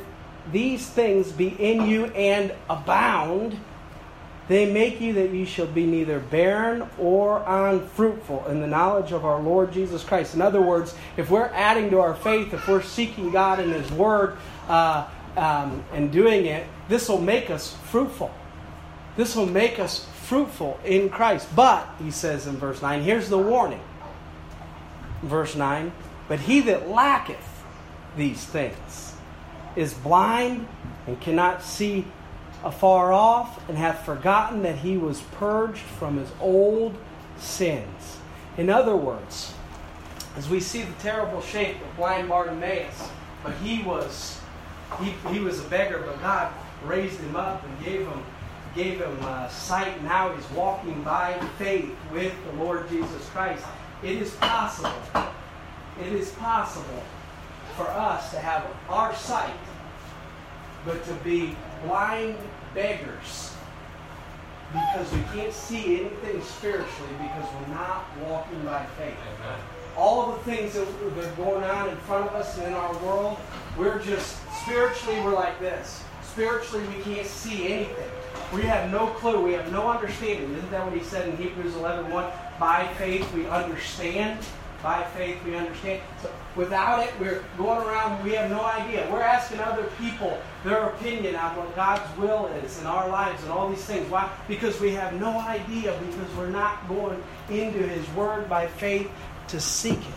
these 0.51 0.87
things 0.87 1.31
be 1.31 1.49
in 1.49 1.87
you 1.87 2.05
and 2.05 2.53
abound, 2.69 3.59
they 4.47 4.71
make 4.71 4.99
you 4.99 5.13
that 5.13 5.29
you 5.29 5.45
shall 5.45 5.67
be 5.67 5.85
neither 5.85 6.19
barren 6.19 6.87
or 6.97 7.43
unfruitful 7.45 8.45
in 8.47 8.59
the 8.59 8.67
knowledge 8.67 9.11
of 9.11 9.23
our 9.23 9.39
Lord 9.41 9.71
Jesus 9.71 10.03
Christ. 10.03 10.35
In 10.35 10.41
other 10.41 10.61
words, 10.61 10.95
if 11.15 11.29
we're 11.29 11.45
adding 11.53 11.89
to 11.91 11.99
our 11.99 12.15
faith, 12.15 12.53
if 12.53 12.67
we're 12.67 12.81
seeking 12.81 13.31
God 13.31 13.59
in 13.59 13.71
His 13.71 13.89
Word 13.91 14.37
uh, 14.67 15.07
um, 15.37 15.83
and 15.93 16.11
doing 16.11 16.47
it, 16.47 16.67
this 16.89 17.07
will 17.07 17.21
make 17.21 17.49
us 17.49 17.77
fruitful. 17.85 18.31
This 19.15 19.35
will 19.35 19.45
make 19.45 19.79
us 19.79 20.05
fruitful 20.23 20.79
in 20.83 21.09
Christ. 21.09 21.47
But, 21.55 21.87
he 21.99 22.11
says 22.11 22.47
in 22.47 22.57
verse 22.57 22.81
9, 22.81 23.03
here's 23.03 23.29
the 23.29 23.37
warning. 23.37 23.81
Verse 25.21 25.55
9, 25.55 25.91
but 26.27 26.39
he 26.39 26.61
that 26.61 26.89
lacketh 26.89 27.63
these 28.17 28.43
things 28.43 29.13
is 29.75 29.93
blind 29.93 30.67
and 31.05 31.19
cannot 31.21 31.63
see 31.63 32.05
afar 32.63 33.11
off 33.11 33.67
and 33.69 33.77
hath 33.77 34.05
forgotten 34.05 34.61
that 34.63 34.77
he 34.77 34.97
was 34.97 35.21
purged 35.33 35.79
from 35.79 36.17
his 36.17 36.31
old 36.39 36.95
sins. 37.37 38.17
In 38.57 38.69
other 38.69 38.95
words, 38.95 39.53
as 40.35 40.49
we 40.49 40.59
see 40.59 40.83
the 40.83 40.93
terrible 40.93 41.41
shape 41.41 41.77
of 41.81 41.97
blind 41.97 42.29
Bartimaeus, 42.29 43.09
but 43.43 43.53
he 43.55 43.81
was 43.83 44.39
he, 45.01 45.11
he 45.31 45.39
was 45.39 45.59
a 45.59 45.63
beggar, 45.69 46.03
but 46.05 46.21
God 46.21 46.53
raised 46.83 47.19
him 47.19 47.35
up 47.35 47.63
and 47.63 47.83
gave 47.83 48.07
him 48.07 48.23
gave 48.75 48.99
him 48.99 49.17
uh, 49.21 49.47
sight. 49.49 50.01
Now 50.03 50.33
he's 50.33 50.49
walking 50.51 51.03
by 51.03 51.39
faith 51.57 51.93
with 52.11 52.33
the 52.45 52.63
Lord 52.63 52.87
Jesus 52.89 53.27
Christ. 53.29 53.65
It 54.03 54.21
is 54.21 54.31
possible. 54.35 54.93
It 56.01 56.13
is 56.13 56.31
possible 56.31 57.03
for 57.75 57.87
us 57.87 58.31
to 58.31 58.39
have 58.39 58.65
our 58.89 59.13
sight, 59.15 59.53
but 60.85 61.03
to 61.05 61.13
be 61.15 61.55
blind 61.85 62.35
beggars 62.73 63.53
because 64.71 65.11
we 65.11 65.21
can't 65.33 65.53
see 65.53 65.99
anything 65.99 66.41
spiritually 66.41 67.11
because 67.19 67.47
we're 67.53 67.75
not 67.75 68.05
walking 68.21 68.61
by 68.63 68.85
faith. 68.97 69.15
Amen. 69.39 69.59
All 69.97 70.31
of 70.31 70.37
the 70.37 70.51
things 70.51 70.73
that 70.73 70.87
are 70.87 71.35
going 71.35 71.63
on 71.63 71.89
in 71.89 71.97
front 71.97 72.27
of 72.29 72.35
us 72.35 72.57
and 72.57 72.67
in 72.67 72.73
our 72.73 72.97
world, 72.99 73.37
we're 73.77 73.99
just 73.99 74.37
spiritually 74.61 75.19
we're 75.21 75.33
like 75.33 75.59
this. 75.59 76.03
Spiritually 76.23 76.85
we 76.87 77.03
can't 77.03 77.27
see 77.27 77.73
anything. 77.73 78.11
We 78.53 78.61
have 78.63 78.91
no 78.91 79.07
clue. 79.07 79.41
We 79.41 79.53
have 79.53 79.71
no 79.71 79.89
understanding. 79.89 80.53
Isn't 80.53 80.71
that 80.71 80.85
what 80.85 80.97
he 80.97 81.03
said 81.03 81.27
in 81.27 81.35
Hebrews 81.37 81.75
11 81.75 82.09
1? 82.09 82.31
By 82.59 82.87
faith 82.93 83.31
we 83.33 83.47
understand 83.47 84.39
by 84.81 85.03
faith 85.15 85.37
we 85.45 85.55
understand. 85.55 86.01
So 86.21 86.31
without 86.55 87.05
it, 87.05 87.13
we're 87.19 87.43
going 87.57 87.85
around, 87.87 88.23
we 88.23 88.31
have 88.31 88.49
no 88.49 88.63
idea. 88.63 89.07
We're 89.11 89.21
asking 89.21 89.59
other 89.59 89.89
people 89.99 90.39
their 90.63 90.83
opinion 90.83 91.35
on 91.35 91.55
what 91.55 91.75
God's 91.75 92.17
will 92.17 92.47
is 92.47 92.79
in 92.79 92.85
our 92.85 93.09
lives 93.09 93.41
and 93.43 93.51
all 93.51 93.69
these 93.69 93.83
things. 93.83 94.09
Why? 94.09 94.31
Because 94.47 94.79
we 94.79 94.91
have 94.91 95.13
no 95.19 95.39
idea, 95.39 95.97
because 96.05 96.35
we're 96.35 96.49
not 96.49 96.87
going 96.87 97.21
into 97.49 97.79
His 97.79 98.07
Word 98.09 98.49
by 98.49 98.67
faith 98.67 99.09
to 99.49 99.59
seek 99.59 99.99
it. 99.99 100.15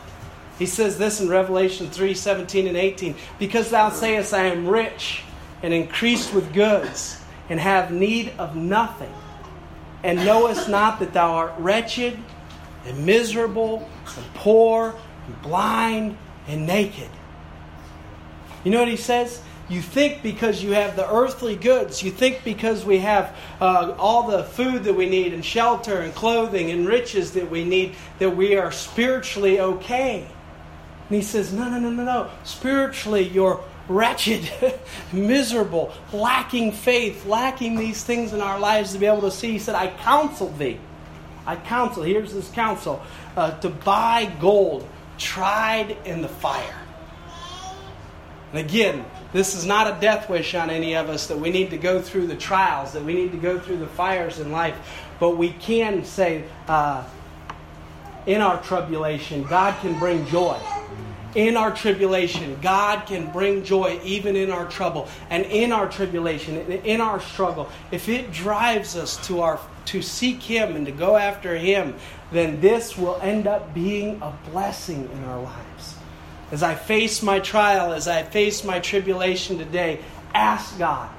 He 0.58 0.66
says 0.66 0.98
this 0.98 1.20
in 1.20 1.28
Revelation 1.28 1.90
3 1.90 2.14
17 2.14 2.68
and 2.68 2.76
18 2.76 3.16
Because 3.38 3.70
thou 3.70 3.90
sayest, 3.90 4.32
I 4.32 4.44
am 4.46 4.68
rich 4.68 5.22
and 5.62 5.74
increased 5.74 6.34
with 6.34 6.52
goods, 6.52 7.20
and 7.48 7.58
have 7.58 7.90
need 7.90 8.32
of 8.38 8.54
nothing, 8.54 9.12
and 10.02 10.24
knowest 10.24 10.68
not 10.68 10.98
that 11.00 11.12
thou 11.12 11.32
art 11.32 11.54
wretched 11.58 12.18
and 12.86 13.06
miserable 13.06 13.88
and 14.16 14.34
poor 14.34 14.94
and 15.26 15.42
blind 15.42 16.16
and 16.46 16.66
naked. 16.66 17.08
You 18.64 18.70
know 18.70 18.80
what 18.80 18.88
he 18.88 18.96
says? 18.96 19.42
You 19.68 19.80
think 19.80 20.22
because 20.22 20.62
you 20.62 20.72
have 20.72 20.94
the 20.94 21.10
earthly 21.10 21.56
goods, 21.56 22.02
you 22.02 22.10
think 22.10 22.44
because 22.44 22.84
we 22.84 22.98
have 22.98 23.34
uh, 23.60 23.94
all 23.98 24.28
the 24.28 24.44
food 24.44 24.84
that 24.84 24.92
we 24.92 25.08
need, 25.08 25.32
and 25.32 25.42
shelter, 25.42 26.00
and 26.00 26.14
clothing, 26.14 26.70
and 26.70 26.86
riches 26.86 27.32
that 27.32 27.50
we 27.50 27.64
need, 27.64 27.94
that 28.18 28.36
we 28.36 28.56
are 28.56 28.70
spiritually 28.70 29.60
okay. 29.60 30.26
And 31.08 31.16
he 31.16 31.22
says, 31.22 31.52
No, 31.52 31.70
no, 31.70 31.78
no, 31.78 31.90
no, 31.90 32.04
no. 32.04 32.30
Spiritually, 32.44 33.26
you're 33.26 33.62
wretched, 33.88 34.50
miserable, 35.12 35.94
lacking 36.12 36.72
faith, 36.72 37.24
lacking 37.24 37.76
these 37.76 38.04
things 38.04 38.34
in 38.34 38.42
our 38.42 38.58
lives 38.58 38.92
to 38.92 38.98
be 38.98 39.06
able 39.06 39.22
to 39.22 39.30
see. 39.30 39.52
He 39.52 39.58
said, 39.58 39.74
I 39.74 39.88
counsel 39.88 40.50
thee. 40.50 40.78
I 41.46 41.56
counsel, 41.56 42.02
here's 42.02 42.32
this 42.32 42.50
counsel, 42.50 43.02
uh, 43.36 43.58
to 43.60 43.68
buy 43.68 44.32
gold 44.40 44.88
tried 45.18 45.96
in 46.04 46.22
the 46.22 46.28
fire. 46.28 46.76
And 48.52 48.60
again, 48.64 49.04
this 49.32 49.54
is 49.56 49.66
not 49.66 49.88
a 49.88 50.00
death 50.00 50.30
wish 50.30 50.54
on 50.54 50.70
any 50.70 50.94
of 50.94 51.08
us 51.08 51.26
that 51.26 51.38
we 51.38 51.50
need 51.50 51.70
to 51.70 51.76
go 51.76 52.00
through 52.00 52.28
the 52.28 52.36
trials, 52.36 52.92
that 52.92 53.04
we 53.04 53.14
need 53.14 53.32
to 53.32 53.38
go 53.38 53.58
through 53.58 53.78
the 53.78 53.86
fires 53.86 54.38
in 54.38 54.52
life. 54.52 54.76
But 55.18 55.36
we 55.36 55.50
can 55.50 56.04
say, 56.04 56.44
uh, 56.68 57.04
in 58.26 58.40
our 58.40 58.62
tribulation, 58.62 59.42
God 59.44 59.78
can 59.80 59.98
bring 59.98 60.24
joy. 60.26 60.58
In 61.34 61.56
our 61.56 61.74
tribulation, 61.74 62.56
God 62.62 63.06
can 63.06 63.32
bring 63.32 63.64
joy 63.64 64.00
even 64.04 64.36
in 64.36 64.52
our 64.52 64.68
trouble. 64.68 65.08
And 65.30 65.44
in 65.46 65.72
our 65.72 65.88
tribulation, 65.88 66.56
in 66.70 67.00
our 67.00 67.20
struggle, 67.20 67.68
if 67.90 68.08
it 68.08 68.30
drives 68.30 68.96
us 68.96 69.16
to, 69.26 69.40
our, 69.40 69.58
to 69.86 70.02
seek 70.02 70.42
Him 70.42 70.76
and 70.76 70.86
to 70.86 70.92
go 70.92 71.16
after 71.16 71.56
Him, 71.56 71.94
then 72.32 72.60
this 72.60 72.96
will 72.96 73.18
end 73.22 73.46
up 73.46 73.74
being 73.74 74.20
a 74.22 74.32
blessing 74.50 75.08
in 75.12 75.24
our 75.24 75.42
lives. 75.42 75.94
As 76.50 76.62
I 76.62 76.74
face 76.74 77.22
my 77.22 77.40
trial, 77.40 77.92
as 77.92 78.06
I 78.06 78.22
face 78.22 78.64
my 78.64 78.78
tribulation 78.80 79.58
today, 79.58 80.00
ask 80.34 80.78
God. 80.78 81.10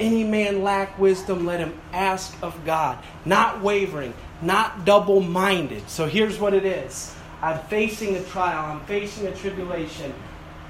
Any 0.00 0.24
man 0.24 0.62
lack 0.62 0.98
wisdom, 0.98 1.44
let 1.44 1.60
him 1.60 1.78
ask 1.92 2.34
of 2.42 2.64
God. 2.64 2.98
Not 3.24 3.60
wavering, 3.60 4.14
not 4.40 4.84
double 4.84 5.20
minded. 5.20 5.88
So 5.88 6.06
here's 6.06 6.38
what 6.38 6.54
it 6.54 6.64
is 6.64 7.14
I'm 7.42 7.58
facing 7.66 8.16
a 8.16 8.22
trial, 8.22 8.72
I'm 8.72 8.84
facing 8.86 9.26
a 9.26 9.34
tribulation. 9.34 10.14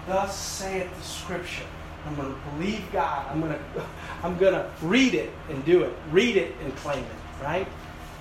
Thus 0.06 0.36
saith 0.36 0.92
the 0.96 1.04
Scripture. 1.04 1.66
I'm 2.06 2.14
going 2.16 2.32
to 2.32 2.40
believe 2.50 2.84
God. 2.92 3.26
I'm 3.30 3.40
going 3.40 3.52
to, 3.74 3.86
I'm 4.22 4.38
going 4.38 4.54
to 4.54 4.70
read 4.82 5.14
it 5.14 5.30
and 5.50 5.64
do 5.64 5.82
it. 5.82 5.92
Read 6.10 6.36
it 6.36 6.54
and 6.62 6.74
claim 6.76 7.04
it, 7.04 7.42
right? 7.42 7.68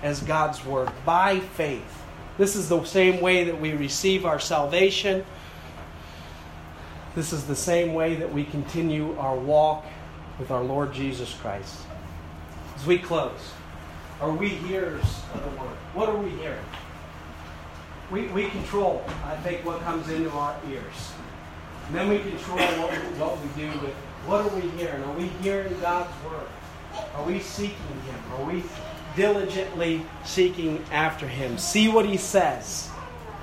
As 0.04 0.22
God's 0.22 0.64
Word 0.66 0.90
by 1.06 1.40
faith. 1.40 2.02
This 2.38 2.56
is 2.56 2.70
the 2.70 2.84
same 2.84 3.22
way 3.22 3.44
that 3.44 3.60
we 3.60 3.74
receive 3.74 4.26
our 4.26 4.40
salvation. 4.40 5.26
This 7.14 7.34
is 7.34 7.46
the 7.46 7.56
same 7.56 7.94
way 7.94 8.16
that 8.16 8.32
we 8.32 8.46
continue 8.46 9.18
our 9.20 9.36
walk 9.36 9.86
with 10.40 10.50
our 10.50 10.64
Lord 10.64 10.94
Jesus 10.94 11.34
Christ. 11.36 11.82
As 12.76 12.86
we 12.86 12.98
close, 12.98 13.54
are 14.22 14.32
we 14.32 14.50
hearers 14.50 15.22
of 15.34 15.44
the 15.44 15.62
Word? 15.62 15.76
What 15.94 16.10
are 16.10 16.18
we 16.18 16.30
hearing? 16.32 16.66
We, 18.10 18.28
we 18.28 18.50
control, 18.50 19.04
I 19.26 19.36
think, 19.38 19.66
what 19.66 19.82
comes 19.82 20.10
into 20.10 20.30
our 20.32 20.56
ears. 20.70 21.14
Then 21.92 22.10
we 22.10 22.20
control 22.20 22.58
what 22.58 22.92
we, 22.92 22.98
what 23.20 23.42
we 23.42 23.62
do 23.62 23.68
with 23.80 23.94
what 24.26 24.46
are 24.46 24.56
we 24.56 24.70
hearing? 24.78 25.04
Are 25.04 25.14
we 25.14 25.28
hearing 25.42 25.80
God's 25.82 26.14
Word? 26.24 26.48
Are 27.16 27.24
we 27.26 27.40
seeking 27.40 27.76
Him? 28.06 28.34
Are 28.34 28.46
we 28.46 28.64
diligently 29.16 30.06
seeking 30.24 30.84
after 30.92 31.28
Him. 31.28 31.58
See 31.58 31.88
what 31.88 32.06
He 32.06 32.18
says 32.18 32.90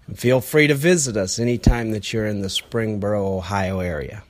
And 0.05 0.19
feel 0.19 0.41
free 0.41 0.67
to 0.67 0.75
visit 0.75 1.17
us 1.17 1.39
anytime 1.39 1.89
that 1.89 2.13
you're 2.13 2.27
in 2.27 2.41
the 2.41 2.49
Springboro, 2.49 3.37
Ohio 3.37 3.79
area. 3.79 4.21